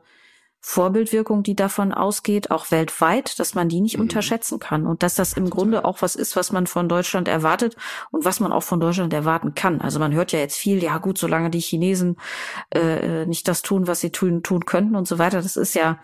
[0.61, 4.03] Vorbildwirkung, die davon ausgeht, auch weltweit, dass man die nicht mhm.
[4.03, 7.77] unterschätzen kann und dass das im Grunde auch was ist, was man von Deutschland erwartet
[8.11, 9.79] und was man auch von Deutschland erwarten kann.
[9.79, 12.17] Also man hört ja jetzt viel, ja gut, solange die Chinesen
[12.71, 15.99] äh, nicht das tun, was sie tun, tun könnten und so weiter, das ist ja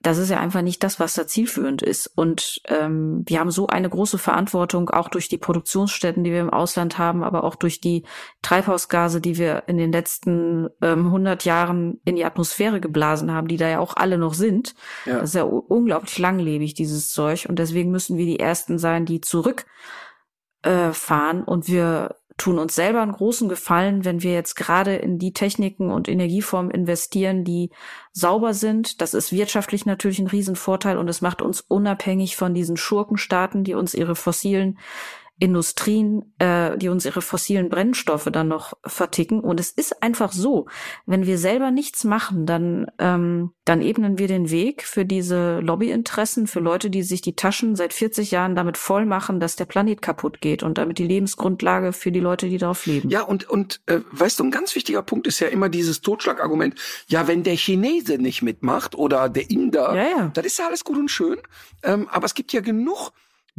[0.00, 2.06] das ist ja einfach nicht das, was da zielführend ist.
[2.06, 6.50] Und ähm, wir haben so eine große Verantwortung, auch durch die Produktionsstätten, die wir im
[6.50, 8.04] Ausland haben, aber auch durch die
[8.42, 13.56] Treibhausgase, die wir in den letzten ähm, 100 Jahren in die Atmosphäre geblasen haben, die
[13.56, 14.76] da ja auch alle noch sind.
[15.04, 15.14] Ja.
[15.14, 17.46] Das ist ja unglaublich langlebig, dieses Zeug.
[17.48, 19.66] Und deswegen müssen wir die Ersten sein, die zurück
[20.62, 25.18] äh, fahren und wir tun uns selber einen großen Gefallen, wenn wir jetzt gerade in
[25.18, 27.70] die Techniken und Energieformen investieren, die
[28.12, 29.00] sauber sind.
[29.00, 33.74] Das ist wirtschaftlich natürlich ein Riesenvorteil und es macht uns unabhängig von diesen Schurkenstaaten, die
[33.74, 34.78] uns ihre fossilen
[35.40, 39.40] Industrien, äh, die uns ihre fossilen Brennstoffe dann noch verticken.
[39.40, 40.66] Und es ist einfach so,
[41.06, 46.48] wenn wir selber nichts machen, dann, ähm, dann ebnen wir den Weg für diese Lobbyinteressen,
[46.48, 50.02] für Leute, die sich die Taschen seit 40 Jahren damit voll machen, dass der Planet
[50.02, 53.08] kaputt geht und damit die Lebensgrundlage für die Leute, die darauf leben.
[53.08, 56.74] Ja, und, und äh, weißt du, ein ganz wichtiger Punkt ist ja immer dieses Totschlagargument,
[57.06, 60.30] ja, wenn der Chinese nicht mitmacht oder der Inder, ja, ja.
[60.34, 61.38] das ist ja alles gut und schön.
[61.84, 63.12] Ähm, aber es gibt ja genug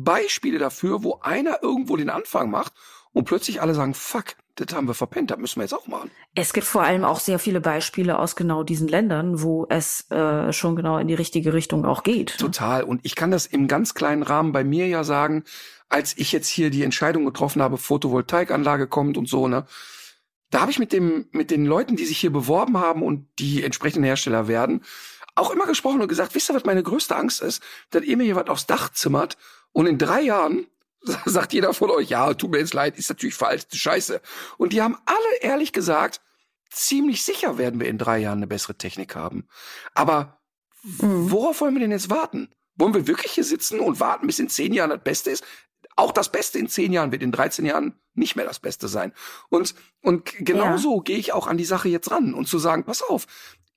[0.04, 2.74] Beispiele dafür, wo einer irgendwo den Anfang macht
[3.12, 6.12] und plötzlich alle sagen, fuck, das haben wir verpennt, das müssen wir jetzt auch machen.
[6.36, 10.52] Es gibt vor allem auch sehr viele Beispiele aus genau diesen Ländern, wo es äh,
[10.52, 12.38] schon genau in die richtige Richtung auch geht.
[12.38, 12.84] Total.
[12.84, 15.43] Und ich kann das im ganz kleinen Rahmen bei mir ja sagen,
[15.88, 19.66] als ich jetzt hier die Entscheidung getroffen habe, Photovoltaikanlage kommt und so, ne?
[20.52, 23.64] Da habe ich mit dem, mit den Leuten, die sich hier beworben haben und die
[23.64, 24.84] entsprechenden Hersteller werden,
[25.36, 27.62] auch immer gesprochen und gesagt, wisst ihr, was meine größte Angst ist?
[27.91, 29.38] Dass ihr mir hier was aufs Dach zimmert
[29.72, 30.67] und in drei Jahren
[31.26, 34.22] sagt jeder von euch, ja, tut mir jetzt leid, ist natürlich falsch, scheiße.
[34.57, 36.22] Und die haben alle ehrlich gesagt,
[36.70, 39.47] ziemlich sicher werden wir in drei Jahren eine bessere Technik haben.
[39.93, 40.39] Aber
[40.84, 41.32] mhm.
[41.32, 42.49] worauf wollen wir denn jetzt warten?
[42.76, 45.43] Wollen wir wirklich hier sitzen und warten, bis in zehn Jahren das Beste ist?
[45.95, 49.13] Auch das Beste in zehn Jahren wird in 13 Jahren nicht mehr das Beste sein.
[49.49, 51.03] Und, und genauso ja.
[51.03, 53.28] gehe ich auch an die Sache jetzt ran und zu sagen, pass auf,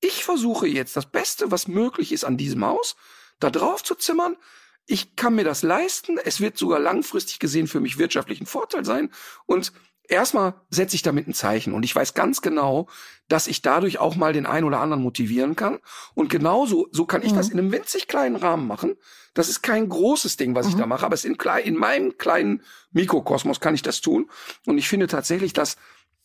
[0.00, 2.94] ich versuche jetzt das Beste, was möglich ist an diesem Haus,
[3.40, 4.36] da drauf zu zimmern,
[4.86, 6.18] ich kann mir das leisten.
[6.22, 9.10] Es wird sogar langfristig gesehen für mich wirtschaftlich ein Vorteil sein.
[9.46, 9.72] Und
[10.08, 11.72] erstmal setze ich damit ein Zeichen.
[11.72, 12.88] Und ich weiß ganz genau,
[13.28, 15.78] dass ich dadurch auch mal den einen oder anderen motivieren kann.
[16.14, 17.36] Und genauso, so kann ich mhm.
[17.36, 18.96] das in einem winzig kleinen Rahmen machen.
[19.34, 20.72] Das ist kein großes Ding, was mhm.
[20.72, 24.30] ich da mache, aber es in, klein, in meinem kleinen Mikrokosmos kann ich das tun.
[24.66, 25.76] Und ich finde tatsächlich, dass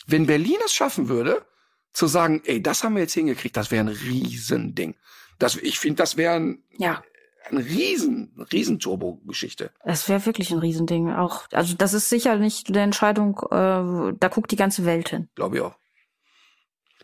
[0.08, 1.46] wenn Berlin es schaffen würde,
[1.94, 4.96] zu sagen, ey, das haben wir jetzt hingekriegt, das wäre ein Riesending.
[5.40, 7.02] Das, ich finde, das wäre ein, ja
[7.50, 9.72] eine riesen, riesen Turbo-Geschichte.
[9.84, 11.12] Es wäre wirklich ein Riesending.
[11.12, 15.30] Auch, also das ist sicher nicht eine Entscheidung, äh, da guckt die ganze Welt hin.
[15.36, 15.76] Glaube ich auch.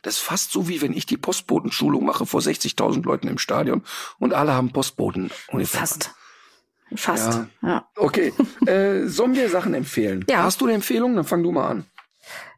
[0.02, 3.84] Das ist fast so, wie wenn ich die Postbotenschulung mache vor 60.000 Leuten im Stadion
[4.20, 5.32] und alle haben Postboten.
[5.64, 6.12] Fast.
[6.96, 7.68] Fast, ja.
[7.68, 7.88] ja.
[7.96, 8.34] Okay,
[8.68, 10.26] äh, sollen wir Sachen empfehlen?
[10.30, 10.44] Ja.
[10.44, 11.16] Hast du eine Empfehlung?
[11.16, 11.86] Dann fang du mal an.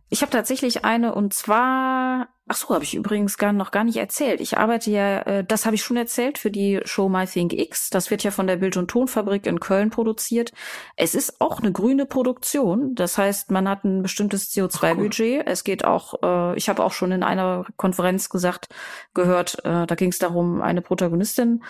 [0.10, 3.98] Ich habe tatsächlich eine und zwar Ach so, habe ich übrigens gar noch gar nicht
[3.98, 4.40] erzählt.
[4.40, 7.90] Ich arbeite ja, äh, das habe ich schon erzählt für die Show My Think X.
[7.90, 10.52] Das wird ja von der Bild- und Tonfabrik in Köln produziert.
[10.96, 12.94] Es ist auch eine grüne Produktion.
[12.94, 15.40] Das heißt, man hat ein bestimmtes CO2-Budget.
[15.40, 15.44] Cool.
[15.48, 18.70] Es geht auch, äh, ich habe auch schon in einer Konferenz gesagt,
[19.16, 21.64] gehört, äh, da ging es darum, eine Protagonistin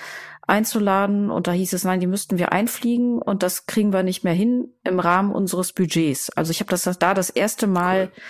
[0.47, 4.23] einzuladen und da hieß es, nein, die müssten wir einfliegen und das kriegen wir nicht
[4.23, 6.29] mehr hin im Rahmen unseres Budgets.
[6.31, 8.21] Also ich habe das da das erste Mal cool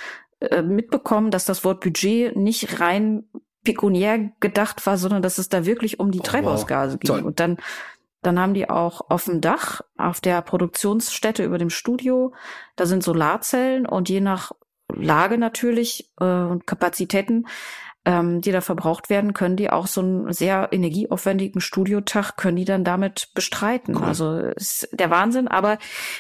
[0.51, 3.25] äh, mitbekommen, dass das Wort Budget nicht rein
[3.63, 6.99] pekuniär gedacht war, sondern dass es da wirklich um die oh, Treibhausgase wow.
[6.99, 7.07] ging.
[7.09, 7.23] Toll.
[7.23, 7.57] Und dann,
[8.21, 12.33] dann haben die auch auf dem Dach, auf der Produktionsstätte über dem Studio,
[12.75, 14.51] da sind Solarzellen und je nach
[14.93, 17.47] Lage natürlich äh, und Kapazitäten
[18.05, 22.65] ähm, die da verbraucht werden, können die auch so einen sehr energieaufwendigen Studiotag, können die
[22.65, 23.95] dann damit bestreiten.
[23.97, 24.03] Cool.
[24.03, 25.47] Also ist der Wahnsinn.
[25.47, 25.77] Aber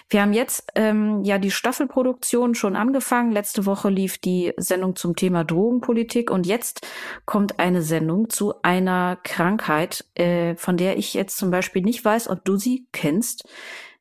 [0.09, 3.31] wir haben jetzt ähm, ja die Staffelproduktion schon angefangen.
[3.31, 6.85] Letzte Woche lief die Sendung zum Thema Drogenpolitik und jetzt
[7.25, 12.29] kommt eine Sendung zu einer Krankheit, äh, von der ich jetzt zum Beispiel nicht weiß,
[12.29, 13.47] ob du sie kennst.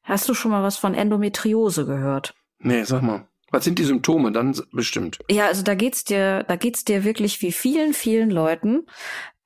[0.02, 2.34] Hast du schon mal was von Endometriose gehört?
[2.58, 3.26] Nee, sag mal.
[3.54, 5.20] Was sind die Symptome dann bestimmt?
[5.30, 8.86] Ja, also da geht's dir, da geht's dir wirklich wie vielen, vielen Leuten.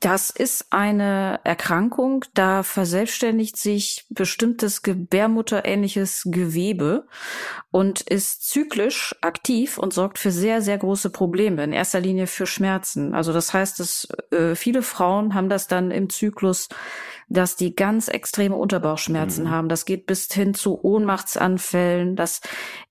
[0.00, 7.08] Das ist eine Erkrankung, da verselbstständigt sich bestimmtes gebärmutterähnliches Gewebe
[7.72, 12.46] und ist zyklisch aktiv und sorgt für sehr, sehr große Probleme, in erster Linie für
[12.46, 13.12] Schmerzen.
[13.12, 16.68] Also das heißt, dass äh, viele Frauen haben das dann im Zyklus
[17.28, 19.50] dass die ganz extreme Unterbauchschmerzen mhm.
[19.50, 19.68] haben.
[19.68, 22.16] Das geht bis hin zu Ohnmachtsanfällen.
[22.16, 22.40] Das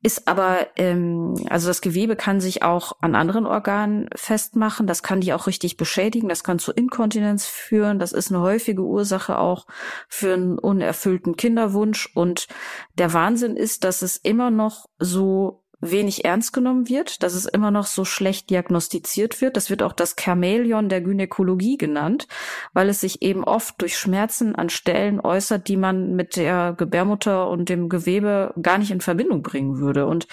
[0.03, 4.85] ist aber, ähm, also das Gewebe kann sich auch an anderen Organen festmachen.
[4.85, 6.29] Das kann die auch richtig beschädigen.
[6.29, 7.99] Das kann zu Inkontinenz führen.
[7.99, 9.67] Das ist eine häufige Ursache auch
[10.07, 12.09] für einen unerfüllten Kinderwunsch.
[12.15, 12.47] Und
[12.95, 17.69] der Wahnsinn ist, dass es immer noch so wenig ernst genommen wird, dass es immer
[17.69, 19.55] noch so schlecht diagnostiziert wird.
[19.55, 22.27] Das wird auch das Chamäleon der Gynäkologie genannt,
[22.73, 27.47] weil es sich eben oft durch Schmerzen an Stellen äußert, die man mit der Gebärmutter
[27.47, 30.07] und dem Gewebe gar nicht in Verbindung bringen würde.
[30.07, 30.27] Und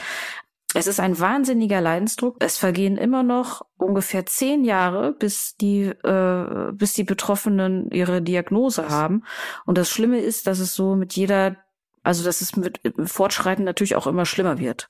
[0.74, 2.36] es ist ein wahnsinniger Leidensdruck.
[2.40, 8.88] Es vergehen immer noch ungefähr zehn Jahre, bis die, äh, bis die Betroffenen ihre Diagnose
[8.88, 9.24] haben.
[9.64, 11.56] Und das Schlimme ist, dass es so mit jeder
[12.04, 14.88] also dass es mit Fortschreiten natürlich auch immer schlimmer wird.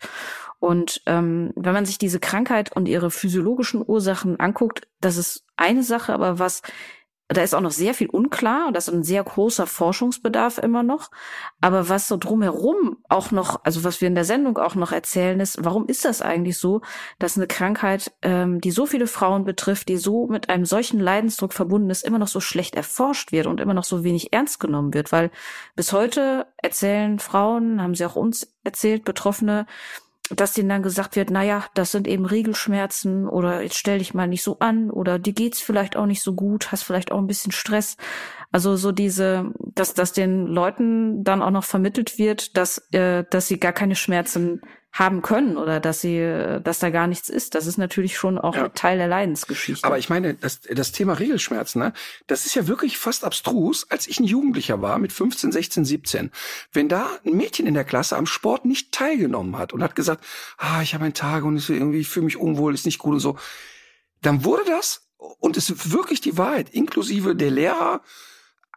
[0.59, 5.82] Und ähm, wenn man sich diese Krankheit und ihre physiologischen Ursachen anguckt, das ist eine
[5.82, 6.62] Sache, aber was
[7.28, 10.82] da ist auch noch sehr viel unklar und das ist ein sehr großer Forschungsbedarf immer
[10.82, 11.10] noch.
[11.60, 15.40] Aber was so drumherum auch noch, also was wir in der Sendung auch noch erzählen,
[15.40, 16.82] ist, warum ist das eigentlich so,
[17.18, 21.55] dass eine Krankheit, ähm, die so viele Frauen betrifft, die so mit einem solchen Leidensdruck
[21.55, 24.92] verbunden ist, immer noch so schlecht erforscht wird und immer noch so wenig ernst genommen
[24.92, 25.10] wird?
[25.10, 25.30] Weil
[25.76, 29.66] bis heute erzählen Frauen, haben sie auch uns erzählt, Betroffene,
[30.30, 34.26] dass denen dann gesagt wird, naja, das sind eben Regelschmerzen oder jetzt stell dich mal
[34.26, 37.26] nicht so an oder dir geht's vielleicht auch nicht so gut, hast vielleicht auch ein
[37.26, 37.96] bisschen Stress.
[38.51, 43.48] Also so diese, dass, dass den Leuten dann auch noch vermittelt wird, dass, äh, dass
[43.48, 44.62] sie gar keine Schmerzen
[44.94, 46.20] haben können oder dass sie,
[46.62, 47.56] dass da gar nichts ist.
[47.56, 48.68] Das ist natürlich schon auch ja.
[48.68, 49.84] Teil der Leidensgeschichte.
[49.84, 51.92] Aber ich meine, das, das Thema Regelschmerzen, ne,
[52.28, 56.30] das ist ja wirklich fast abstrus, als ich ein Jugendlicher war mit 15, 16, 17.
[56.72, 60.24] Wenn da ein Mädchen in der Klasse am Sport nicht teilgenommen hat und hat gesagt,
[60.58, 63.20] ah, ich habe einen Tag und irgendwie ich fühle mich unwohl, ist nicht gut und
[63.20, 63.36] so,
[64.22, 68.00] dann wurde das und es ist wirklich die Wahrheit, inklusive der Lehrer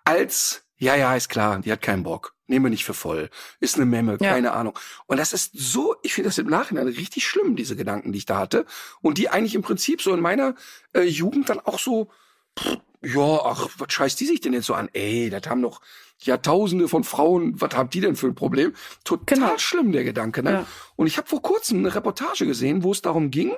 [0.03, 2.34] als ja, ja, ist klar, die hat keinen Bock.
[2.48, 3.30] Nehmen wir nicht für voll.
[3.60, 4.32] Ist eine Memme, ja.
[4.32, 4.78] keine Ahnung.
[5.06, 8.26] Und das ist so, ich finde das im Nachhinein richtig schlimm, diese Gedanken, die ich
[8.26, 8.66] da hatte.
[9.02, 10.56] Und die eigentlich im Prinzip so in meiner
[10.94, 12.10] äh, Jugend dann auch so,
[12.58, 14.90] pff, ja, ach, was scheißt die sich denn jetzt so an?
[14.94, 15.82] Ey, das haben doch
[16.20, 18.74] Jahrtausende von Frauen, was haben die denn für ein Problem?
[19.04, 19.58] Total genau.
[19.58, 20.41] schlimm, der Gedanke.
[20.41, 20.52] Ne?
[20.52, 20.66] Ja.
[20.95, 23.54] Und ich habe vor kurzem eine Reportage gesehen, wo es darum ging,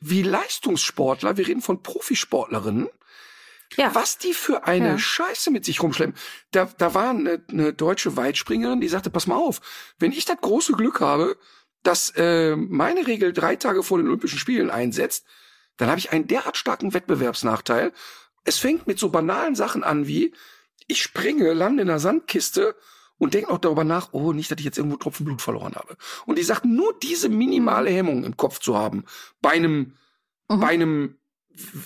[0.00, 2.88] wie Leistungssportler, wir reden von Profisportlerinnen,
[3.76, 3.94] ja.
[3.94, 4.98] Was die für eine ja.
[4.98, 6.14] Scheiße mit sich rumschleppen.
[6.50, 9.60] Da, da war eine, eine deutsche Weitspringerin, die sagte, pass mal auf,
[9.98, 11.36] wenn ich das große Glück habe,
[11.82, 15.24] dass äh, meine Regel drei Tage vor den Olympischen Spielen einsetzt,
[15.76, 17.92] dann habe ich einen derart starken Wettbewerbsnachteil.
[18.44, 20.32] Es fängt mit so banalen Sachen an wie,
[20.86, 22.76] ich springe, lande in einer Sandkiste
[23.18, 25.96] und denke noch darüber nach, oh, nicht, dass ich jetzt irgendwo Tropfen Blut verloren habe.
[26.26, 29.04] Und die sagt, nur diese minimale Hemmung im Kopf zu haben,
[29.40, 29.94] bei einem,
[30.48, 30.60] mhm.
[30.60, 31.18] bei einem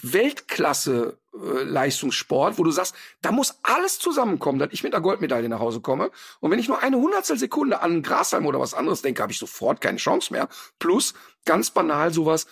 [0.03, 5.49] Weltklasse äh, Leistungssport, wo du sagst, da muss alles zusammenkommen, dass ich mit einer Goldmedaille
[5.49, 6.11] nach Hause komme.
[6.41, 9.39] Und wenn ich nur eine Hundertstel Sekunde an Grashalm oder was anderes denke, habe ich
[9.39, 10.49] sofort keine Chance mehr.
[10.79, 11.15] Plus,
[11.45, 12.47] ganz banal sowas,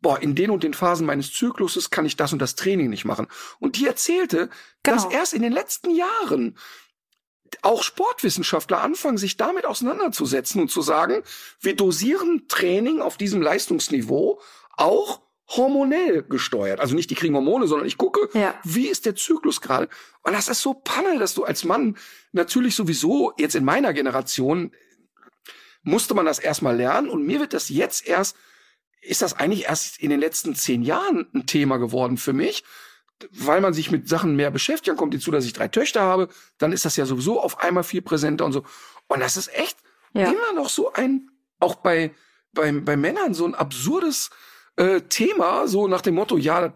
[0.00, 3.04] boah, in den und den Phasen meines Zykluses kann ich das und das Training nicht
[3.04, 3.28] machen.
[3.60, 4.50] Und die erzählte,
[4.82, 4.96] genau.
[4.96, 6.56] dass erst in den letzten Jahren
[7.60, 11.22] auch Sportwissenschaftler anfangen, sich damit auseinanderzusetzen und zu sagen,
[11.60, 14.40] wir dosieren Training auf diesem Leistungsniveau
[14.76, 15.20] auch
[15.56, 16.80] hormonell gesteuert.
[16.80, 18.54] Also nicht die kriegen Hormone, sondern ich gucke, ja.
[18.64, 19.88] wie ist der Zyklus gerade.
[20.22, 21.96] Und das ist so Panne, dass du als Mann
[22.32, 24.72] natürlich sowieso jetzt in meiner Generation
[25.82, 28.36] musste man das erstmal lernen und mir wird das jetzt erst,
[29.00, 32.62] ist das eigentlich erst in den letzten zehn Jahren ein Thema geworden für mich,
[33.30, 34.88] weil man sich mit Sachen mehr beschäftigt.
[34.88, 37.84] Dann kommt hinzu, dass ich drei Töchter habe, dann ist das ja sowieso auf einmal
[37.84, 38.64] viel präsenter und so.
[39.08, 39.76] Und das ist echt
[40.14, 40.30] ja.
[40.30, 42.14] immer noch so ein, auch bei,
[42.52, 44.30] bei, bei Männern so ein absurdes,
[44.76, 46.72] äh, Thema, so nach dem Motto, ja, das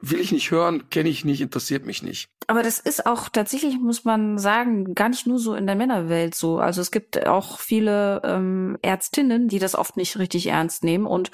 [0.00, 2.28] will ich nicht hören, kenne ich nicht, interessiert mich nicht.
[2.46, 6.34] Aber das ist auch tatsächlich, muss man sagen, gar nicht nur so in der Männerwelt
[6.34, 6.58] so.
[6.58, 11.06] Also es gibt auch viele ähm, Ärztinnen, die das oft nicht richtig ernst nehmen.
[11.06, 11.30] Und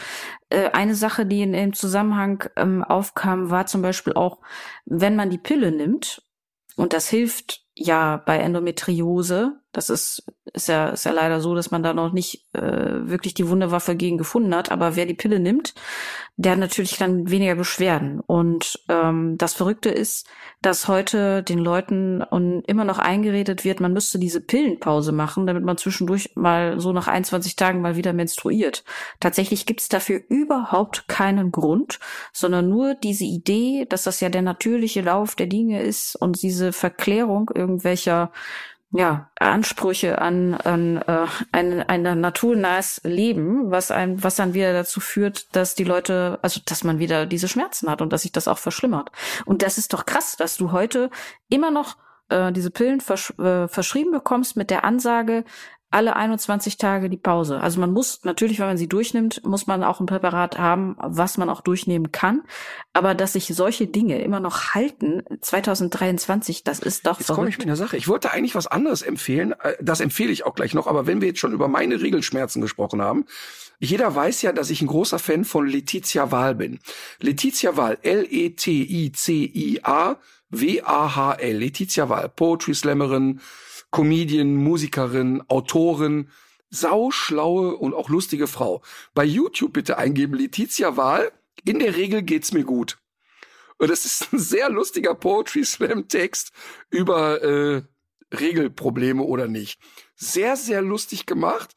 [0.48, 4.40] äh, eine Sache, die in dem Zusammenhang ähm, aufkam, war zum Beispiel auch,
[4.86, 6.22] wenn man die Pille nimmt,
[6.76, 10.22] und das hilft ja bei Endometriose, das ist,
[10.52, 13.96] ist ja, ist ja leider so, dass man da noch nicht äh, wirklich die Wunderwaffe
[13.96, 14.70] gegen gefunden hat.
[14.70, 15.74] Aber wer die Pille nimmt,
[16.36, 18.20] der hat natürlich dann weniger Beschwerden.
[18.20, 20.28] Und ähm, das Verrückte ist,
[20.62, 25.64] dass heute den Leuten und immer noch eingeredet wird, man müsste diese Pillenpause machen, damit
[25.64, 28.84] man zwischendurch mal so nach 21 Tagen mal wieder menstruiert.
[29.18, 31.98] Tatsächlich gibt es dafür überhaupt keinen Grund,
[32.32, 36.72] sondern nur diese Idee, dass das ja der natürliche Lauf der Dinge ist und diese
[36.72, 38.30] Verklärung irgendwelcher
[38.96, 45.00] ja, Ansprüche an, an äh, ein, ein naturnahes Leben, was einem, was dann wieder dazu
[45.00, 48.46] führt, dass die Leute, also dass man wieder diese Schmerzen hat und dass sich das
[48.46, 49.10] auch verschlimmert.
[49.46, 51.10] Und das ist doch krass, dass du heute
[51.48, 51.96] immer noch
[52.28, 55.44] äh, diese Pillen versch äh, verschrieben bekommst mit der Ansage,
[55.94, 57.60] alle 21 Tage die Pause.
[57.60, 61.38] Also man muss natürlich, wenn man sie durchnimmt, muss man auch ein Präparat haben, was
[61.38, 62.42] man auch durchnehmen kann.
[62.92, 67.58] Aber dass sich solche Dinge immer noch halten, 2023, das ist doch Jetzt komme ich
[67.58, 67.96] mit einer Sache.
[67.96, 69.52] Ich wollte eigentlich was anderes empfehlen.
[69.62, 70.88] Äh, das empfehle ich auch gleich noch.
[70.88, 73.26] Aber wenn wir jetzt schon über meine Regelschmerzen gesprochen haben,
[73.78, 76.80] jeder weiß ja, dass ich ein großer Fan von Letizia Wahl bin.
[77.20, 78.96] Letizia Wahl, L-E-T-I-C-I-A,
[80.50, 81.56] W-A-H-L.
[81.56, 83.40] Letizia Wahl, Poetry Slammerin,
[83.94, 86.28] Comedian, Musikerin, Autorin,
[86.68, 88.82] sauschlaue und auch lustige Frau.
[89.14, 91.30] Bei YouTube bitte eingeben Letizia Wahl.
[91.64, 92.98] In der Regel geht's mir gut.
[93.78, 96.50] Und das ist ein sehr lustiger Poetry Slam Text
[96.90, 97.82] über äh,
[98.34, 99.78] Regelprobleme oder nicht.
[100.16, 101.76] Sehr, sehr lustig gemacht.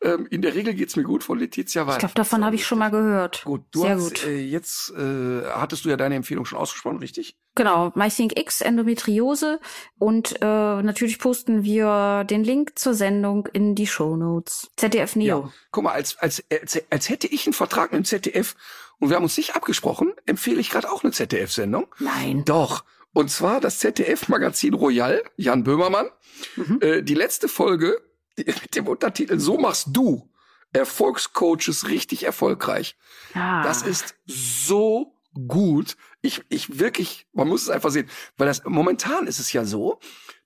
[0.00, 1.96] Ähm, in der Regel geht's mir gut von Letizia Weiß.
[1.96, 3.42] Ich glaube, davon habe ich schon mal gehört.
[3.44, 4.26] Gut, du Sehr hast, gut.
[4.26, 7.36] Äh, jetzt äh, hattest du ja deine Empfehlung schon ausgesprochen, richtig?
[7.56, 9.58] Genau, MyThink X Endometriose
[9.98, 14.70] und äh, natürlich posten wir den Link zur Sendung in die Show Notes.
[14.76, 15.40] ZDF Neo.
[15.40, 15.52] Ja.
[15.72, 18.54] Guck mal, als, als, als, als hätte ich einen Vertrag mit dem ZDF
[19.00, 21.86] und wir haben uns nicht abgesprochen, empfehle ich gerade auch eine ZDF-Sendung.
[21.98, 22.44] Nein.
[22.44, 22.84] Doch.
[23.12, 26.08] Und zwar das ZDF-Magazin Royal, Jan Böhmermann.
[26.56, 26.78] Mhm.
[26.80, 28.00] Äh, die letzte Folge
[28.46, 30.30] mit dem Untertitel So machst du
[30.72, 32.96] Erfolgscoaches richtig erfolgreich.
[33.34, 33.62] Ah.
[33.62, 35.14] Das ist so
[35.46, 35.96] gut.
[36.20, 39.98] Ich, ich wirklich, man muss es einfach sehen, weil das momentan ist es ja so,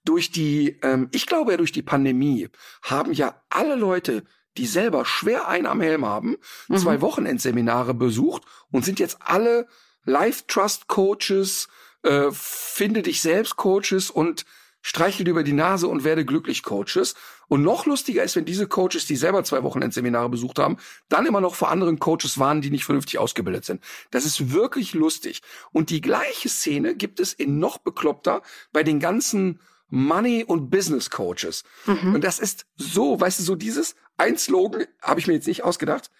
[0.04, 2.48] durch die, ähm, ich glaube ja durch die Pandemie
[2.82, 4.24] haben ja alle Leute
[4.58, 6.36] die selber schwer einen am Helm haben,
[6.68, 6.76] Mhm.
[6.76, 9.66] zwei Wochenendseminare besucht und sind jetzt alle
[10.04, 11.68] Life Trust Coaches,
[12.02, 14.44] äh, finde dich selbst Coaches und
[14.82, 17.14] streichel dir über die Nase und werde glücklich Coaches.
[17.48, 20.76] Und noch lustiger ist, wenn diese Coaches, die selber zwei Wochenendseminare besucht haben,
[21.08, 23.82] dann immer noch vor anderen Coaches waren, die nicht vernünftig ausgebildet sind.
[24.10, 25.40] Das ist wirklich lustig.
[25.70, 28.42] Und die gleiche Szene gibt es in noch bekloppter
[28.72, 31.64] bei den ganzen Money- und Business-Coaches.
[31.86, 32.14] Mhm.
[32.14, 35.64] Und das ist so, weißt du, so dieses ein Slogan habe ich mir jetzt nicht
[35.64, 36.10] ausgedacht.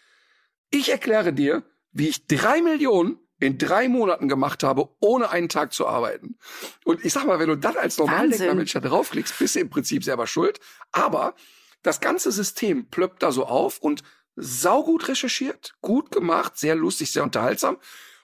[0.70, 5.73] Ich erkläre dir, wie ich drei Millionen in drei Monaten gemacht habe, ohne einen Tag
[5.73, 6.36] zu arbeiten.
[6.85, 8.55] Und ich sag mal, wenn du dann als normaldenkender.
[8.55, 10.60] Mensch da draufklickst, bist du im Prinzip selber schuld.
[10.93, 11.35] Aber
[11.82, 14.02] das ganze System plöppt da so auf und
[14.36, 17.77] saugut recherchiert, gut gemacht, sehr lustig, sehr unterhaltsam.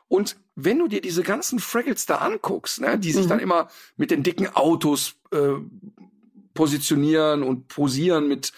[0.06, 3.28] Und wenn du dir diese ganzen Fraggles da anguckst, ne, die sich Mhm.
[3.28, 5.52] dann immer mit den dicken Autos äh,
[6.54, 8.52] positionieren und posieren mit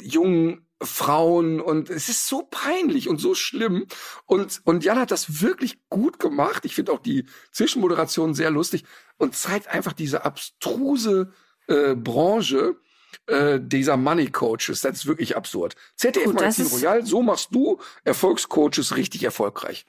[0.00, 3.86] jungen Frauen und es ist so peinlich und so schlimm
[4.26, 6.64] und und Jan hat das wirklich gut gemacht.
[6.64, 8.84] Ich finde auch die Zwischenmoderation sehr lustig
[9.16, 11.32] und zeigt einfach diese abstruse
[11.68, 12.76] äh, Branche
[13.26, 14.80] äh, dieser Money Coaches.
[14.80, 15.76] Das ist wirklich absurd.
[15.96, 19.86] ZDF Gut, Magazin Royal, so machst du Erfolgscoaches richtig erfolgreich.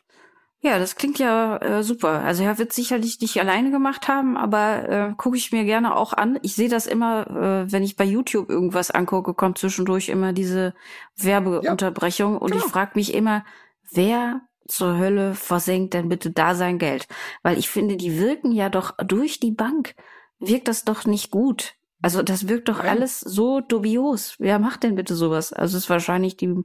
[0.66, 2.22] Ja, das klingt ja äh, super.
[2.22, 6.14] Also er wird sicherlich nicht alleine gemacht haben, aber äh, gucke ich mir gerne auch
[6.14, 6.40] an.
[6.42, 10.74] Ich sehe das immer, äh, wenn ich bei YouTube irgendwas angucke, kommt zwischendurch immer diese
[11.18, 12.64] Werbeunterbrechung und genau.
[12.64, 13.44] ich frage mich immer,
[13.92, 17.10] wer zur Hölle versenkt denn bitte da sein Geld?
[17.42, 19.96] Weil ich finde, die wirken ja doch durch die Bank,
[20.40, 21.74] wirkt das doch nicht gut.
[22.02, 22.88] Also das wirkt doch Nein.
[22.88, 24.36] alles so dubios.
[24.40, 25.52] Wer macht denn bitte sowas?
[25.52, 26.64] Also es ist wahrscheinlich die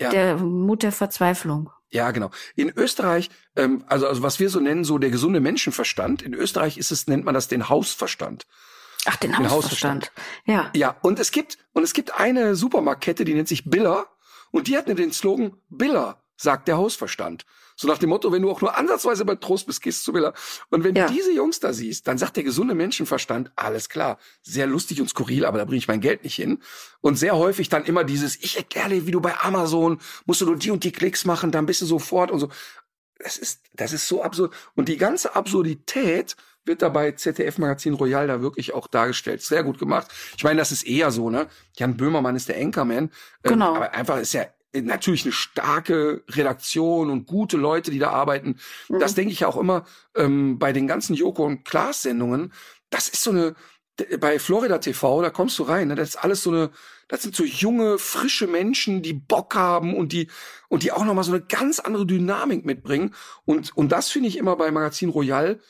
[0.00, 0.10] Ja.
[0.10, 1.70] der Mut der Verzweiflung.
[1.90, 2.30] Ja, genau.
[2.54, 6.22] In Österreich, ähm, also, also was wir so nennen, so der gesunde Menschenverstand.
[6.22, 8.46] In Österreich ist es, nennt man das den Hausverstand.
[9.06, 10.12] Ach, den Den Hausverstand.
[10.44, 10.70] Ja.
[10.74, 14.06] Ja, und es gibt, und es gibt eine Supermarktkette, die nennt sich Biller,
[14.50, 17.44] und die hat den Slogan Biller, sagt der Hausverstand.
[17.80, 20.12] So nach dem Motto, wenn du auch nur ansatzweise bei Trost bist, gehst du zu
[20.12, 20.34] Biller.
[20.70, 21.06] Und wenn Ja.
[21.06, 25.08] du diese Jungs da siehst, dann sagt der gesunde Menschenverstand, alles klar, sehr lustig und
[25.08, 26.60] skurril, aber da bringe ich mein Geld nicht hin.
[27.00, 30.46] Und sehr häufig dann immer dieses, ich erkläre dir, wie du bei Amazon, musst du
[30.46, 32.48] nur die und die Klicks machen, dann bist du sofort und so.
[33.20, 34.52] Das ist, das ist so absurd.
[34.74, 36.34] Und die ganze Absurdität
[36.64, 39.40] wird dabei ZDF Magazin Royal da wirklich auch dargestellt.
[39.42, 40.08] Sehr gut gemacht.
[40.36, 41.46] Ich meine, das ist eher so, ne?
[41.76, 43.04] Jan Böhmermann ist der Anchorman.
[43.04, 43.10] Ähm,
[43.52, 43.74] Genau.
[43.76, 48.56] Aber einfach ist ja natürlich eine starke Redaktion und gute Leute, die da arbeiten.
[48.88, 49.00] Mhm.
[49.00, 49.84] Das denke ich ja auch immer
[50.14, 52.52] ähm, bei den ganzen Joko und Klaas Sendungen.
[52.90, 53.54] Das ist so eine
[54.20, 55.94] bei Florida TV, da kommst du rein, ne?
[55.94, 56.70] das ist alles so eine,
[57.08, 60.28] das sind so junge, frische Menschen, die Bock haben und die
[60.68, 63.14] und die auch noch mal so eine ganz andere Dynamik mitbringen
[63.44, 65.60] und und das finde ich immer bei Magazin Royal,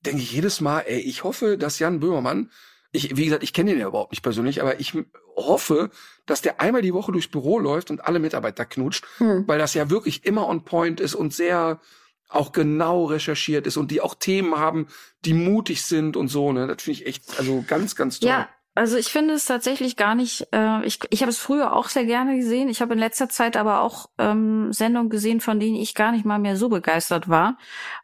[0.00, 2.50] denke ich jedes Mal, ey, ich hoffe, dass Jan Böhmermann,
[2.92, 4.96] ich wie gesagt, ich kenne ihn ja überhaupt nicht persönlich, aber ich
[5.36, 5.90] hoffe,
[6.26, 9.44] dass der einmal die Woche durchs Büro läuft und alle Mitarbeiter knutscht, Hm.
[9.46, 11.80] weil das ja wirklich immer on point ist und sehr
[12.28, 14.86] auch genau recherchiert ist und die auch Themen haben,
[15.24, 16.68] die mutig sind und so, ne?
[16.68, 18.28] Das finde ich echt, also ganz, ganz toll.
[18.30, 18.48] Ja,
[18.80, 22.06] also ich finde es tatsächlich gar nicht, äh, ich, ich habe es früher auch sehr
[22.06, 22.70] gerne gesehen.
[22.70, 26.24] Ich habe in letzter Zeit aber auch ähm, Sendungen gesehen, von denen ich gar nicht
[26.24, 27.58] mal mehr so begeistert war.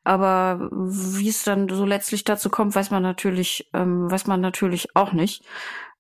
[0.05, 4.95] Aber wie es dann so letztlich dazu kommt, weiß man natürlich, ähm, weiß man natürlich
[4.95, 5.43] auch nicht.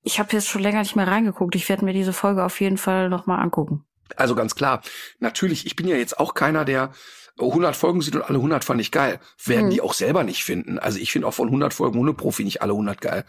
[0.02, 1.54] Ich habe jetzt schon länger nicht mehr reingeguckt.
[1.54, 3.82] Ich werde mir diese Folge auf jeden Fall nochmal angucken.
[4.14, 4.82] Also ganz klar.
[5.20, 6.92] Natürlich, ich bin ja jetzt auch keiner, der
[7.38, 9.20] 100 Folgen sieht und alle 100 fand ich geil.
[9.44, 9.70] Werden Hm.
[9.70, 10.78] die auch selber nicht finden.
[10.78, 13.24] Also ich finde auch von 100 Folgen ohne Profi nicht alle 100 geil.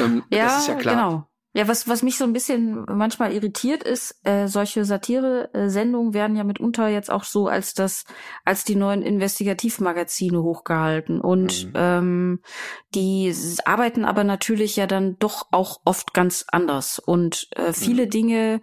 [0.00, 0.94] Ähm, Ja, das ist ja klar.
[0.94, 1.26] genau.
[1.52, 6.44] Ja, was, was mich so ein bisschen manchmal irritiert ist, äh, solche Satire-Sendungen werden ja
[6.44, 8.04] mitunter jetzt auch so als das,
[8.44, 11.20] als die neuen Investigativmagazine hochgehalten.
[11.20, 11.72] Und Mhm.
[11.74, 12.40] ähm,
[12.94, 17.00] die arbeiten aber natürlich ja dann doch auch oft ganz anders.
[17.00, 18.10] Und äh, viele Mhm.
[18.10, 18.60] Dinge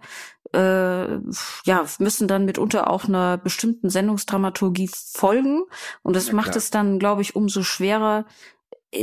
[0.54, 1.18] äh,
[1.64, 5.62] ja, müssen dann mitunter auch einer bestimmten Sendungsdramaturgie folgen.
[6.02, 6.56] Und das Ja, macht klar.
[6.56, 8.24] es dann, glaube ich, umso schwerer,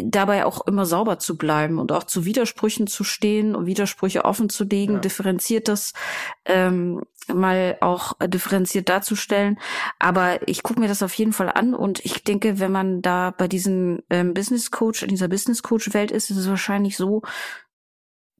[0.03, 4.49] dabei auch immer sauber zu bleiben und auch zu Widersprüchen zu stehen und Widersprüche offen
[4.49, 4.99] zu legen, Ja.
[4.99, 5.93] differenziert das
[6.45, 7.03] ähm,
[7.33, 9.59] mal auch äh, differenziert darzustellen.
[9.99, 13.31] Aber ich gucke mir das auf jeden Fall an und ich denke, wenn man da
[13.37, 17.21] bei diesem ähm, Business Coach, in dieser Business Coach Welt ist, ist es wahrscheinlich so,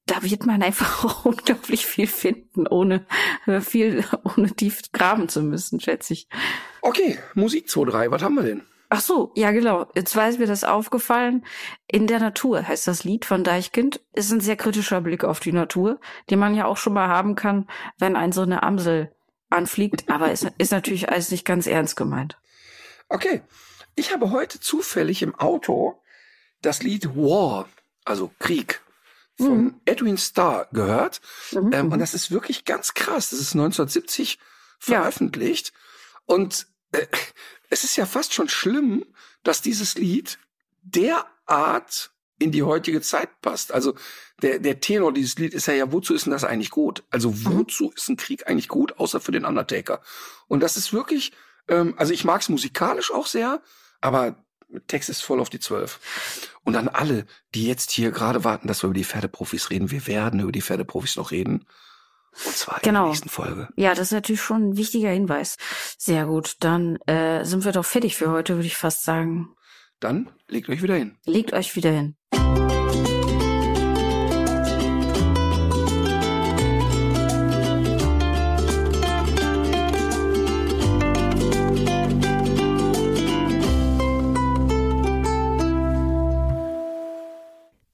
[0.08, 3.06] da wird man einfach auch unglaublich viel finden, ohne
[3.46, 4.04] äh, viel,
[4.36, 6.28] ohne tief graben zu müssen, schätze ich.
[6.82, 8.64] Okay, Musik 2-3, was haben wir denn?
[8.96, 9.88] Ach so, ja genau.
[9.96, 11.46] Jetzt war mir das aufgefallen.
[11.88, 14.00] In der Natur heißt das Lied von Deichkind.
[14.14, 16.00] Ist ein sehr kritischer Blick auf die Natur,
[16.30, 17.68] den man ja auch schon mal haben kann,
[17.98, 19.14] wenn ein so eine Amsel
[19.50, 20.10] anfliegt.
[20.10, 22.38] Aber ist, ist natürlich alles nicht ganz ernst gemeint.
[23.10, 23.42] Okay,
[23.96, 26.02] ich habe heute zufällig im Auto
[26.62, 27.68] das Lied War,
[28.06, 28.82] also Krieg,
[29.38, 29.82] von Mhm.
[29.86, 31.22] Edwin Starr gehört.
[31.52, 31.72] Mhm.
[31.74, 33.32] Ähm, und das ist wirklich ganz krass.
[33.32, 34.38] Das ist 1970
[34.88, 35.02] Ja.
[35.02, 35.74] veröffentlicht.
[36.26, 37.06] Und äh,
[37.76, 39.06] es ist ja fast schon schlimm,
[39.44, 40.40] dass dieses Lied
[40.82, 43.74] derart in die heutige Zeit passt.
[43.74, 43.96] Also
[44.42, 47.04] der, der Tenor dieses Lied ist ja, ja, wozu ist denn das eigentlich gut?
[47.10, 50.02] Also wozu ist ein Krieg eigentlich gut, außer für den Undertaker?
[50.48, 51.34] Und das ist wirklich,
[51.68, 53.62] ähm, also ich mag es musikalisch auch sehr,
[54.00, 54.42] aber
[54.88, 56.00] Text ist voll auf die Zwölf.
[56.64, 60.08] Und an alle, die jetzt hier gerade warten, dass wir über die Pferdeprofis reden, wir
[60.08, 61.66] werden über die Pferdeprofis noch reden.
[62.46, 63.02] Und zwar in Genau.
[63.04, 63.70] der nächsten Folge.
[63.76, 65.58] Ja, das ist natürlich schon ein wichtiger Hinweis.
[65.98, 69.50] Sehr gut, dann äh, sind wir doch fertig für heute, würde ich fast sagen.
[70.00, 71.18] Dann legt euch wieder hin.
[71.26, 72.16] Legt euch wieder hin.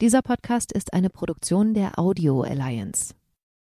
[0.02, 3.14] Dieser Podcast ist eine Produktion der Audio Alliance.